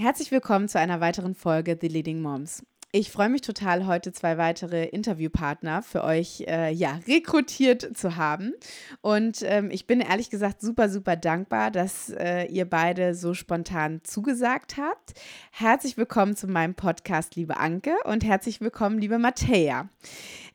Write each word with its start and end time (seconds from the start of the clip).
Herzlich 0.00 0.30
willkommen 0.30 0.66
zu 0.66 0.78
einer 0.78 1.02
weiteren 1.02 1.34
Folge 1.34 1.76
The 1.78 1.86
Leading 1.88 2.22
Moms. 2.22 2.64
Ich 2.90 3.10
freue 3.10 3.28
mich 3.28 3.42
total, 3.42 3.86
heute 3.86 4.14
zwei 4.14 4.38
weitere 4.38 4.86
Interviewpartner 4.86 5.82
für 5.82 6.02
euch 6.04 6.42
äh, 6.48 6.72
ja, 6.72 6.98
rekrutiert 7.06 7.98
zu 7.98 8.16
haben. 8.16 8.54
Und 9.02 9.42
ähm, 9.42 9.70
ich 9.70 9.86
bin 9.86 10.00
ehrlich 10.00 10.30
gesagt 10.30 10.62
super, 10.62 10.88
super 10.88 11.16
dankbar, 11.16 11.70
dass 11.70 12.08
äh, 12.08 12.46
ihr 12.46 12.64
beide 12.64 13.14
so 13.14 13.34
spontan 13.34 14.00
zugesagt 14.02 14.78
habt. 14.78 15.12
Herzlich 15.50 15.98
willkommen 15.98 16.34
zu 16.34 16.48
meinem 16.48 16.74
Podcast, 16.74 17.36
liebe 17.36 17.58
Anke, 17.58 17.92
und 18.04 18.24
herzlich 18.24 18.62
willkommen, 18.62 18.98
liebe 18.98 19.18
Mattea. 19.18 19.90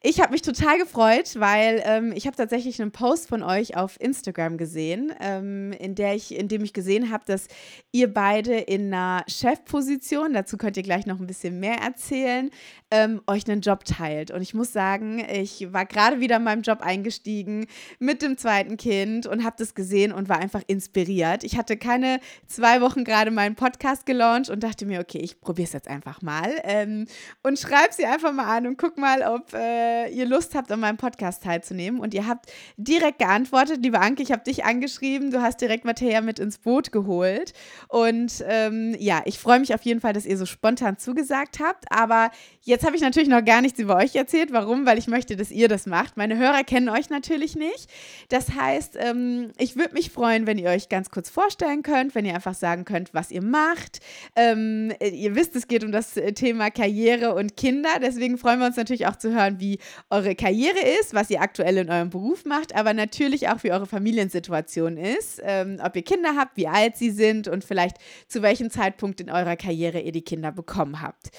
Ich 0.01 0.19
habe 0.21 0.33
mich 0.33 0.41
total 0.41 0.77
gefreut, 0.77 1.35
weil 1.39 1.81
ähm, 1.85 2.13
ich 2.15 2.27
habe 2.27 2.35
tatsächlich 2.35 2.81
einen 2.81 2.91
Post 2.91 3.27
von 3.27 3.41
euch 3.41 3.75
auf 3.75 3.99
Instagram 3.99 4.57
gesehen, 4.57 5.13
ähm, 5.19 5.71
in, 5.71 5.95
der 5.95 6.15
ich, 6.15 6.35
in 6.35 6.47
dem 6.47 6.63
ich 6.63 6.73
gesehen 6.73 7.11
habe, 7.11 7.23
dass 7.25 7.47
ihr 7.91 8.13
beide 8.13 8.55
in 8.55 8.93
einer 8.93 9.23
Chefposition, 9.27 10.33
dazu 10.33 10.57
könnt 10.57 10.77
ihr 10.77 10.83
gleich 10.83 11.05
noch 11.05 11.19
ein 11.19 11.27
bisschen 11.27 11.59
mehr 11.59 11.77
erzählen, 11.77 12.51
ähm, 12.91 13.21
euch 13.25 13.49
einen 13.49 13.61
Job 13.61 13.83
teilt. 13.85 14.31
Und 14.31 14.41
ich 14.41 14.53
muss 14.53 14.71
sagen, 14.71 15.25
ich 15.27 15.73
war 15.73 15.85
gerade 15.85 16.19
wieder 16.19 16.37
in 16.37 16.43
meinem 16.43 16.61
Job 16.61 16.81
eingestiegen 16.81 17.65
mit 17.99 18.21
dem 18.21 18.37
zweiten 18.37 18.77
Kind 18.77 19.25
und 19.25 19.43
habe 19.43 19.55
das 19.57 19.73
gesehen 19.73 20.11
und 20.11 20.29
war 20.29 20.39
einfach 20.39 20.61
inspiriert. 20.67 21.43
Ich 21.43 21.57
hatte 21.57 21.77
keine 21.77 22.19
zwei 22.47 22.81
Wochen 22.81 23.03
gerade 23.03 23.31
meinen 23.31 23.55
Podcast 23.55 24.05
gelauncht 24.05 24.49
und 24.49 24.63
dachte 24.63 24.85
mir, 24.85 24.99
okay, 24.99 25.19
ich 25.19 25.41
probiere 25.41 25.67
es 25.67 25.73
jetzt 25.73 25.87
einfach 25.87 26.21
mal 26.21 26.61
ähm, 26.63 27.07
und 27.43 27.57
schreibe 27.57 27.91
sie 27.93 28.05
einfach 28.05 28.31
mal 28.33 28.55
an 28.55 28.67
und 28.67 28.77
guck 28.77 28.97
mal, 28.97 29.23
ob 29.23 29.53
äh, 29.53 29.94
äh, 29.95 30.09
ihr 30.09 30.25
Lust 30.25 30.55
habt, 30.55 30.71
an 30.71 30.79
meinem 30.79 30.97
Podcast 30.97 31.43
teilzunehmen. 31.43 31.99
Und 31.99 32.13
ihr 32.13 32.27
habt 32.27 32.51
direkt 32.77 33.19
geantwortet, 33.19 33.79
liebe 33.81 33.99
Anke, 33.99 34.23
ich 34.23 34.31
habe 34.31 34.43
dich 34.43 34.65
angeschrieben, 34.65 35.31
du 35.31 35.41
hast 35.41 35.61
direkt 35.61 35.85
Mattea 35.85 36.21
mit 36.21 36.39
ins 36.39 36.57
Boot 36.57 36.91
geholt. 36.91 37.53
Und 37.87 38.43
ähm, 38.47 38.95
ja, 38.99 39.21
ich 39.25 39.39
freue 39.39 39.59
mich 39.59 39.73
auf 39.73 39.81
jeden 39.83 40.01
Fall, 40.01 40.13
dass 40.13 40.25
ihr 40.25 40.37
so 40.37 40.45
spontan 40.45 40.97
zugesagt 40.97 41.59
habt. 41.59 41.85
Aber 41.89 42.31
jetzt 42.61 42.85
habe 42.85 42.95
ich 42.95 43.01
natürlich 43.01 43.29
noch 43.29 43.43
gar 43.43 43.61
nichts 43.61 43.79
über 43.79 43.95
euch 43.95 44.15
erzählt. 44.15 44.51
Warum? 44.51 44.85
Weil 44.85 44.97
ich 44.97 45.07
möchte, 45.07 45.35
dass 45.35 45.51
ihr 45.51 45.67
das 45.67 45.85
macht. 45.85 46.17
Meine 46.17 46.37
Hörer 46.37 46.63
kennen 46.63 46.89
euch 46.89 47.09
natürlich 47.09 47.55
nicht. 47.55 47.89
Das 48.29 48.55
heißt, 48.55 48.97
ähm, 48.99 49.51
ich 49.57 49.75
würde 49.75 49.93
mich 49.93 50.11
freuen, 50.11 50.47
wenn 50.47 50.57
ihr 50.57 50.69
euch 50.69 50.89
ganz 50.89 51.09
kurz 51.09 51.29
vorstellen 51.29 51.83
könnt, 51.83 52.15
wenn 52.15 52.25
ihr 52.25 52.35
einfach 52.35 52.55
sagen 52.55 52.85
könnt, 52.85 53.13
was 53.13 53.31
ihr 53.31 53.41
macht. 53.41 53.99
Ähm, 54.35 54.93
ihr 54.99 55.35
wisst, 55.35 55.55
es 55.55 55.67
geht 55.67 55.83
um 55.83 55.91
das 55.91 56.13
Thema 56.35 56.69
Karriere 56.71 57.35
und 57.35 57.57
Kinder. 57.57 57.89
Deswegen 58.01 58.37
freuen 58.37 58.59
wir 58.59 58.67
uns 58.67 58.77
natürlich 58.77 59.07
auch 59.07 59.15
zu 59.15 59.33
hören, 59.33 59.59
wie 59.59 59.74
eure 60.09 60.35
Karriere 60.35 60.79
ist, 60.99 61.13
was 61.13 61.29
ihr 61.29 61.41
aktuell 61.41 61.77
in 61.77 61.89
eurem 61.89 62.09
Beruf 62.09 62.45
macht, 62.45 62.75
aber 62.75 62.93
natürlich 62.93 63.49
auch, 63.49 63.63
wie 63.63 63.71
eure 63.71 63.85
Familiensituation 63.85 64.97
ist, 64.97 65.41
ähm, 65.43 65.79
ob 65.83 65.95
ihr 65.95 66.03
Kinder 66.03 66.35
habt, 66.37 66.57
wie 66.57 66.67
alt 66.67 66.97
sie 66.97 67.11
sind 67.11 67.47
und 67.47 67.63
vielleicht 67.63 67.97
zu 68.27 68.41
welchem 68.41 68.69
Zeitpunkt 68.69 69.21
in 69.21 69.29
eurer 69.29 69.55
Karriere 69.55 69.99
ihr 69.99 70.11
die 70.11 70.23
Kinder 70.23 70.51
bekommen 70.51 71.01
habt. 71.01 71.29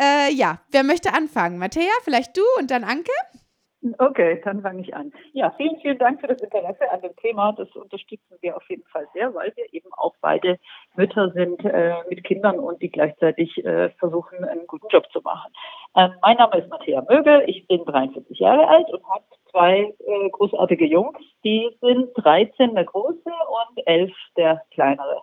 Äh, 0.00 0.32
ja, 0.32 0.60
wer 0.70 0.84
möchte 0.84 1.14
anfangen? 1.14 1.58
Mattea, 1.58 1.92
vielleicht 2.04 2.36
du 2.36 2.42
und 2.58 2.70
dann 2.70 2.84
Anke? 2.84 3.12
Okay, 3.98 4.40
dann 4.44 4.62
fange 4.62 4.82
ich 4.82 4.94
an. 4.94 5.12
Ja, 5.32 5.50
vielen, 5.56 5.76
vielen 5.80 5.98
Dank 5.98 6.20
für 6.20 6.28
das 6.28 6.40
Interesse 6.40 6.88
an 6.92 7.00
dem 7.00 7.16
Thema. 7.16 7.52
Das 7.52 7.68
unterstützen 7.74 8.36
wir 8.40 8.56
auf 8.56 8.62
jeden 8.70 8.84
Fall 8.84 9.08
sehr, 9.12 9.34
weil 9.34 9.52
wir 9.56 9.72
eben 9.72 9.88
auch 9.96 10.14
beide 10.20 10.60
Mütter 10.94 11.32
sind 11.32 11.64
äh, 11.64 11.96
mit 12.08 12.22
Kindern 12.22 12.60
und 12.60 12.80
die 12.80 12.90
gleichzeitig 12.90 13.64
äh, 13.64 13.90
versuchen, 13.98 14.44
einen 14.44 14.68
guten 14.68 14.86
Job 14.88 15.10
zu 15.12 15.20
machen. 15.22 15.52
Ähm, 15.94 16.12
mein 16.22 16.36
Name 16.38 16.56
ist 16.56 16.70
Matthäa 16.70 17.04
Mögel, 17.08 17.44
ich 17.46 17.66
bin 17.66 17.84
43 17.84 18.38
Jahre 18.38 18.66
alt 18.66 18.90
und 18.90 19.04
habe 19.08 19.24
zwei 19.50 19.92
äh, 19.98 20.30
großartige 20.30 20.86
Jungs. 20.86 21.18
Die 21.44 21.68
sind 21.82 22.10
13 22.16 22.74
der 22.74 22.84
Große 22.84 23.18
und 23.26 23.86
11 23.86 24.10
der 24.36 24.62
Kleinere. 24.70 25.20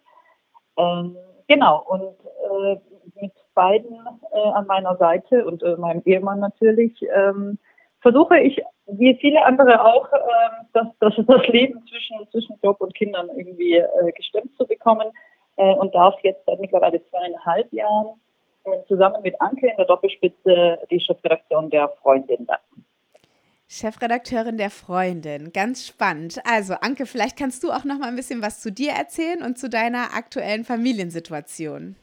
Ähm, 0.77 1.17
genau, 1.47 1.83
und 1.87 2.15
äh, 2.51 2.79
mit 3.19 3.33
beiden 3.55 3.97
äh, 4.31 4.39
an 4.39 4.67
meiner 4.67 4.95
Seite 4.97 5.45
und 5.45 5.63
äh, 5.63 5.75
meinem 5.75 6.03
Ehemann 6.05 6.39
natürlich, 6.39 6.93
ähm, 7.15 7.57
versuche 8.01 8.39
ich, 8.39 8.61
wie 8.85 9.15
viele 9.15 9.43
andere 9.45 9.83
auch, 9.83 10.11
äh, 10.13 10.19
das, 10.73 10.87
das, 10.99 11.13
das 11.25 11.47
Leben 11.47 11.83
zwischen, 11.87 12.29
zwischen 12.29 12.59
Job 12.61 12.79
und 12.79 12.93
Kindern 12.93 13.29
irgendwie 13.35 13.77
äh, 13.77 14.11
gestimmt 14.15 14.55
zu 14.55 14.67
bekommen 14.67 15.07
äh, 15.57 15.73
und 15.73 15.95
darf 15.95 16.15
jetzt 16.21 16.45
seit 16.45 16.59
mittlerweile 16.59 17.03
zweieinhalb 17.09 17.73
Jahren 17.73 18.19
zusammen 18.87 19.21
mit 19.23 19.39
Anke 19.41 19.67
in 19.67 19.77
der 19.77 19.85
Doppelspitze 19.85 20.79
die 20.89 20.99
Chefredaktion 20.99 21.69
der 21.69 21.89
Freundin 22.01 22.45
leiten. 22.45 22.85
Chefredakteurin 23.71 24.57
der 24.57 24.71
Freundin, 24.71 25.51
ganz 25.53 25.85
spannend. 25.87 26.39
Also 26.43 26.73
Anke, 26.81 27.05
vielleicht 27.05 27.37
kannst 27.37 27.63
du 27.63 27.69
auch 27.69 27.83
noch 27.83 27.99
mal 27.99 28.07
ein 28.07 28.15
bisschen 28.15 28.41
was 28.41 28.61
zu 28.61 28.71
dir 28.71 28.93
erzählen 28.93 29.43
und 29.43 29.59
zu 29.59 29.69
deiner 29.69 30.15
aktuellen 30.15 30.63
Familiensituation. 30.63 31.95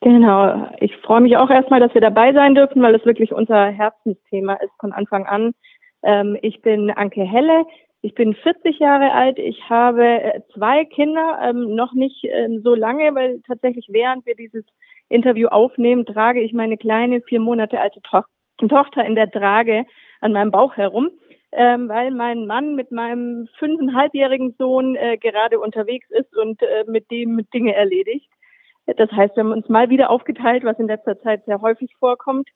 Genau, 0.00 0.68
ich 0.78 0.96
freue 0.98 1.20
mich 1.20 1.36
auch 1.36 1.50
erstmal, 1.50 1.80
dass 1.80 1.94
wir 1.94 2.00
dabei 2.00 2.32
sein 2.32 2.54
dürfen, 2.54 2.82
weil 2.82 2.94
es 2.94 3.04
wirklich 3.04 3.32
unser 3.32 3.66
Herzensthema 3.66 4.54
ist 4.54 4.72
von 4.80 4.92
Anfang 4.92 5.26
an. 5.26 5.54
Ähm, 6.04 6.36
ich 6.42 6.60
bin 6.62 6.90
Anke 6.90 7.24
Helle, 7.24 7.64
ich 8.00 8.14
bin 8.14 8.34
40 8.34 8.80
Jahre 8.80 9.12
alt, 9.12 9.38
ich 9.38 9.70
habe 9.70 10.04
äh, 10.04 10.40
zwei 10.54 10.84
Kinder, 10.84 11.38
ähm, 11.42 11.76
noch 11.76 11.94
nicht 11.94 12.24
ähm, 12.24 12.62
so 12.62 12.74
lange, 12.74 13.14
weil 13.14 13.40
tatsächlich 13.46 13.86
während 13.90 14.26
wir 14.26 14.34
dieses 14.34 14.64
Interview 15.12 15.48
aufnehmen, 15.48 16.06
trage 16.06 16.40
ich 16.40 16.52
meine 16.52 16.76
kleine 16.76 17.20
vier 17.22 17.40
Monate 17.40 17.80
alte 17.80 18.00
to 18.02 18.68
Tochter 18.68 19.04
in 19.04 19.14
der 19.14 19.30
Trage 19.30 19.84
an 20.20 20.32
meinem 20.32 20.50
Bauch 20.50 20.76
herum, 20.76 21.10
ähm, 21.52 21.88
weil 21.88 22.10
mein 22.10 22.46
Mann 22.46 22.74
mit 22.74 22.92
meinem 22.92 23.48
fünfeinhalbjährigen 23.58 24.54
Sohn 24.58 24.96
äh, 24.96 25.18
gerade 25.18 25.60
unterwegs 25.60 26.08
ist 26.10 26.36
und 26.36 26.62
äh, 26.62 26.84
mit 26.86 27.10
dem 27.10 27.46
Dinge 27.52 27.74
erledigt. 27.74 28.30
Das 28.86 29.10
heißt, 29.12 29.36
wir 29.36 29.44
haben 29.44 29.52
uns 29.52 29.68
mal 29.68 29.90
wieder 29.90 30.10
aufgeteilt, 30.10 30.64
was 30.64 30.78
in 30.78 30.88
letzter 30.88 31.20
Zeit 31.20 31.44
sehr 31.44 31.60
häufig 31.60 31.94
vorkommt. 31.98 32.48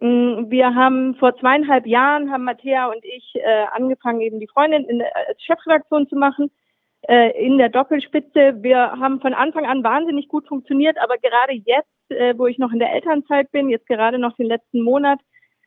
Mm, 0.00 0.50
wir 0.50 0.74
haben 0.74 1.14
vor 1.16 1.36
zweieinhalb 1.36 1.86
Jahren, 1.86 2.30
haben 2.30 2.44
Matthäa 2.44 2.86
und 2.86 3.04
ich 3.04 3.34
äh, 3.34 3.64
angefangen, 3.72 4.20
eben 4.20 4.40
die 4.40 4.48
Freundin 4.48 4.84
in, 4.84 5.02
als 5.02 5.42
Chefredaktion 5.42 6.08
zu 6.08 6.16
machen, 6.16 6.50
äh, 7.02 7.30
in 7.44 7.58
der 7.58 7.68
Doppelspitze. 7.68 8.62
Wir 8.62 8.78
haben 8.78 9.20
von 9.20 9.34
Anfang 9.34 9.66
an 9.66 9.84
wahnsinnig 9.84 10.28
gut 10.28 10.46
funktioniert, 10.48 10.98
aber 10.98 11.16
gerade 11.18 11.52
jetzt, 11.52 11.90
äh, 12.10 12.36
wo 12.36 12.46
ich 12.46 12.58
noch 12.58 12.72
in 12.72 12.78
der 12.78 12.92
Elternzeit 12.92 13.50
bin, 13.52 13.68
jetzt 13.68 13.86
gerade 13.86 14.18
noch 14.18 14.36
den 14.36 14.46
letzten 14.46 14.82
Monat, 14.82 15.18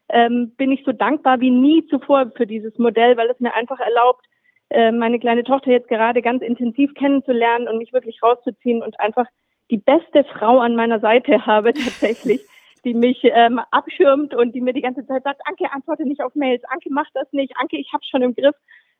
ähm, 0.09 0.53
bin 0.57 0.71
ich 0.71 0.83
so 0.85 0.91
dankbar 0.91 1.39
wie 1.39 1.51
nie 1.51 1.85
zuvor 1.87 2.31
für 2.35 2.47
dieses 2.47 2.77
Modell, 2.77 3.17
weil 3.17 3.29
es 3.29 3.39
mir 3.39 3.53
einfach 3.53 3.79
erlaubt, 3.79 4.25
äh, 4.69 4.91
meine 4.91 5.19
kleine 5.19 5.43
Tochter 5.43 5.71
jetzt 5.71 5.87
gerade 5.87 6.21
ganz 6.21 6.41
intensiv 6.41 6.93
kennenzulernen 6.93 7.67
und 7.67 7.77
mich 7.77 7.93
wirklich 7.93 8.21
rauszuziehen 8.21 8.81
und 8.81 8.99
einfach 8.99 9.25
die 9.71 9.77
beste 9.77 10.23
Frau 10.23 10.59
an 10.59 10.75
meiner 10.75 10.99
Seite 10.99 11.45
habe 11.45 11.73
tatsächlich, 11.73 12.41
die 12.83 12.93
mich 12.93 13.21
ähm, 13.23 13.59
abschirmt 13.71 14.33
und 14.33 14.53
die 14.53 14.61
mir 14.61 14.73
die 14.73 14.81
ganze 14.81 15.05
Zeit 15.05 15.23
sagt, 15.23 15.41
Anke, 15.45 15.71
antworte 15.71 16.03
nicht 16.03 16.21
auf 16.21 16.33
Mails, 16.35 16.63
Anke, 16.65 16.89
mach 16.91 17.07
das 17.13 17.31
nicht, 17.31 17.53
Anke, 17.57 17.77
ich 17.77 17.91
hab's 17.93 18.07
schon 18.07 18.21
im 18.21 18.35
Griff. 18.35 18.55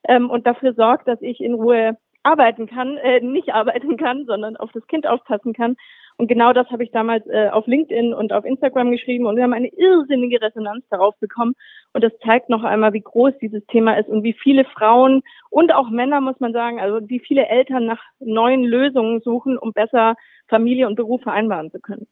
Ähm, 0.08 0.30
und 0.30 0.48
dafür 0.48 0.74
sorgt, 0.74 1.08
dass 1.08 1.22
ich 1.22 1.40
in 1.40 1.54
Ruhe 1.54 1.98
arbeiten 2.24 2.68
kann, 2.68 2.98
äh, 2.98 3.22
nicht 3.22 3.54
arbeiten 3.54 3.98
kann, 3.98 4.26
sondern 4.26 4.58
auf 4.58 4.72
das 4.72 4.86
Kind 4.88 5.08
aufpassen 5.08 5.54
kann. 5.54 5.76
Und 6.20 6.28
genau 6.28 6.52
das 6.52 6.70
habe 6.70 6.84
ich 6.84 6.92
damals 6.92 7.26
äh, 7.28 7.48
auf 7.48 7.66
LinkedIn 7.66 8.14
und 8.14 8.34
auf 8.34 8.44
Instagram 8.44 8.92
geschrieben 8.92 9.26
und 9.26 9.38
wir 9.38 9.44
haben 9.44 9.54
eine 9.54 9.70
irrsinnige 9.70 10.42
Resonanz 10.42 10.84
darauf 10.90 11.18
bekommen. 11.20 11.56
Und 11.94 12.04
das 12.04 12.12
zeigt 12.26 12.50
noch 12.50 12.66
einmal, 12.66 12.92
wie 12.92 13.00
groß 13.00 13.36
dieses 13.42 13.66
Thema 13.68 13.94
ist 13.98 14.10
und 14.10 14.24
wie 14.24 14.34
viele 14.34 14.66
Frauen 14.66 15.24
und 15.50 15.74
auch 15.74 15.90
Männer, 15.90 16.20
muss 16.20 16.38
man 16.42 16.52
sagen, 16.52 16.82
also 16.82 17.08
wie 17.08 17.20
viele 17.20 17.48
Eltern 17.48 17.86
nach 17.86 18.04
neuen 18.20 18.66
Lösungen 18.66 19.22
suchen, 19.22 19.58
um 19.58 19.72
besser 19.72 20.16
Familie 20.50 20.88
und 20.88 20.98
Beruf 20.98 21.22
vereinbaren 21.22 21.72
zu 21.72 21.80
können. 21.80 22.06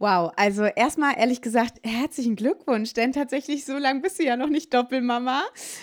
Wow, 0.00 0.32
also 0.36 0.64
erstmal 0.64 1.18
ehrlich 1.18 1.42
gesagt, 1.42 1.74
herzlichen 1.84 2.34
Glückwunsch, 2.34 2.94
denn 2.94 3.12
tatsächlich 3.12 3.66
so 3.66 3.76
lange 3.76 4.00
bist 4.00 4.18
du 4.18 4.24
ja 4.24 4.34
noch 4.38 4.48
nicht 4.48 4.72
Doppelmama. 4.72 5.42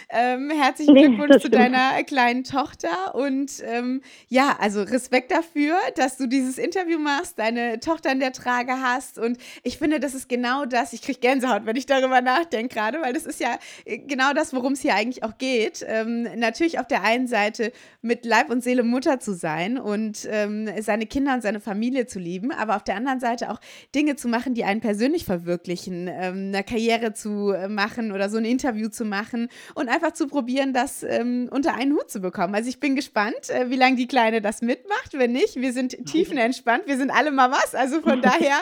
Ähm, 0.09 0.49
herzlichen 0.49 0.95
nee, 0.95 1.05
Glückwunsch 1.05 1.39
zu 1.39 1.51
deiner 1.51 2.03
kleinen 2.03 2.43
Tochter 2.43 3.13
und 3.13 3.61
ähm, 3.63 4.01
ja, 4.27 4.57
also 4.59 4.81
Respekt 4.81 5.29
dafür, 5.29 5.75
dass 5.97 6.17
du 6.17 6.25
dieses 6.25 6.57
Interview 6.57 6.97
machst, 6.97 7.37
deine 7.37 7.79
Tochter 7.79 8.11
in 8.11 8.19
der 8.19 8.33
Trage 8.33 8.81
hast 8.81 9.19
und 9.19 9.37
ich 9.61 9.77
finde, 9.77 9.99
das 9.99 10.15
ist 10.15 10.27
genau 10.27 10.65
das, 10.65 10.93
ich 10.93 11.03
kriege 11.03 11.19
Gänsehaut, 11.19 11.67
wenn 11.67 11.75
ich 11.75 11.85
darüber 11.85 12.19
nachdenke 12.21 12.73
gerade, 12.73 12.99
weil 13.03 13.13
das 13.13 13.27
ist 13.27 13.39
ja 13.39 13.59
äh, 13.85 13.99
genau 13.99 14.33
das, 14.33 14.51
worum 14.51 14.73
es 14.73 14.81
hier 14.81 14.95
eigentlich 14.95 15.23
auch 15.23 15.37
geht. 15.37 15.85
Ähm, 15.87 16.23
natürlich 16.37 16.79
auf 16.79 16.87
der 16.87 17.03
einen 17.03 17.27
Seite 17.27 17.71
mit 18.01 18.25
Leib 18.25 18.49
und 18.49 18.63
Seele 18.63 18.81
Mutter 18.81 19.19
zu 19.19 19.33
sein 19.35 19.77
und 19.77 20.27
ähm, 20.31 20.67
seine 20.81 21.05
Kinder 21.05 21.35
und 21.35 21.43
seine 21.43 21.59
Familie 21.59 22.07
zu 22.07 22.17
lieben, 22.17 22.51
aber 22.51 22.77
auf 22.77 22.83
der 22.83 22.95
anderen 22.95 23.19
Seite 23.19 23.51
auch 23.51 23.59
Dinge 23.93 24.06
Dinge 24.07 24.15
zu 24.15 24.29
machen, 24.29 24.53
die 24.53 24.63
einen 24.63 24.79
persönlich 24.79 25.25
verwirklichen, 25.25 26.07
ähm, 26.07 26.53
eine 26.53 26.63
Karriere 26.63 27.13
zu 27.13 27.51
äh, 27.51 27.67
machen 27.67 28.13
oder 28.13 28.29
so 28.29 28.37
ein 28.37 28.45
Interview 28.45 28.87
zu 28.87 29.03
machen 29.03 29.49
und 29.75 29.89
einfach 29.89 30.13
zu 30.13 30.27
probieren, 30.27 30.71
das 30.71 31.03
ähm, 31.03 31.49
unter 31.51 31.75
einen 31.75 31.91
Hut 31.91 32.09
zu 32.09 32.21
bekommen. 32.21 32.55
Also 32.55 32.69
ich 32.69 32.79
bin 32.79 32.95
gespannt, 32.95 33.49
äh, 33.49 33.69
wie 33.69 33.75
lange 33.75 33.97
die 33.97 34.07
Kleine 34.07 34.41
das 34.41 34.61
mitmacht. 34.61 35.11
Wenn 35.11 35.33
nicht, 35.33 35.57
wir 35.57 35.73
sind 35.73 35.97
tiefenentspannt, 36.05 36.87
wir 36.87 36.95
sind 36.95 37.11
alle 37.11 37.31
mal 37.31 37.51
was. 37.51 37.75
Also 37.75 37.99
von 38.01 38.21
daher, 38.21 38.59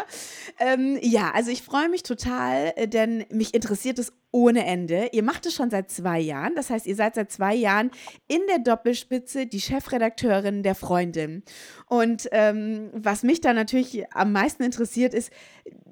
ähm, 0.59 0.97
ja, 1.01 1.29
also 1.35 1.51
ich 1.51 1.61
freue 1.61 1.89
mich 1.89 2.01
total, 2.01 2.73
äh, 2.75 2.87
denn 2.87 3.25
mich 3.29 3.53
interessiert 3.53 3.99
es 3.99 4.13
ohne 4.35 4.65
Ende. 4.65 5.11
Ihr 5.13 5.23
macht 5.23 5.45
es 5.45 5.55
schon 5.55 5.69
seit 5.69 5.89
zwei 5.89 6.19
Jahren. 6.19 6.55
Das 6.55 6.69
heißt, 6.69 6.85
ihr 6.87 6.95
seid 6.97 7.15
seit 7.15 7.31
zwei 7.31 7.55
Jahren 7.55 7.89
in 8.27 8.41
der 8.49 8.59
Doppelspitze 8.59 9.47
die 9.47 9.61
Chefredakteurin 9.61 10.61
der 10.61 10.75
Freundin. 10.75 11.41
Und 11.87 12.27
ähm, 12.33 12.89
was 12.91 13.23
mich 13.23 13.39
da 13.39 13.53
natürlich 13.53 14.11
am 14.13 14.33
meisten 14.33 14.61
interessiert 14.63 15.13
ist, 15.13 15.31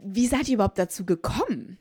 wie 0.04 0.28
seid 0.28 0.50
ihr 0.50 0.56
überhaupt 0.56 0.78
dazu 0.78 1.06
gekommen? 1.06 1.78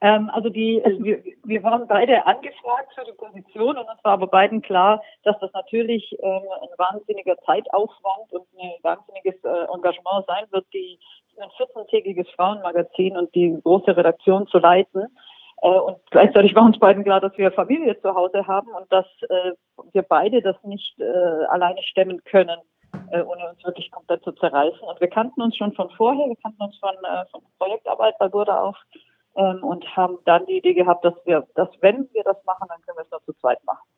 Ähm, 0.00 0.30
also 0.32 0.48
die, 0.48 0.82
wir, 1.00 1.22
wir 1.44 1.62
waren 1.62 1.86
beide 1.86 2.24
angefragt 2.26 2.92
für 2.94 3.04
die 3.04 3.16
Position 3.16 3.76
und 3.76 3.88
uns 3.88 4.04
war 4.04 4.12
aber 4.12 4.26
beiden 4.26 4.62
klar, 4.62 5.02
dass 5.24 5.38
das 5.40 5.52
natürlich 5.52 6.16
ähm, 6.20 6.42
ein 6.62 6.68
wahnsinniger 6.76 7.36
Zeitaufwand 7.38 8.32
und 8.32 8.46
ein 8.58 8.72
wahnsinniges 8.82 9.42
äh, 9.44 9.74
Engagement 9.74 10.26
sein 10.26 10.44
wird, 10.50 10.66
die 10.72 10.98
ein 11.40 11.50
14-tägiges 11.50 12.28
Frauenmagazin 12.34 13.16
und 13.16 13.32
die 13.34 13.58
große 13.62 13.96
Redaktion 13.96 14.46
zu 14.48 14.58
leiten. 14.58 15.06
Äh, 15.62 15.68
und 15.68 15.98
gleichzeitig 16.10 16.54
war 16.54 16.64
uns 16.64 16.78
beiden 16.78 17.04
klar, 17.04 17.20
dass 17.20 17.36
wir 17.36 17.52
Familie 17.52 18.00
zu 18.00 18.14
Hause 18.14 18.46
haben 18.46 18.68
und 18.68 18.90
dass 18.92 19.06
äh, 19.28 19.52
wir 19.92 20.02
beide 20.02 20.42
das 20.42 20.56
nicht 20.64 20.98
äh, 21.00 21.44
alleine 21.48 21.82
stemmen 21.82 22.22
können, 22.24 22.58
äh, 23.10 23.22
ohne 23.22 23.50
uns 23.50 23.64
wirklich 23.64 23.90
komplett 23.90 24.22
zu 24.22 24.32
zerreißen. 24.32 24.80
Und 24.80 25.00
wir 25.00 25.08
kannten 25.08 25.42
uns 25.42 25.56
schon 25.56 25.72
von 25.72 25.90
vorher, 25.90 26.26
wir 26.26 26.36
kannten 26.42 26.62
uns 26.62 26.76
von, 26.78 26.94
äh, 27.04 27.24
von 27.30 27.42
Projektarbeit 27.58 28.18
bei 28.18 28.28
Burda 28.28 28.62
auch 28.62 28.76
ähm, 29.38 29.62
und 29.62 29.96
haben 29.96 30.18
dann 30.24 30.44
die 30.46 30.58
Idee 30.58 30.74
gehabt, 30.74 31.04
dass 31.04 31.14
wir, 31.24 31.46
dass 31.54 31.68
wenn 31.80 32.12
wir 32.12 32.24
das 32.24 32.44
machen, 32.44 32.66
dann 32.68 32.82
können 32.82 32.98
wir 32.98 33.04
es 33.04 33.10
nur 33.10 33.22
zu 33.24 33.32
zweit 33.34 33.62
machen. 33.64 33.88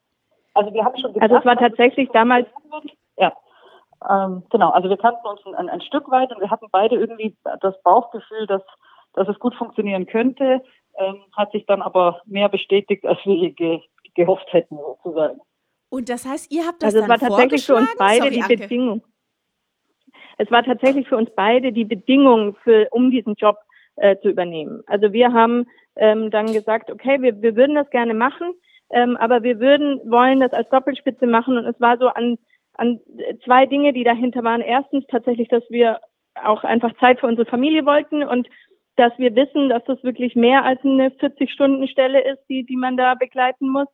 Also 0.52 0.72
wir 0.72 0.84
haben 0.84 0.96
schon 0.98 1.14
gedacht, 1.14 1.31
Also 1.31 1.40
es 1.40 1.44
war 1.46 1.56
tatsächlich 1.56 2.10
damals. 2.10 2.46
Ja. 3.16 3.32
Ähm, 4.08 4.42
genau, 4.50 4.70
also 4.70 4.88
wir 4.88 4.96
kannten 4.96 5.26
uns 5.26 5.40
ein, 5.46 5.69
ein, 5.69 5.81
Stück 5.81 6.10
weit 6.10 6.31
und 6.32 6.40
wir 6.40 6.50
hatten 6.50 6.66
beide 6.70 6.96
irgendwie 6.96 7.37
das 7.60 7.81
Bauchgefühl, 7.82 8.46
dass, 8.46 8.62
dass 9.14 9.28
es 9.28 9.38
gut 9.38 9.54
funktionieren 9.54 10.06
könnte, 10.06 10.62
ähm, 10.98 11.22
hat 11.37 11.52
sich 11.52 11.66
dann 11.66 11.82
aber 11.82 12.20
mehr 12.26 12.48
bestätigt, 12.48 13.04
als 13.06 13.19
wir 13.25 13.50
ge 13.52 13.81
gehofft 14.14 14.52
hätten, 14.52 14.76
sozusagen. 14.76 15.40
Und 15.88 16.08
das 16.08 16.26
heißt, 16.26 16.50
ihr 16.50 16.66
habt 16.66 16.82
das 16.82 16.94
Also 16.94 17.04
es 17.04 17.08
war 17.08 17.19
tatsächlich 17.19 17.64
für 17.64 17.76
uns 17.76 17.94
beide 17.96 18.22
Sorry, 18.22 18.31
die 18.34 18.42
Anke. 18.42 18.56
Bedingung. 18.56 19.02
Es 20.37 20.50
war 20.50 20.64
tatsächlich 20.64 21.08
für 21.08 21.16
uns 21.16 21.31
beide 21.37 21.72
die 21.72 21.84
Bedingung 21.84 22.56
für, 22.64 22.88
um 22.90 23.10
diesen 23.10 23.34
Job 23.34 23.56
äh, 23.96 24.16
zu 24.19 24.28
übernehmen. 24.28 24.82
Also 24.87 25.12
wir 25.12 25.32
haben 25.32 25.66
ähm, 25.96 26.31
dann 26.31 26.52
gesagt, 26.52 26.90
okay, 26.90 27.20
wir, 27.20 27.40
wir 27.42 27.56
würden 27.56 27.75
das 27.75 27.90
gerne 27.90 28.14
machen, 28.14 28.52
ähm, 28.92 29.16
aber 29.16 29.42
wir 29.42 29.60
würden 29.60 30.00
wollen 30.10 30.40
das 30.40 30.52
als 30.52 30.69
Doppelspitze 30.70 31.26
machen 31.26 31.56
und 31.56 31.66
es 31.66 31.81
war 31.81 31.98
so 31.98 32.08
an 32.08 32.38
an 32.75 32.98
zwei 33.44 33.66
Dinge, 33.66 33.92
die 33.92 34.04
dahinter 34.04 34.42
waren. 34.42 34.62
Erstens 34.62 35.04
tatsächlich, 35.08 35.48
dass 35.48 35.62
wir 35.69 36.00
auch 36.34 36.64
einfach 36.64 36.92
Zeit 36.98 37.20
für 37.20 37.26
unsere 37.26 37.48
Familie 37.48 37.84
wollten 37.84 38.25
und 38.25 38.48
dass 38.96 39.12
wir 39.19 39.34
wissen, 39.34 39.69
dass 39.69 39.84
das 39.84 40.02
wirklich 40.02 40.34
mehr 40.34 40.64
als 40.64 40.82
eine 40.82 41.10
40-Stunden-Stelle 41.10 42.20
ist, 42.22 42.40
die, 42.48 42.64
die 42.64 42.76
man 42.76 42.96
da 42.96 43.14
begleiten 43.14 43.69
muss. 43.69 43.88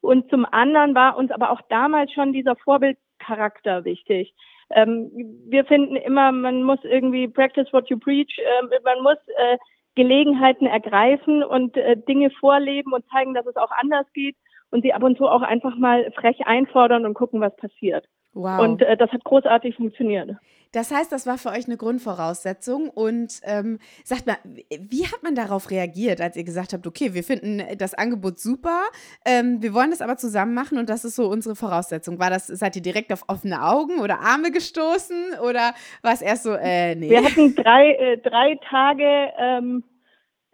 Und 0.00 0.28
zum 0.30 0.44
anderen 0.44 0.94
war 0.94 1.16
uns 1.16 1.30
aber 1.30 1.50
auch 1.50 1.62
damals 1.68 2.12
schon 2.12 2.32
dieser 2.32 2.56
Vorbildcharakter 2.56 3.84
wichtig. 3.84 4.34
Ähm, 4.70 5.10
wir 5.48 5.64
finden 5.64 5.96
immer, 5.96 6.32
man 6.32 6.62
muss 6.62 6.80
irgendwie 6.82 7.28
practice 7.28 7.72
what 7.72 7.88
you 7.88 7.98
preach, 7.98 8.38
äh, 8.38 8.80
man 8.84 9.02
muss 9.02 9.18
äh, 9.36 9.58
Gelegenheiten 9.94 10.66
ergreifen 10.66 11.42
und 11.42 11.76
äh, 11.76 11.96
Dinge 11.96 12.30
vorleben 12.30 12.92
und 12.92 13.04
zeigen, 13.10 13.34
dass 13.34 13.46
es 13.46 13.56
auch 13.56 13.70
anders 13.70 14.06
geht 14.12 14.36
und 14.70 14.82
sie 14.82 14.92
ab 14.92 15.02
und 15.02 15.16
zu 15.16 15.26
auch 15.26 15.42
einfach 15.42 15.76
mal 15.76 16.10
frech 16.12 16.46
einfordern 16.46 17.06
und 17.06 17.14
gucken, 17.14 17.40
was 17.40 17.56
passiert. 17.56 18.06
Wow. 18.36 18.60
Und 18.60 18.82
äh, 18.82 18.96
das 18.98 19.10
hat 19.10 19.24
großartig 19.24 19.76
funktioniert. 19.76 20.36
Das 20.72 20.92
heißt, 20.92 21.10
das 21.10 21.26
war 21.26 21.38
für 21.38 21.48
euch 21.48 21.66
eine 21.66 21.78
Grundvoraussetzung. 21.78 22.90
Und 22.90 23.40
ähm, 23.44 23.78
sagt 24.04 24.26
mal, 24.26 24.36
wie 24.44 25.06
hat 25.06 25.22
man 25.22 25.34
darauf 25.34 25.70
reagiert, 25.70 26.20
als 26.20 26.36
ihr 26.36 26.44
gesagt 26.44 26.74
habt, 26.74 26.86
okay, 26.86 27.14
wir 27.14 27.24
finden 27.24 27.62
das 27.78 27.94
Angebot 27.94 28.38
super, 28.38 28.82
ähm, 29.24 29.62
wir 29.62 29.72
wollen 29.72 29.90
das 29.90 30.02
aber 30.02 30.18
zusammen 30.18 30.52
machen 30.52 30.76
und 30.76 30.90
das 30.90 31.06
ist 31.06 31.16
so 31.16 31.28
unsere 31.28 31.56
Voraussetzung. 31.56 32.18
War 32.18 32.28
das, 32.28 32.46
seid 32.46 32.76
ihr 32.76 32.82
direkt 32.82 33.10
auf 33.10 33.24
offene 33.26 33.62
Augen 33.62 34.00
oder 34.00 34.20
Arme 34.20 34.50
gestoßen 34.50 35.38
oder 35.42 35.72
war 36.02 36.12
es 36.12 36.20
erst 36.20 36.42
so, 36.42 36.52
äh, 36.52 36.94
nee? 36.94 37.08
Wir 37.08 37.24
hatten 37.24 37.54
drei, 37.54 37.92
äh, 37.92 38.18
drei 38.18 38.58
Tage, 38.68 39.32
ähm, 39.38 39.82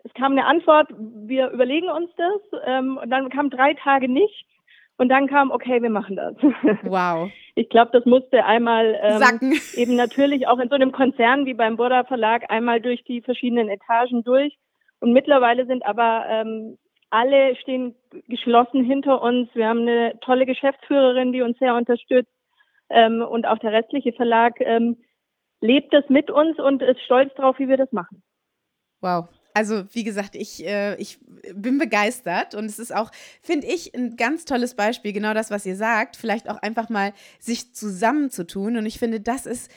es 0.04 0.14
kam 0.14 0.32
eine 0.32 0.46
Antwort, 0.46 0.88
wir 0.98 1.50
überlegen 1.50 1.88
uns 1.88 2.10
das 2.16 2.60
ähm, 2.64 2.96
und 2.96 3.10
dann 3.10 3.28
kam 3.28 3.50
drei 3.50 3.74
Tage 3.74 4.08
nicht. 4.08 4.46
Und 5.02 5.08
dann 5.08 5.26
kam, 5.26 5.50
okay, 5.50 5.82
wir 5.82 5.90
machen 5.90 6.14
das. 6.14 6.36
Wow. 6.84 7.28
Ich 7.56 7.68
glaube, 7.70 7.90
das 7.92 8.04
musste 8.04 8.44
einmal 8.44 8.96
ähm, 9.02 9.60
eben 9.74 9.96
natürlich 9.96 10.46
auch 10.46 10.60
in 10.60 10.68
so 10.68 10.76
einem 10.76 10.92
Konzern 10.92 11.44
wie 11.44 11.54
beim 11.54 11.76
Burda 11.76 12.04
Verlag 12.04 12.44
einmal 12.50 12.80
durch 12.80 13.02
die 13.02 13.20
verschiedenen 13.20 13.68
Etagen 13.68 14.22
durch. 14.22 14.56
Und 15.00 15.12
mittlerweile 15.12 15.66
sind 15.66 15.84
aber 15.84 16.26
ähm, 16.28 16.78
alle 17.10 17.56
stehen 17.56 17.96
geschlossen 18.28 18.84
hinter 18.84 19.20
uns. 19.22 19.48
Wir 19.54 19.66
haben 19.66 19.80
eine 19.80 20.20
tolle 20.20 20.46
Geschäftsführerin, 20.46 21.32
die 21.32 21.42
uns 21.42 21.58
sehr 21.58 21.74
unterstützt. 21.74 22.30
Ähm, 22.88 23.22
und 23.22 23.44
auch 23.44 23.58
der 23.58 23.72
restliche 23.72 24.12
Verlag 24.12 24.60
ähm, 24.60 24.98
lebt 25.60 25.92
das 25.92 26.08
mit 26.10 26.30
uns 26.30 26.60
und 26.60 26.80
ist 26.80 27.02
stolz 27.02 27.34
darauf, 27.34 27.58
wie 27.58 27.68
wir 27.68 27.76
das 27.76 27.90
machen. 27.90 28.22
Wow, 29.00 29.26
also, 29.54 29.84
wie 29.92 30.04
gesagt, 30.04 30.34
ich, 30.34 30.64
äh, 30.64 30.96
ich 30.96 31.18
bin 31.54 31.78
begeistert 31.78 32.54
und 32.54 32.66
es 32.66 32.78
ist 32.78 32.94
auch, 32.94 33.10
finde 33.42 33.66
ich, 33.66 33.94
ein 33.94 34.16
ganz 34.16 34.44
tolles 34.44 34.74
Beispiel, 34.74 35.12
genau 35.12 35.34
das, 35.34 35.50
was 35.50 35.66
ihr 35.66 35.76
sagt, 35.76 36.16
vielleicht 36.16 36.48
auch 36.48 36.58
einfach 36.58 36.88
mal 36.88 37.12
sich 37.38 37.72
zusammenzutun. 37.72 38.76
Und 38.76 38.86
ich 38.86 38.98
finde, 38.98 39.20
das 39.20 39.46
ist 39.46 39.70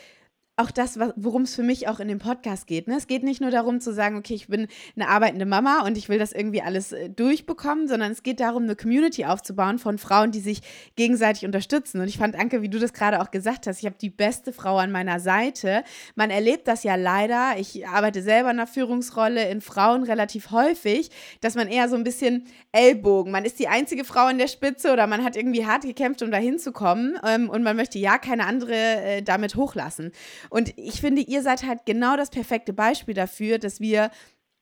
auch 0.57 0.71
das, 0.71 0.97
worum 1.17 1.41
es 1.41 1.53
für 1.53 1.63
mich 1.63 1.87
auch 1.87 1.99
in 1.99 2.07
dem 2.07 2.19
Podcast 2.19 2.65
geht. 2.65 2.87
Ne? 2.87 2.95
Es 2.95 3.07
geht 3.07 3.23
nicht 3.23 3.41
nur 3.41 3.51
darum 3.51 3.81
zu 3.81 3.93
sagen, 3.93 4.15
okay, 4.15 4.35
ich 4.35 4.47
bin 4.47 4.67
eine 4.95 5.09
arbeitende 5.09 5.45
Mama 5.45 5.83
und 5.85 5.97
ich 5.97 6.07
will 6.07 6.17
das 6.17 6.31
irgendwie 6.31 6.61
alles 6.61 6.93
äh, 6.93 7.09
durchbekommen, 7.09 7.87
sondern 7.87 8.11
es 8.11 8.23
geht 8.23 8.39
darum, 8.39 8.63
eine 8.63 8.75
Community 8.75 9.25
aufzubauen 9.25 9.79
von 9.79 9.97
Frauen, 9.97 10.31
die 10.31 10.39
sich 10.39 10.61
gegenseitig 10.95 11.45
unterstützen. 11.45 11.99
Und 11.99 12.07
ich 12.07 12.17
fand, 12.17 12.35
Anke, 12.35 12.61
wie 12.61 12.69
du 12.69 12.79
das 12.79 12.93
gerade 12.93 13.21
auch 13.21 13.31
gesagt 13.31 13.67
hast, 13.67 13.79
ich 13.79 13.85
habe 13.85 13.97
die 13.99 14.09
beste 14.09 14.53
Frau 14.53 14.77
an 14.77 14.91
meiner 14.91 15.19
Seite. 15.19 15.83
Man 16.15 16.29
erlebt 16.29 16.67
das 16.67 16.83
ja 16.83 16.95
leider. 16.95 17.55
Ich 17.57 17.85
arbeite 17.87 18.21
selber 18.21 18.51
in 18.51 18.59
einer 18.59 18.67
Führungsrolle 18.67 19.49
in 19.49 19.59
Frauen 19.59 20.03
relativ 20.03 20.51
häufig, 20.51 21.09
dass 21.41 21.55
man 21.55 21.67
eher 21.67 21.89
so 21.89 21.97
ein 21.97 22.03
bisschen 22.05 22.45
Ellbogen, 22.71 23.31
man 23.31 23.45
ist 23.45 23.59
die 23.59 23.67
einzige 23.67 24.03
Frau 24.03 24.27
in 24.27 24.37
der 24.37 24.47
Spitze 24.47 24.91
oder 24.91 25.07
man 25.07 25.23
hat 25.23 25.35
irgendwie 25.35 25.65
hart 25.65 25.83
gekämpft, 25.83 26.21
um 26.21 26.31
da 26.31 26.37
hinzukommen 26.37 27.17
ähm, 27.25 27.49
und 27.49 27.63
man 27.63 27.75
möchte 27.75 27.99
ja 27.99 28.17
keine 28.17 28.45
andere 28.45 28.73
äh, 28.73 29.21
damit 29.21 29.55
hochlassen. 29.55 30.11
Und 30.49 30.73
ich 30.77 31.01
finde, 31.01 31.21
ihr 31.21 31.41
seid 31.41 31.63
halt 31.63 31.85
genau 31.85 32.17
das 32.17 32.29
perfekte 32.29 32.73
Beispiel 32.73 33.13
dafür, 33.13 33.59
dass 33.59 33.79
wir 33.79 34.11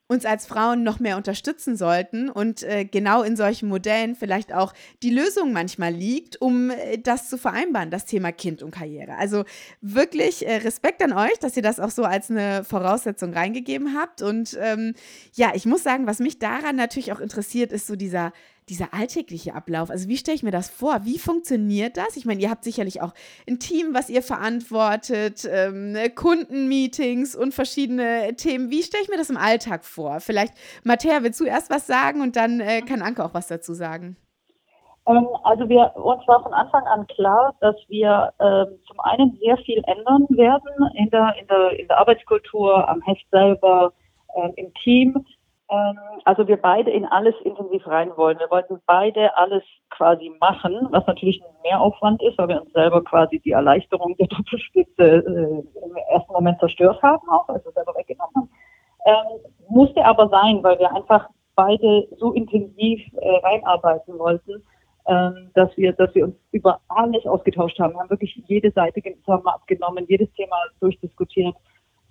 uns 0.07 0.25
als 0.25 0.45
Frauen 0.45 0.83
noch 0.83 0.99
mehr 0.99 1.17
unterstützen 1.17 1.77
sollten 1.77 2.29
und 2.29 2.61
äh, 2.63 2.85
genau 2.85 3.23
in 3.23 3.35
solchen 3.35 3.69
Modellen 3.69 4.15
vielleicht 4.15 4.53
auch 4.53 4.73
die 5.01 5.09
Lösung 5.09 5.53
manchmal 5.53 5.93
liegt, 5.93 6.41
um 6.41 6.69
äh, 6.69 6.97
das 6.97 7.29
zu 7.29 7.37
vereinbaren, 7.37 7.89
das 7.89 8.05
Thema 8.05 8.31
Kind 8.31 8.61
und 8.61 8.71
Karriere. 8.71 9.15
Also 9.15 9.45
wirklich 9.81 10.45
äh, 10.45 10.57
Respekt 10.57 11.01
an 11.01 11.13
euch, 11.13 11.39
dass 11.39 11.55
ihr 11.55 11.63
das 11.63 11.79
auch 11.79 11.89
so 11.89 12.03
als 12.03 12.29
eine 12.29 12.63
Voraussetzung 12.63 13.33
reingegeben 13.33 13.97
habt. 13.97 14.21
Und 14.21 14.57
ähm, 14.61 14.93
ja, 15.33 15.51
ich 15.55 15.65
muss 15.65 15.83
sagen, 15.83 16.05
was 16.05 16.19
mich 16.19 16.37
daran 16.37 16.75
natürlich 16.75 17.13
auch 17.13 17.21
interessiert, 17.21 17.71
ist 17.71 17.87
so 17.87 17.95
dieser 17.95 18.33
dieser 18.69 18.93
alltägliche 18.93 19.55
Ablauf, 19.55 19.89
also 19.89 20.07
wie 20.07 20.17
stelle 20.17 20.35
ich 20.35 20.43
mir 20.43 20.51
das 20.51 20.69
vor? 20.69 21.01
Wie 21.03 21.19
funktioniert 21.19 21.97
das? 21.97 22.17
Ich 22.17 22.25
meine, 22.25 22.41
ihr 22.41 22.49
habt 22.49 22.63
sicherlich 22.63 23.01
auch 23.01 23.13
ein 23.47 23.59
Team, 23.59 23.93
was 23.93 24.09
ihr 24.09 24.21
verantwortet, 24.21 25.47
ähm, 25.49 25.91
ne, 25.91 26.09
Kundenmeetings 26.09 27.35
und 27.35 27.53
verschiedene 27.53 28.35
Themen. 28.35 28.69
Wie 28.69 28.83
stelle 28.83 29.03
ich 29.03 29.09
mir 29.09 29.17
das 29.17 29.29
im 29.29 29.37
Alltag 29.37 29.85
vor? 29.85 30.19
Vielleicht, 30.19 30.53
Matthäa, 30.83 31.23
willst 31.23 31.39
du 31.39 31.45
erst 31.45 31.69
was 31.69 31.87
sagen 31.87 32.21
und 32.21 32.35
dann 32.35 32.59
äh, 32.59 32.81
kann 32.81 33.01
Anke 33.01 33.23
auch 33.23 33.33
was 33.33 33.47
dazu 33.47 33.73
sagen? 33.73 34.17
Ähm, 35.07 35.27
also 35.43 35.67
wir, 35.67 35.95
uns 35.95 36.25
war 36.27 36.41
von 36.43 36.53
Anfang 36.53 36.83
an 36.85 37.05
klar, 37.07 37.53
dass 37.59 37.75
wir 37.89 38.31
ähm, 38.39 38.79
zum 38.87 38.99
einen 39.01 39.37
sehr 39.41 39.57
viel 39.57 39.83
ändern 39.85 40.27
werden 40.29 40.69
in 40.95 41.09
der, 41.09 41.35
in 41.39 41.47
der, 41.47 41.79
in 41.79 41.87
der 41.87 41.97
Arbeitskultur, 41.97 42.87
am 42.87 43.01
Heft 43.01 43.25
selber, 43.29 43.93
äh, 44.35 44.49
im 44.55 44.73
Team 44.75 45.25
also 46.25 46.47
wir 46.47 46.57
beide 46.57 46.91
in 46.91 47.05
alles 47.05 47.35
intensiv 47.43 47.85
rein 47.87 48.11
wollen. 48.15 48.39
Wir 48.39 48.49
wollten 48.49 48.81
beide 48.85 49.35
alles 49.37 49.63
quasi 49.89 50.31
machen, 50.39 50.87
was 50.91 51.05
natürlich 51.07 51.41
ein 51.43 51.61
Mehraufwand 51.63 52.21
ist, 52.21 52.37
weil 52.37 52.49
wir 52.49 52.61
uns 52.61 52.71
selber 52.73 53.03
quasi 53.03 53.39
die 53.39 53.51
Erleichterung 53.51 54.15
der 54.17 54.27
Doppelspitze 54.27 55.03
äh, 55.03 55.85
im 55.85 55.95
ersten 56.11 56.33
Moment 56.33 56.59
zerstört 56.59 57.01
haben, 57.01 57.27
auch 57.29 57.47
also 57.49 57.71
selber 57.71 57.93
weggenommen 57.95 58.35
haben. 58.35 58.49
Ähm, 59.05 59.39
musste 59.69 60.03
aber 60.05 60.29
sein, 60.29 60.63
weil 60.63 60.79
wir 60.79 60.93
einfach 60.93 61.29
beide 61.55 62.07
so 62.17 62.31
intensiv 62.33 63.01
äh, 63.17 63.35
reinarbeiten 63.37 64.17
wollten, 64.17 64.63
ähm, 65.07 65.51
dass 65.53 65.75
wir, 65.77 65.93
dass 65.93 66.13
wir 66.15 66.25
uns 66.25 66.35
über 66.51 66.79
alles 66.87 67.25
ausgetauscht 67.25 67.79
haben. 67.79 67.93
Wir 67.93 67.99
haben 67.99 68.09
wirklich 68.09 68.41
jede 68.47 68.71
Seite 68.71 69.01
zusammen 69.25 69.47
abgenommen, 69.47 70.05
jedes 70.07 70.31
Thema 70.33 70.55
durchdiskutiert. 70.79 71.55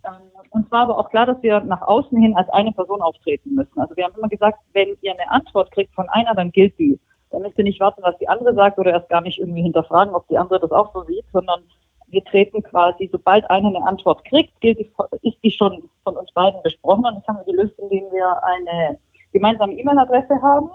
Ähm, 0.04 0.30
uns 0.50 0.70
war 0.70 0.82
aber 0.82 0.98
auch 0.98 1.10
klar, 1.10 1.26
dass 1.26 1.42
wir 1.42 1.60
nach 1.60 1.82
außen 1.82 2.20
hin 2.20 2.36
als 2.36 2.48
eine 2.50 2.72
Person 2.72 3.00
auftreten 3.00 3.54
müssen. 3.54 3.78
Also 3.78 3.96
wir 3.96 4.04
haben 4.04 4.14
immer 4.16 4.28
gesagt, 4.28 4.58
wenn 4.72 4.96
ihr 5.00 5.12
eine 5.12 5.30
Antwort 5.30 5.70
kriegt 5.70 5.94
von 5.94 6.08
einer, 6.08 6.34
dann 6.34 6.50
gilt 6.50 6.78
die. 6.78 6.98
Dann 7.30 7.42
müsst 7.42 7.56
ihr 7.58 7.64
nicht 7.64 7.80
warten, 7.80 8.02
was 8.02 8.18
die 8.18 8.28
andere 8.28 8.54
sagt 8.54 8.78
oder 8.78 8.92
erst 8.92 9.08
gar 9.08 9.22
nicht 9.22 9.38
irgendwie 9.38 9.62
hinterfragen, 9.62 10.14
ob 10.14 10.28
die 10.28 10.36
andere 10.36 10.60
das 10.60 10.70
auch 10.70 10.92
so 10.92 11.04
sieht, 11.04 11.24
sondern 11.32 11.62
wir 12.08 12.22
treten 12.24 12.62
quasi, 12.62 13.08
sobald 13.10 13.48
einer 13.50 13.68
eine 13.68 13.86
Antwort 13.86 14.24
kriegt, 14.26 14.60
gilt 14.60 14.78
die, 14.78 14.92
ist 15.22 15.38
die 15.42 15.50
schon 15.50 15.88
von 16.04 16.16
uns 16.16 16.30
beiden 16.32 16.62
besprochen. 16.62 17.06
Und 17.06 17.16
das 17.16 17.26
haben 17.26 17.38
wir 17.38 17.52
gelöst, 17.54 17.78
indem 17.78 18.04
wir 18.12 18.44
eine 18.44 18.98
gemeinsame 19.32 19.72
E-Mail-Adresse 19.72 20.40
haben. 20.42 20.70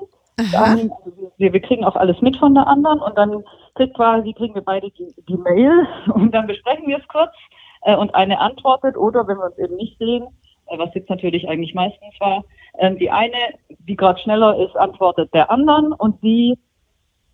Dann, 0.52 0.92
also 0.92 1.32
wir, 1.38 1.54
wir 1.54 1.62
kriegen 1.62 1.84
auch 1.84 1.96
alles 1.96 2.22
mit 2.22 2.38
von 2.38 2.54
der 2.56 2.68
anderen 2.68 3.00
und 3.00 3.18
dann 3.18 3.44
kriegt 3.76 3.96
quasi, 3.96 4.34
kriegen 4.34 4.56
wir 4.56 4.62
beide 4.62 4.90
die, 4.92 5.14
die 5.28 5.38
Mail 5.38 5.88
und 6.14 6.32
dann 6.32 6.48
besprechen 6.48 6.88
wir 6.88 6.98
es 6.98 7.08
kurz 7.08 7.34
äh, 7.82 7.96
und 7.96 8.14
eine 8.16 8.40
antwortet 8.40 8.98
oder 8.98 9.28
wenn 9.28 9.38
wir 9.38 9.46
uns 9.46 9.58
eben 9.58 9.76
nicht 9.76 9.98
sehen, 9.98 10.28
äh, 10.68 10.78
was 10.78 10.94
jetzt 10.94 11.10
natürlich 11.10 11.48
eigentlich 11.48 11.74
meistens 11.74 12.14
war, 12.20 12.44
äh, 12.78 12.94
die 12.96 13.10
eine, 13.10 13.38
die 13.70 13.96
gerade 13.96 14.20
schneller 14.20 14.58
ist, 14.60 14.76
antwortet 14.76 15.34
der 15.34 15.50
anderen 15.52 15.94
und 15.94 16.22
die 16.24 16.58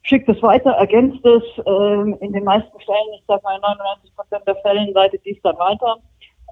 schickt 0.04 0.30
es 0.30 0.42
weiter, 0.42 0.72
ergänzt 0.72 1.26
es. 1.26 1.44
Ähm, 1.66 2.18
in 2.20 2.34
den 2.34 2.44
meisten 2.44 2.80
Fällen, 2.80 3.14
ich 3.16 3.24
sag 3.28 3.42
mal 3.44 3.60
99 3.60 4.16
Prozent 4.16 4.48
der 4.48 4.56
Fällen, 4.58 4.94
leitet 4.94 5.26
dies 5.26 5.42
dann 5.42 5.58
weiter. 5.58 5.98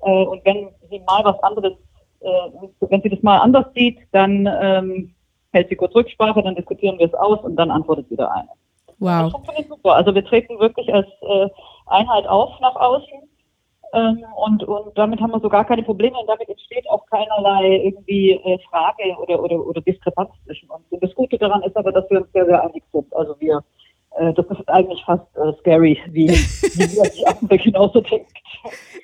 Äh, 0.04 0.26
und 0.26 0.44
wenn 0.46 0.70
sie 0.90 1.00
mal 1.00 1.24
was 1.24 1.42
anderes, 1.44 1.74
äh, 2.22 2.28
wenn 2.80 3.02
sie 3.02 3.10
das 3.10 3.22
mal 3.22 3.40
anders 3.40 3.66
sieht, 3.76 4.00
dann 4.12 4.50
ähm, 4.62 5.14
hält 5.52 5.70
sie 5.70 5.76
kurz 5.76 5.94
Rücksprache, 5.94 6.42
dann 6.42 6.56
diskutieren 6.56 6.98
wir 6.98 7.08
es 7.08 7.14
aus 7.14 7.40
und 7.44 7.56
dann 7.58 7.72
antwortet 7.72 8.10
wieder 8.10 8.32
eine. 8.32 8.50
Wow. 9.00 9.24
Das 9.24 9.32
funktioniert 9.32 9.68
super. 9.68 9.96
Also 9.96 10.16
wir 10.16 10.24
treten 10.24 10.60
wirklich 10.60 10.94
als 10.94 11.08
äh, 11.22 11.50
Einheit 11.88 12.28
auf 12.28 12.60
nach 12.62 12.76
außen 12.76 13.30
ähm, 13.94 14.24
und, 14.36 14.64
und 14.64 14.98
damit 14.98 15.20
haben 15.20 15.32
wir 15.32 15.40
so 15.40 15.50
gar 15.50 15.66
keine 15.66 15.84
Probleme 15.84 16.18
und 16.18 16.28
damit 16.28 16.48
entsteht 16.48 16.90
auch 16.90 17.06
keinerlei 17.08 17.82
irgendwie 17.84 18.32
äh, 18.32 18.58
Frage 18.70 19.04
oder, 19.22 19.44
oder, 19.44 19.66
oder 19.66 19.82
Diskrepanz 19.82 20.32
zwischen 20.46 20.70
uns. 20.70 20.84
Und 20.90 21.04
das 21.04 21.14
Gute 21.14 21.38
daran 21.38 21.62
ist 21.64 21.76
aber, 21.76 21.92
dass 21.92 22.10
wir 22.10 22.22
uns 22.22 22.32
sehr, 22.32 22.46
sehr 22.46 22.64
einig 22.64 22.84
sind. 22.92 23.14
Also 23.14 23.36
wir 23.40 23.62
das 24.12 24.46
ist 24.50 24.68
eigentlich 24.68 25.02
fast 25.06 25.26
äh, 25.38 25.54
scary, 25.60 26.00
wie, 26.10 26.28
wie 26.30 26.96
wir 26.96 27.10
die 27.10 27.26
andere 27.26 27.58
genauso 27.58 28.02
denkt. 28.02 28.32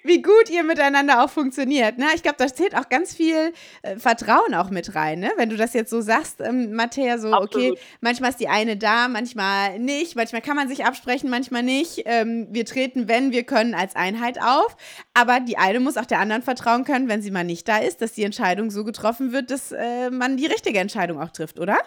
Wie 0.03 0.21
gut 0.21 0.49
ihr 0.49 0.63
miteinander 0.63 1.23
auch 1.23 1.29
funktioniert. 1.29 1.95
Na, 1.97 2.07
ich 2.13 2.23
glaube, 2.23 2.37
da 2.37 2.47
zählt 2.47 2.75
auch 2.75 2.89
ganz 2.89 3.15
viel 3.15 3.53
äh, 3.81 3.95
Vertrauen 3.97 4.53
auch 4.53 4.69
mit 4.69 4.95
rein, 4.95 5.19
ne? 5.19 5.31
Wenn 5.37 5.49
du 5.49 5.57
das 5.57 5.73
jetzt 5.73 5.89
so 5.89 6.01
sagst, 6.01 6.41
ähm, 6.41 6.73
Matthäa, 6.73 7.17
so, 7.17 7.31
Absolut. 7.31 7.55
okay, 7.55 7.79
manchmal 8.01 8.31
ist 8.31 8.39
die 8.39 8.47
eine 8.47 8.77
da, 8.77 9.07
manchmal 9.07 9.79
nicht, 9.79 10.15
manchmal 10.15 10.41
kann 10.41 10.55
man 10.55 10.67
sich 10.67 10.85
absprechen, 10.85 11.29
manchmal 11.29 11.63
nicht. 11.63 12.03
Ähm, 12.05 12.47
wir 12.51 12.65
treten, 12.65 13.07
wenn 13.07 13.31
wir 13.31 13.43
können, 13.43 13.73
als 13.73 13.95
Einheit 13.95 14.39
auf. 14.41 14.75
Aber 15.13 15.39
die 15.39 15.57
eine 15.57 15.79
muss 15.79 15.97
auch 15.97 16.05
der 16.05 16.19
anderen 16.19 16.43
vertrauen 16.43 16.83
können, 16.83 17.07
wenn 17.07 17.21
sie 17.21 17.31
mal 17.31 17.43
nicht 17.43 17.67
da 17.67 17.77
ist, 17.77 18.01
dass 18.01 18.13
die 18.13 18.23
Entscheidung 18.23 18.71
so 18.71 18.83
getroffen 18.83 19.31
wird, 19.31 19.51
dass 19.51 19.71
äh, 19.71 20.09
man 20.11 20.37
die 20.37 20.45
richtige 20.45 20.79
Entscheidung 20.79 21.21
auch 21.21 21.31
trifft, 21.31 21.59
oder? 21.59 21.77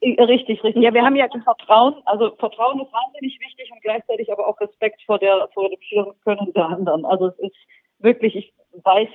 Richtig, 0.00 0.62
richtig. 0.62 0.82
Ja, 0.82 0.94
wir 0.94 1.04
haben 1.04 1.16
ja 1.16 1.26
Vertrauen. 1.28 1.96
Also 2.04 2.30
Vertrauen 2.36 2.80
ist 2.80 2.92
wahnsinnig 2.92 3.38
wichtig 3.40 3.70
und 3.72 3.82
gleichzeitig 3.82 4.32
aber 4.32 4.46
auch 4.46 4.60
Respekt 4.60 5.02
vor 5.04 5.18
der 5.18 5.48
vor 5.54 5.68
dem 5.68 5.80
Führungskönnen 5.88 6.52
der 6.52 6.66
anderen. 6.66 7.04
Also 7.04 7.28
es 7.28 7.38
ist 7.40 7.56
wirklich, 7.98 8.36
ich 8.36 8.54
weiß, 8.84 9.08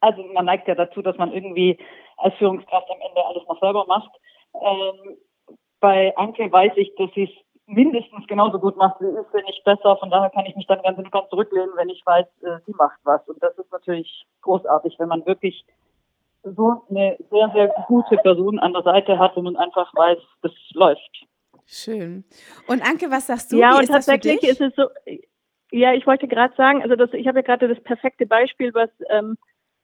also 0.00 0.22
man 0.32 0.46
neigt 0.46 0.66
ja 0.66 0.74
dazu, 0.74 1.02
dass 1.02 1.18
man 1.18 1.32
irgendwie 1.32 1.78
als 2.16 2.34
Führungskraft 2.36 2.90
am 2.90 3.00
Ende 3.06 3.24
alles 3.24 3.46
noch 3.48 3.60
selber 3.60 3.84
macht. 3.86 4.10
Ähm, 4.54 5.16
bei 5.80 6.16
Anke 6.16 6.50
weiß 6.50 6.72
ich, 6.76 6.94
dass 6.96 7.10
sie 7.14 7.24
es 7.24 7.44
mindestens 7.66 8.26
genauso 8.26 8.58
gut 8.58 8.76
macht 8.76 9.00
wie 9.00 9.08
ich, 9.08 9.32
wenn 9.32 9.44
nicht 9.44 9.64
besser. 9.64 9.96
Von 9.96 10.10
daher 10.10 10.30
kann 10.30 10.46
ich 10.46 10.56
mich 10.56 10.66
dann 10.66 10.82
ganz 10.82 10.98
entspannt 10.98 11.28
zurücklehnen, 11.28 11.70
wenn 11.76 11.88
ich 11.90 12.02
weiß, 12.04 12.26
äh, 12.42 12.60
sie 12.64 12.74
macht 12.78 12.98
was. 13.04 13.26
Und 13.28 13.42
das 13.42 13.56
ist 13.58 13.70
natürlich 13.72 14.24
großartig, 14.42 14.98
wenn 14.98 15.08
man 15.08 15.26
wirklich 15.26 15.64
so 16.44 16.82
eine 16.90 17.16
sehr, 17.30 17.50
sehr 17.54 17.68
gute 17.86 18.16
Person 18.18 18.58
an 18.58 18.72
der 18.72 18.82
Seite 18.82 19.18
hat, 19.18 19.36
wo 19.36 19.42
man 19.42 19.56
einfach 19.56 19.92
weiß, 19.94 20.18
das 20.42 20.52
läuft. 20.74 21.26
Schön. 21.66 22.24
Und 22.68 22.82
Anke, 22.82 23.10
was 23.10 23.26
sagst 23.26 23.52
du? 23.52 23.56
Ja, 23.56 23.74
Wie 23.74 23.80
und 23.80 23.86
tatsächlich 23.86 24.42
ist 24.42 24.60
es 24.60 24.74
so, 24.76 24.84
ja, 25.70 25.92
ich 25.94 26.06
wollte 26.06 26.28
gerade 26.28 26.54
sagen, 26.56 26.82
also 26.82 26.94
das, 26.94 27.12
ich 27.14 27.26
habe 27.26 27.38
ja 27.38 27.42
gerade 27.42 27.68
das 27.68 27.82
perfekte 27.82 28.26
Beispiel, 28.26 28.72
was 28.74 28.90
ähm, 29.08 29.36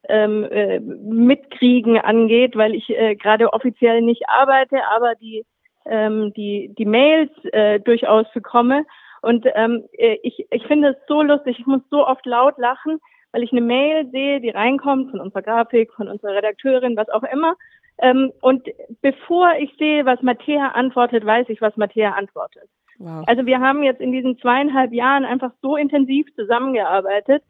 ähm, 0.09 0.45
äh, 0.45 0.81
Mitkriegen 0.81 1.99
angeht, 1.99 2.57
weil 2.57 2.75
ich 2.75 2.89
äh, 2.91 3.17
gerade 3.17 3.53
offiziell 3.53 4.03
nicht 4.03 4.29
arbeite, 4.29 4.79
aber 4.95 5.15
die, 5.15 5.45
ähm, 5.87 6.33
die, 6.35 6.75
die 6.79 6.85
Mails 6.85 7.31
äh, 7.53 7.81
durchaus 7.81 8.27
bekomme. 8.33 8.85
Und 9.23 9.47
ähm, 9.55 9.85
äh, 9.93 10.19
ich, 10.23 10.47
ich 10.51 10.67
finde 10.67 10.91
es 10.91 10.97
so 11.09 11.23
lustig, 11.23 11.59
ich 11.59 11.67
muss 11.67 11.83
so 11.91 12.07
oft 12.07 12.25
laut 12.25 12.57
lachen, 12.59 13.01
weil 13.33 13.43
ich 13.43 13.53
eine 13.53 13.61
Mail 13.61 14.09
sehe, 14.11 14.41
die 14.41 14.51
reinkommt 14.51 15.11
von 15.11 15.21
unserer 15.21 15.43
Grafik, 15.43 15.93
von 15.93 16.09
unserer 16.09 16.35
Redakteurin, 16.35 16.97
was 16.97 17.09
auch 17.09 17.23
immer. 17.23 17.55
Ähm, 18.03 18.33
und 18.41 18.69
bevor 19.03 19.53
ich 19.59 19.75
sehe, 19.79 20.07
was 20.07 20.23
Matthäa 20.23 20.69
antwortet, 20.69 21.25
weiß 21.25 21.49
ich, 21.49 21.61
was 21.61 21.77
Matthäa 21.77 22.13
antwortet. 22.13 22.69
Wow. 22.99 23.25
Also 23.27 23.47
wir 23.47 23.61
haben 23.61 23.83
jetzt 23.83 24.01
in 24.01 24.13
diesen 24.13 24.39
zweieinhalb 24.39 24.93
Jahren 24.93 25.25
einfach 25.25 25.53
so 25.63 25.77
intensiv 25.77 26.27
zusammengearbeitet, 26.35 27.43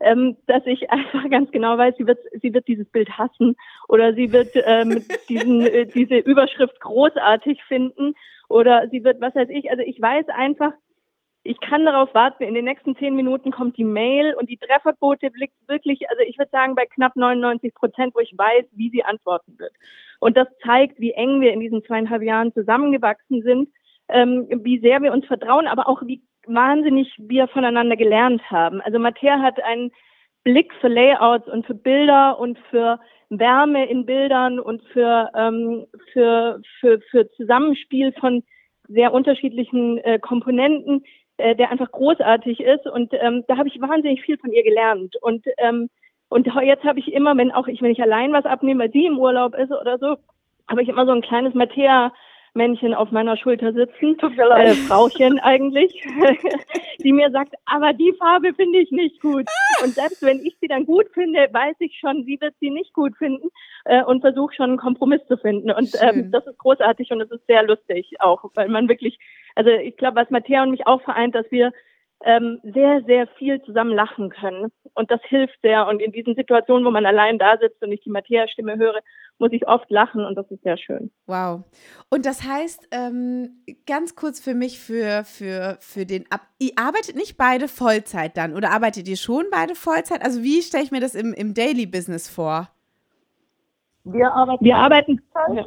ähm, 0.00 0.36
dass 0.46 0.64
ich 0.66 0.90
einfach 0.90 1.28
ganz 1.30 1.50
genau 1.50 1.76
weiß, 1.78 1.94
sie 1.96 2.06
wird, 2.06 2.18
sie 2.40 2.52
wird 2.54 2.68
dieses 2.68 2.88
Bild 2.90 3.10
hassen 3.18 3.56
oder 3.88 4.14
sie 4.14 4.32
wird 4.32 4.50
ähm, 4.54 5.02
diesen, 5.28 5.62
äh, 5.62 5.86
diese 5.86 6.16
Überschrift 6.16 6.80
großartig 6.80 7.62
finden 7.64 8.14
oder 8.48 8.88
sie 8.90 9.04
wird, 9.04 9.20
was 9.20 9.34
weiß 9.34 9.48
ich, 9.50 9.70
also 9.70 9.82
ich 9.82 10.00
weiß 10.00 10.28
einfach, 10.28 10.72
ich 11.48 11.58
kann 11.60 11.86
darauf 11.86 12.12
warten, 12.12 12.42
in 12.42 12.52
den 12.52 12.66
nächsten 12.66 12.94
zehn 12.96 13.16
Minuten 13.16 13.50
kommt 13.50 13.78
die 13.78 13.84
Mail 13.84 14.34
und 14.34 14.50
die 14.50 14.58
Trefferquote 14.58 15.30
blickt 15.30 15.56
wirklich, 15.66 16.08
also 16.10 16.22
ich 16.22 16.36
würde 16.36 16.50
sagen 16.50 16.74
bei 16.74 16.84
knapp 16.84 17.16
99 17.16 17.72
Prozent, 17.72 18.14
wo 18.14 18.20
ich 18.20 18.34
weiß, 18.36 18.66
wie 18.72 18.90
sie 18.90 19.02
antworten 19.02 19.58
wird. 19.58 19.72
Und 20.20 20.36
das 20.36 20.46
zeigt, 20.62 21.00
wie 21.00 21.12
eng 21.12 21.40
wir 21.40 21.54
in 21.54 21.60
diesen 21.60 21.82
zweieinhalb 21.84 22.22
Jahren 22.22 22.52
zusammengewachsen 22.52 23.42
sind, 23.42 23.70
ähm, 24.10 24.46
wie 24.62 24.78
sehr 24.80 25.00
wir 25.00 25.10
uns 25.10 25.24
vertrauen, 25.24 25.66
aber 25.66 25.88
auch 25.88 26.02
wie 26.04 26.22
wahnsinnig 26.46 27.14
wir 27.18 27.48
voneinander 27.48 27.96
gelernt 27.96 28.42
haben. 28.50 28.82
Also 28.82 28.98
Matthäa 28.98 29.40
hat 29.40 29.62
einen 29.62 29.90
Blick 30.44 30.74
für 30.82 30.88
Layouts 30.88 31.48
und 31.48 31.64
für 31.64 31.74
Bilder 31.74 32.38
und 32.38 32.58
für 32.70 33.00
Wärme 33.30 33.88
in 33.88 34.04
Bildern 34.04 34.60
und 34.60 34.82
für, 34.92 35.30
ähm, 35.34 35.86
für, 36.12 36.60
für, 36.80 37.00
für 37.10 37.30
Zusammenspiel 37.32 38.12
von 38.20 38.42
sehr 38.88 39.12
unterschiedlichen 39.12 39.98
äh, 39.98 40.18
Komponenten, 40.18 41.04
äh, 41.38 41.56
der 41.56 41.70
einfach 41.70 41.90
großartig 41.90 42.60
ist. 42.60 42.86
Und 42.86 43.12
ähm, 43.14 43.44
da 43.48 43.56
habe 43.56 43.68
ich 43.68 43.80
wahnsinnig 43.80 44.22
viel 44.22 44.38
von 44.38 44.52
ihr 44.52 44.62
gelernt. 44.62 45.16
Und 45.22 45.46
ähm, 45.58 45.88
und 46.28 46.46
jetzt 46.62 46.84
habe 46.84 46.98
ich 46.98 47.12
immer, 47.12 47.36
wenn 47.36 47.52
auch 47.52 47.68
ich, 47.68 47.80
wenn 47.80 47.90
ich 47.90 48.02
allein 48.02 48.32
was 48.32 48.44
abnehme, 48.44 48.84
weil 48.84 48.92
sie 48.92 49.06
im 49.06 49.18
Urlaub 49.18 49.54
ist 49.54 49.72
oder 49.72 49.98
so, 49.98 50.16
habe 50.68 50.82
ich 50.82 50.88
immer 50.88 51.06
so 51.06 51.12
ein 51.12 51.22
kleines 51.22 51.54
Mattea 51.54 52.12
Männchen 52.58 52.92
auf 52.92 53.10
meiner 53.10 53.38
Schulter 53.38 53.72
sitzen, 53.72 54.18
äh, 54.18 54.74
Frauchen 54.74 55.38
eigentlich, 55.42 56.04
die 56.98 57.12
mir 57.12 57.30
sagt, 57.30 57.54
aber 57.64 57.94
die 57.94 58.12
Farbe 58.18 58.52
finde 58.52 58.80
ich 58.80 58.90
nicht 58.90 59.22
gut. 59.22 59.46
Und 59.82 59.94
selbst 59.94 60.22
wenn 60.22 60.44
ich 60.44 60.58
sie 60.60 60.68
dann 60.68 60.84
gut 60.84 61.06
finde, 61.14 61.48
weiß 61.50 61.76
ich 61.78 61.98
schon, 61.98 62.24
sie 62.24 62.38
wird 62.40 62.54
sie 62.60 62.70
nicht 62.70 62.92
gut 62.92 63.16
finden 63.16 63.48
äh, 63.86 64.02
und 64.02 64.20
versuche 64.20 64.54
schon 64.54 64.70
einen 64.70 64.78
Kompromiss 64.78 65.26
zu 65.28 65.38
finden. 65.38 65.70
Und 65.70 65.90
ähm, 66.02 66.30
das 66.30 66.46
ist 66.46 66.58
großartig 66.58 67.10
und 67.12 67.22
es 67.22 67.30
ist 67.30 67.46
sehr 67.46 67.62
lustig 67.62 68.16
auch, 68.18 68.44
weil 68.54 68.68
man 68.68 68.88
wirklich, 68.88 69.18
also 69.54 69.70
ich 69.70 69.96
glaube, 69.96 70.16
was 70.16 70.30
Matthäa 70.30 70.62
und 70.62 70.70
mich 70.72 70.86
auch 70.86 71.00
vereint, 71.00 71.34
dass 71.34 71.50
wir 71.50 71.72
ähm, 72.24 72.60
sehr, 72.62 73.02
sehr 73.06 73.26
viel 73.38 73.62
zusammen 73.62 73.92
lachen 73.92 74.30
können. 74.30 74.72
Und 74.94 75.10
das 75.10 75.20
hilft 75.28 75.60
sehr. 75.62 75.86
Und 75.86 76.00
in 76.00 76.12
diesen 76.12 76.34
Situationen, 76.34 76.84
wo 76.84 76.90
man 76.90 77.06
allein 77.06 77.38
da 77.38 77.56
sitzt 77.58 77.82
und 77.82 77.92
ich 77.92 78.00
die 78.00 78.10
Matthäa-Stimme 78.10 78.76
höre, 78.76 79.00
muss 79.38 79.52
ich 79.52 79.66
oft 79.66 79.90
lachen 79.90 80.24
und 80.24 80.34
das 80.34 80.50
ist 80.50 80.62
sehr 80.62 80.76
schön. 80.76 81.10
Wow. 81.26 81.64
Und 82.10 82.26
das 82.26 82.42
heißt, 82.42 82.88
ähm, 82.90 83.64
ganz 83.86 84.14
kurz 84.14 84.40
für 84.40 84.54
mich, 84.54 84.78
für, 84.78 85.24
für, 85.24 85.78
für 85.80 86.06
den 86.06 86.24
Ab 86.30 86.40
ihr 86.58 86.72
arbeitet 86.76 87.16
nicht 87.16 87.36
beide 87.36 87.68
Vollzeit 87.68 88.36
dann 88.36 88.54
oder 88.54 88.70
arbeitet 88.70 89.08
ihr 89.08 89.16
schon 89.16 89.46
beide 89.50 89.74
Vollzeit? 89.74 90.22
Also 90.22 90.42
wie 90.42 90.62
stelle 90.62 90.84
ich 90.84 90.90
mir 90.90 91.00
das 91.00 91.14
im, 91.14 91.32
im 91.34 91.54
Daily-Business 91.54 92.28
vor? 92.28 92.68
Wir 94.04 94.32
arbeiten, 94.32 94.64
wir 94.64 94.76
arbeiten 94.76 95.20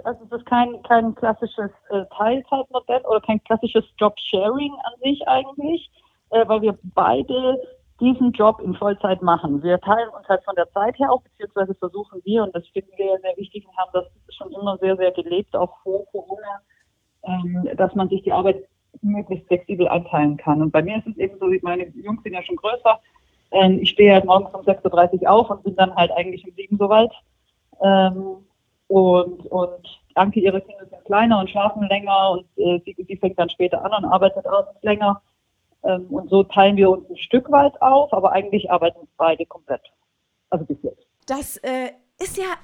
also 0.03 0.25
es 0.25 0.31
ist 0.31 0.45
kein, 0.47 0.81
kein 0.83 1.13
klassisches 1.15 1.69
äh, 1.89 2.03
Teilzeitmodell 2.17 3.01
oder 3.01 3.21
kein 3.21 3.43
klassisches 3.43 3.85
Job-Sharing 3.97 4.73
an 4.83 4.99
sich 5.01 5.27
eigentlich 5.27 5.91
äh, 6.31 6.47
weil 6.47 6.61
wir 6.61 6.77
beide 6.95 7.61
diesen 8.01 8.31
Job 8.31 8.59
in 8.59 8.73
Vollzeit 8.75 9.21
machen. 9.21 9.63
Wir 9.63 9.79
teilen 9.79 10.09
uns 10.09 10.27
halt 10.27 10.43
von 10.43 10.55
der 10.55 10.69
Zeit 10.71 10.97
her 10.99 11.11
auch, 11.11 11.21
beziehungsweise 11.21 11.75
versuchen 11.75 12.19
wir, 12.25 12.43
und 12.43 12.55
das 12.55 12.67
finden 12.69 12.91
wir 12.97 13.19
sehr 13.21 13.37
wichtig 13.37 13.65
und 13.67 13.77
haben 13.77 13.91
das 13.93 14.05
schon 14.35 14.51
immer 14.51 14.77
sehr, 14.79 14.97
sehr 14.97 15.11
gelebt, 15.11 15.55
auch 15.55 15.77
vor 15.83 16.05
Corona, 16.07 16.59
ähm, 17.23 17.69
dass 17.77 17.93
man 17.95 18.09
sich 18.09 18.23
die 18.23 18.33
Arbeit 18.33 18.67
möglichst 19.01 19.47
flexibel 19.47 19.87
einteilen 19.87 20.35
kann. 20.37 20.61
Und 20.61 20.71
bei 20.71 20.81
mir 20.81 20.97
ist 20.97 21.07
es 21.07 21.17
eben 21.17 21.37
so, 21.39 21.47
meine 21.61 21.87
Jungs 21.89 22.23
sind 22.23 22.33
ja 22.33 22.43
schon 22.43 22.57
größer. 22.57 22.99
Ähm, 23.51 23.79
ich 23.81 23.91
stehe 23.91 24.13
halt 24.13 24.25
morgens 24.25 24.53
um 24.53 24.61
6.30 24.61 25.21
Uhr 25.21 25.31
auf 25.31 25.49
und 25.49 25.63
bin 25.63 25.75
dann 25.75 25.95
halt 25.95 26.11
eigentlich 26.11 26.45
um 26.45 26.53
7 26.55 26.77
soweit. 26.77 27.11
Ähm, 27.81 28.37
und, 28.87 29.45
und 29.45 30.01
Anke, 30.15 30.39
ihre 30.39 30.61
Kinder 30.61 30.85
sind 30.85 31.05
kleiner 31.05 31.39
und 31.39 31.49
schlafen 31.49 31.87
länger 31.87 32.31
und 32.31 32.45
äh, 32.57 32.79
sie, 32.83 32.95
sie 33.07 33.15
fängt 33.17 33.39
dann 33.39 33.49
später 33.49 33.83
an 33.85 34.03
und 34.03 34.11
arbeitet 34.11 34.45
abends 34.45 34.81
länger. 34.81 35.21
Ähm, 35.83 36.07
und 36.09 36.29
so 36.29 36.43
teilen 36.43 36.77
wir 36.77 36.89
uns 36.89 37.09
ein 37.09 37.17
Stück 37.17 37.51
weit 37.51 37.79
auf, 37.81 38.13
aber 38.13 38.31
eigentlich 38.31 38.69
arbeiten 38.69 39.07
beide 39.17 39.45
komplett. 39.45 39.81
Also 40.49 40.65
bis 40.65 40.77
jetzt. 40.83 41.05
Das 41.27 41.57
äh, 41.57 41.91
ist 42.19 42.37
ja 42.37 42.55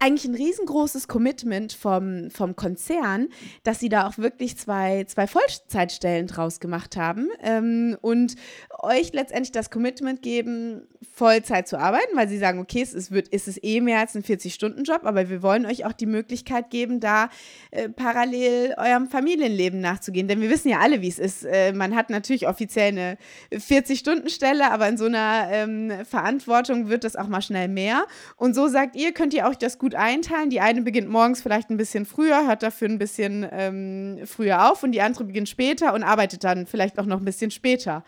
eigentlich 0.00 0.24
ein 0.24 0.34
riesengroßes 0.34 1.06
Commitment 1.08 1.72
vom, 1.72 2.30
vom 2.30 2.56
Konzern, 2.56 3.28
dass 3.62 3.78
sie 3.78 3.88
da 3.88 4.06
auch 4.06 4.16
wirklich 4.18 4.56
zwei, 4.56 5.04
zwei 5.04 5.26
Vollzeitstellen 5.26 6.26
draus 6.26 6.60
gemacht 6.60 6.96
haben 6.96 7.28
ähm, 7.42 7.96
und 8.00 8.36
euch 8.78 9.12
letztendlich 9.12 9.52
das 9.52 9.70
Commitment 9.70 10.22
geben, 10.22 10.86
Vollzeit 11.12 11.68
zu 11.68 11.78
arbeiten, 11.78 12.14
weil 12.14 12.28
sie 12.28 12.38
sagen, 12.38 12.58
okay, 12.58 12.82
es 12.82 12.92
ist, 12.92 13.10
wird, 13.10 13.28
ist 13.28 13.62
eh 13.62 13.80
mehr 13.80 14.00
als 14.00 14.14
ein 14.14 14.22
40-Stunden-Job, 14.22 15.00
aber 15.04 15.28
wir 15.28 15.42
wollen 15.42 15.66
euch 15.66 15.84
auch 15.84 15.92
die 15.92 16.06
Möglichkeit 16.06 16.70
geben, 16.70 17.00
da 17.00 17.30
äh, 17.70 17.88
parallel 17.88 18.74
eurem 18.76 19.08
Familienleben 19.08 19.80
nachzugehen. 19.80 20.28
Denn 20.28 20.40
wir 20.40 20.50
wissen 20.50 20.68
ja 20.68 20.80
alle, 20.80 21.00
wie 21.00 21.08
es 21.08 21.18
ist. 21.18 21.44
Äh, 21.44 21.72
man 21.72 21.94
hat 21.94 22.10
natürlich 22.10 22.48
offiziell 22.48 22.88
eine 22.88 23.18
40-Stunden-Stelle, 23.52 24.70
aber 24.70 24.88
in 24.88 24.96
so 24.96 25.06
einer 25.06 25.48
ähm, 25.50 25.92
Verantwortung 26.04 26.88
wird 26.88 27.04
das 27.04 27.16
auch 27.16 27.28
mal 27.28 27.42
schnell 27.42 27.68
mehr. 27.68 28.06
Und 28.36 28.54
so 28.54 28.68
sagt 28.68 28.96
ihr, 28.96 29.12
könnt 29.12 29.34
ihr 29.34 29.48
auch 29.48 29.54
gut 29.78 29.94
einteilen. 29.94 30.50
Die 30.50 30.60
eine 30.60 30.82
beginnt 30.82 31.08
morgens 31.08 31.42
vielleicht 31.42 31.70
ein 31.70 31.76
bisschen 31.76 32.06
früher, 32.06 32.46
hört 32.46 32.62
dafür 32.62 32.88
ein 32.88 32.98
bisschen 32.98 33.46
ähm, 33.50 34.20
früher 34.24 34.70
auf 34.70 34.82
und 34.82 34.92
die 34.92 35.02
andere 35.02 35.24
beginnt 35.24 35.48
später 35.48 35.94
und 35.94 36.02
arbeitet 36.02 36.44
dann 36.44 36.66
vielleicht 36.66 36.98
auch 36.98 37.06
noch 37.06 37.18
ein 37.18 37.24
bisschen 37.24 37.50
später. 37.50 38.04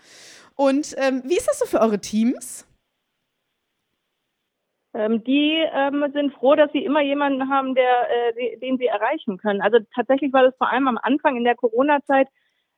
Und 0.54 0.94
ähm, 0.98 1.22
wie 1.24 1.36
ist 1.36 1.48
das 1.48 1.58
so 1.58 1.66
für 1.66 1.80
eure 1.80 2.00
Teams? 2.00 2.66
Ähm, 4.94 5.22
die 5.22 5.64
ähm, 5.72 6.04
sind 6.12 6.32
froh, 6.34 6.54
dass 6.54 6.72
sie 6.72 6.84
immer 6.84 7.02
jemanden 7.02 7.48
haben, 7.48 7.74
der, 7.74 8.08
äh, 8.36 8.56
den 8.58 8.78
sie 8.78 8.86
erreichen 8.86 9.38
können. 9.38 9.60
Also 9.60 9.78
tatsächlich 9.94 10.32
war 10.32 10.42
das 10.42 10.56
vor 10.56 10.70
allem 10.70 10.88
am 10.88 10.98
Anfang 10.98 11.36
in 11.36 11.44
der 11.44 11.54
Corona-Zeit 11.56 12.28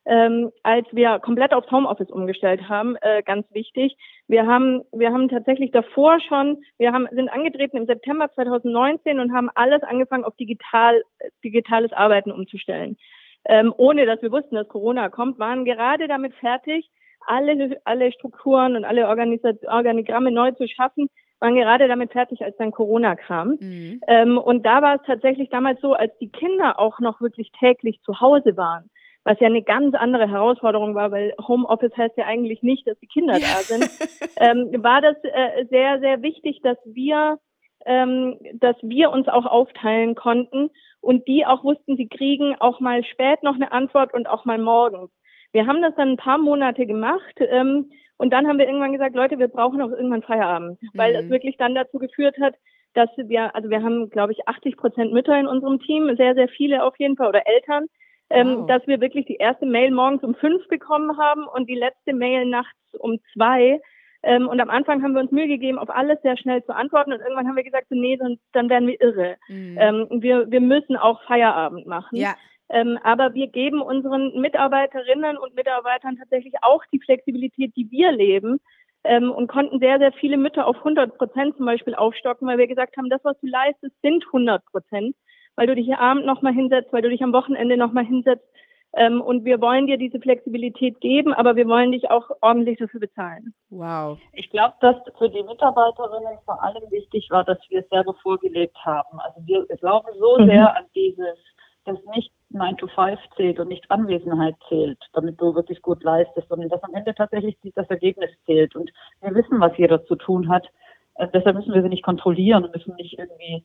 ähm, 0.05 0.51
als 0.63 0.85
wir 0.91 1.19
komplett 1.19 1.53
aufs 1.53 1.71
Homeoffice 1.71 2.09
umgestellt 2.09 2.67
haben, 2.67 2.95
äh, 3.01 3.21
ganz 3.23 3.45
wichtig. 3.53 3.95
Wir 4.27 4.47
haben, 4.47 4.81
wir 4.91 5.11
haben 5.11 5.29
tatsächlich 5.29 5.71
davor 5.71 6.19
schon, 6.21 6.63
wir 6.77 6.91
haben, 6.91 7.07
sind 7.11 7.29
angetreten 7.29 7.77
im 7.77 7.85
September 7.85 8.31
2019 8.33 9.19
und 9.19 9.33
haben 9.33 9.49
alles 9.53 9.83
angefangen, 9.83 10.23
auf 10.23 10.35
digital, 10.37 11.03
digitales 11.43 11.93
Arbeiten 11.93 12.31
umzustellen. 12.31 12.97
Ähm, 13.45 13.73
ohne 13.77 14.05
dass 14.05 14.21
wir 14.21 14.31
wussten, 14.31 14.55
dass 14.55 14.67
Corona 14.67 15.09
kommt, 15.09 15.39
waren 15.39 15.65
gerade 15.65 16.07
damit 16.07 16.33
fertig, 16.35 16.89
alle, 17.27 17.79
alle 17.83 18.11
Strukturen 18.11 18.75
und 18.75 18.85
alle 18.85 19.07
Organis- 19.07 19.67
Organigramme 19.67 20.31
neu 20.31 20.51
zu 20.51 20.67
schaffen, 20.67 21.09
waren 21.39 21.55
gerade 21.55 21.87
damit 21.87 22.11
fertig, 22.11 22.43
als 22.43 22.55
dann 22.57 22.71
Corona 22.71 23.15
kam. 23.15 23.57
Mhm. 23.59 24.01
Ähm, 24.07 24.37
und 24.37 24.65
da 24.65 24.81
war 24.81 24.95
es 24.95 25.01
tatsächlich 25.05 25.49
damals 25.49 25.81
so, 25.81 25.93
als 25.93 26.15
die 26.19 26.29
Kinder 26.29 26.79
auch 26.79 26.99
noch 26.99 27.19
wirklich 27.19 27.51
täglich 27.59 27.99
zu 28.03 28.19
Hause 28.19 28.57
waren 28.57 28.90
was 29.23 29.39
ja 29.39 29.47
eine 29.47 29.61
ganz 29.61 29.93
andere 29.95 30.29
Herausforderung 30.29 30.95
war, 30.95 31.11
weil 31.11 31.33
Homeoffice 31.47 31.95
heißt 31.95 32.17
ja 32.17 32.25
eigentlich 32.25 32.63
nicht, 32.63 32.87
dass 32.87 32.99
die 32.99 33.07
Kinder 33.07 33.33
da 33.33 33.39
sind, 33.39 33.89
ähm, 34.37 34.83
war 34.83 35.01
das 35.01 35.15
äh, 35.23 35.65
sehr, 35.69 35.99
sehr 35.99 36.21
wichtig, 36.21 36.61
dass 36.63 36.77
wir, 36.85 37.39
ähm, 37.85 38.37
dass 38.55 38.75
wir 38.81 39.11
uns 39.11 39.27
auch 39.27 39.45
aufteilen 39.45 40.15
konnten 40.15 40.69
und 41.01 41.27
die 41.27 41.45
auch 41.45 41.63
wussten, 41.63 41.97
sie 41.97 42.07
kriegen 42.07 42.55
auch 42.59 42.79
mal 42.79 43.03
spät 43.03 43.43
noch 43.43 43.55
eine 43.55 43.71
Antwort 43.71 44.13
und 44.13 44.27
auch 44.27 44.45
mal 44.45 44.57
morgens. 44.57 45.11
Wir 45.51 45.67
haben 45.67 45.81
das 45.81 45.93
dann 45.95 46.11
ein 46.11 46.17
paar 46.17 46.37
Monate 46.37 46.85
gemacht 46.85 47.35
ähm, 47.39 47.91
und 48.17 48.31
dann 48.31 48.47
haben 48.47 48.57
wir 48.57 48.65
irgendwann 48.65 48.93
gesagt, 48.93 49.15
Leute, 49.15 49.37
wir 49.37 49.49
brauchen 49.49 49.81
auch 49.81 49.89
irgendwann 49.89 50.23
Feierabend, 50.23 50.79
weil 50.93 51.15
es 51.15 51.25
mhm. 51.25 51.29
wirklich 51.29 51.57
dann 51.57 51.75
dazu 51.75 51.99
geführt 51.99 52.37
hat, 52.39 52.55
dass 52.93 53.09
wir, 53.17 53.55
also 53.55 53.69
wir 53.69 53.83
haben, 53.83 54.09
glaube 54.09 54.31
ich, 54.31 54.47
80 54.47 54.77
Prozent 54.77 55.13
Mütter 55.13 55.39
in 55.39 55.47
unserem 55.47 55.79
Team, 55.79 56.15
sehr, 56.17 56.35
sehr 56.35 56.47
viele 56.47 56.83
auf 56.83 56.97
jeden 56.99 57.17
Fall 57.17 57.29
oder 57.29 57.47
Eltern, 57.47 57.85
ähm, 58.31 58.57
wow. 58.59 58.67
dass 58.67 58.87
wir 58.87 59.01
wirklich 59.01 59.25
die 59.25 59.35
erste 59.35 59.65
Mail 59.65 59.91
morgens 59.91 60.23
um 60.23 60.35
fünf 60.35 60.67
bekommen 60.67 61.17
haben 61.17 61.45
und 61.47 61.69
die 61.69 61.75
letzte 61.75 62.13
Mail 62.13 62.45
nachts 62.45 62.77
um 62.99 63.19
zwei. 63.33 63.81
Ähm, 64.23 64.47
und 64.47 64.59
am 64.59 64.69
Anfang 64.69 65.01
haben 65.01 65.13
wir 65.13 65.21
uns 65.21 65.31
Mühe 65.31 65.47
gegeben, 65.47 65.79
auf 65.79 65.89
alles 65.89 66.21
sehr 66.21 66.37
schnell 66.37 66.63
zu 66.63 66.75
antworten. 66.75 67.11
Und 67.11 67.21
irgendwann 67.21 67.47
haben 67.47 67.55
wir 67.55 67.63
gesagt, 67.63 67.87
so, 67.89 67.95
nee, 67.95 68.17
dann, 68.17 68.37
dann 68.53 68.69
werden 68.69 68.87
wir 68.87 69.01
irre. 69.01 69.37
Mhm. 69.47 69.77
Ähm, 69.79 70.07
wir, 70.11 70.49
wir 70.51 70.61
müssen 70.61 70.95
auch 70.95 71.21
Feierabend 71.23 71.87
machen. 71.87 72.17
Ja. 72.17 72.35
Ähm, 72.69 72.97
aber 73.03 73.33
wir 73.33 73.47
geben 73.47 73.81
unseren 73.81 74.39
Mitarbeiterinnen 74.39 75.37
und 75.37 75.55
Mitarbeitern 75.55 76.17
tatsächlich 76.17 76.53
auch 76.61 76.83
die 76.93 76.99
Flexibilität, 76.99 77.75
die 77.75 77.89
wir 77.89 78.11
leben. 78.11 78.59
Ähm, 79.03 79.31
und 79.31 79.47
konnten 79.47 79.79
sehr, 79.79 79.97
sehr 79.97 80.11
viele 80.13 80.37
Mütter 80.37 80.67
auf 80.67 80.77
100 80.77 81.17
Prozent 81.17 81.57
zum 81.57 81.65
Beispiel 81.65 81.95
aufstocken, 81.95 82.47
weil 82.47 82.59
wir 82.59 82.67
gesagt 82.67 82.97
haben, 82.97 83.09
das, 83.09 83.21
was 83.23 83.39
du 83.39 83.47
leistest, 83.47 83.99
sind 84.03 84.23
100 84.27 84.63
Prozent 84.65 85.15
weil 85.55 85.67
du 85.67 85.75
dich 85.75 85.85
hier 85.85 85.99
Abend 85.99 86.25
nochmal 86.25 86.53
hinsetzt, 86.53 86.91
weil 86.93 87.01
du 87.01 87.09
dich 87.09 87.23
am 87.23 87.33
Wochenende 87.33 87.77
nochmal 87.77 88.05
hinsetzt. 88.05 88.45
Ähm, 88.93 89.21
und 89.21 89.45
wir 89.45 89.61
wollen 89.61 89.87
dir 89.87 89.97
diese 89.97 90.19
Flexibilität 90.19 90.99
geben, 90.99 91.33
aber 91.33 91.55
wir 91.55 91.65
wollen 91.65 91.93
dich 91.93 92.11
auch 92.11 92.29
ordentlich 92.41 92.77
dafür 92.77 92.99
bezahlen. 92.99 93.53
Wow. 93.69 94.19
Ich 94.33 94.49
glaube, 94.49 94.75
dass 94.81 94.97
für 95.17 95.29
die 95.29 95.43
Mitarbeiterinnen 95.43 96.39
vor 96.43 96.61
allem 96.61 96.83
wichtig 96.91 97.29
war, 97.29 97.45
dass 97.45 97.57
wir 97.69 97.79
es 97.79 97.89
selber 97.89 98.13
vorgelebt 98.21 98.77
haben. 98.83 99.19
Also 99.21 99.39
wir 99.45 99.65
glauben 99.77 100.09
so 100.19 100.39
mhm. 100.39 100.47
sehr 100.47 100.75
an 100.75 100.83
dieses, 100.93 101.37
dass 101.85 101.97
nicht 102.13 102.33
9 102.49 102.77
to 102.77 102.87
5 102.87 103.17
zählt 103.37 103.59
und 103.59 103.69
nicht 103.69 103.89
Anwesenheit 103.89 104.55
zählt, 104.67 104.99
damit 105.13 105.39
du 105.39 105.55
wirklich 105.55 105.81
gut 105.81 106.03
leistest, 106.03 106.49
sondern 106.49 106.67
dass 106.67 106.83
am 106.83 106.93
Ende 106.93 107.15
tatsächlich 107.15 107.57
das 107.75 107.89
Ergebnis 107.89 108.29
zählt. 108.45 108.75
Und 108.75 108.91
wir 109.21 109.33
wissen, 109.33 109.61
was 109.61 109.77
jeder 109.77 110.03
zu 110.05 110.15
tun 110.15 110.49
hat. 110.49 110.67
Äh, 111.15 111.29
deshalb 111.33 111.55
müssen 111.55 111.73
wir 111.73 111.81
sie 111.81 111.89
nicht 111.89 112.03
kontrollieren 112.03 112.65
und 112.65 112.75
müssen 112.75 112.95
nicht 112.95 113.17
irgendwie 113.17 113.63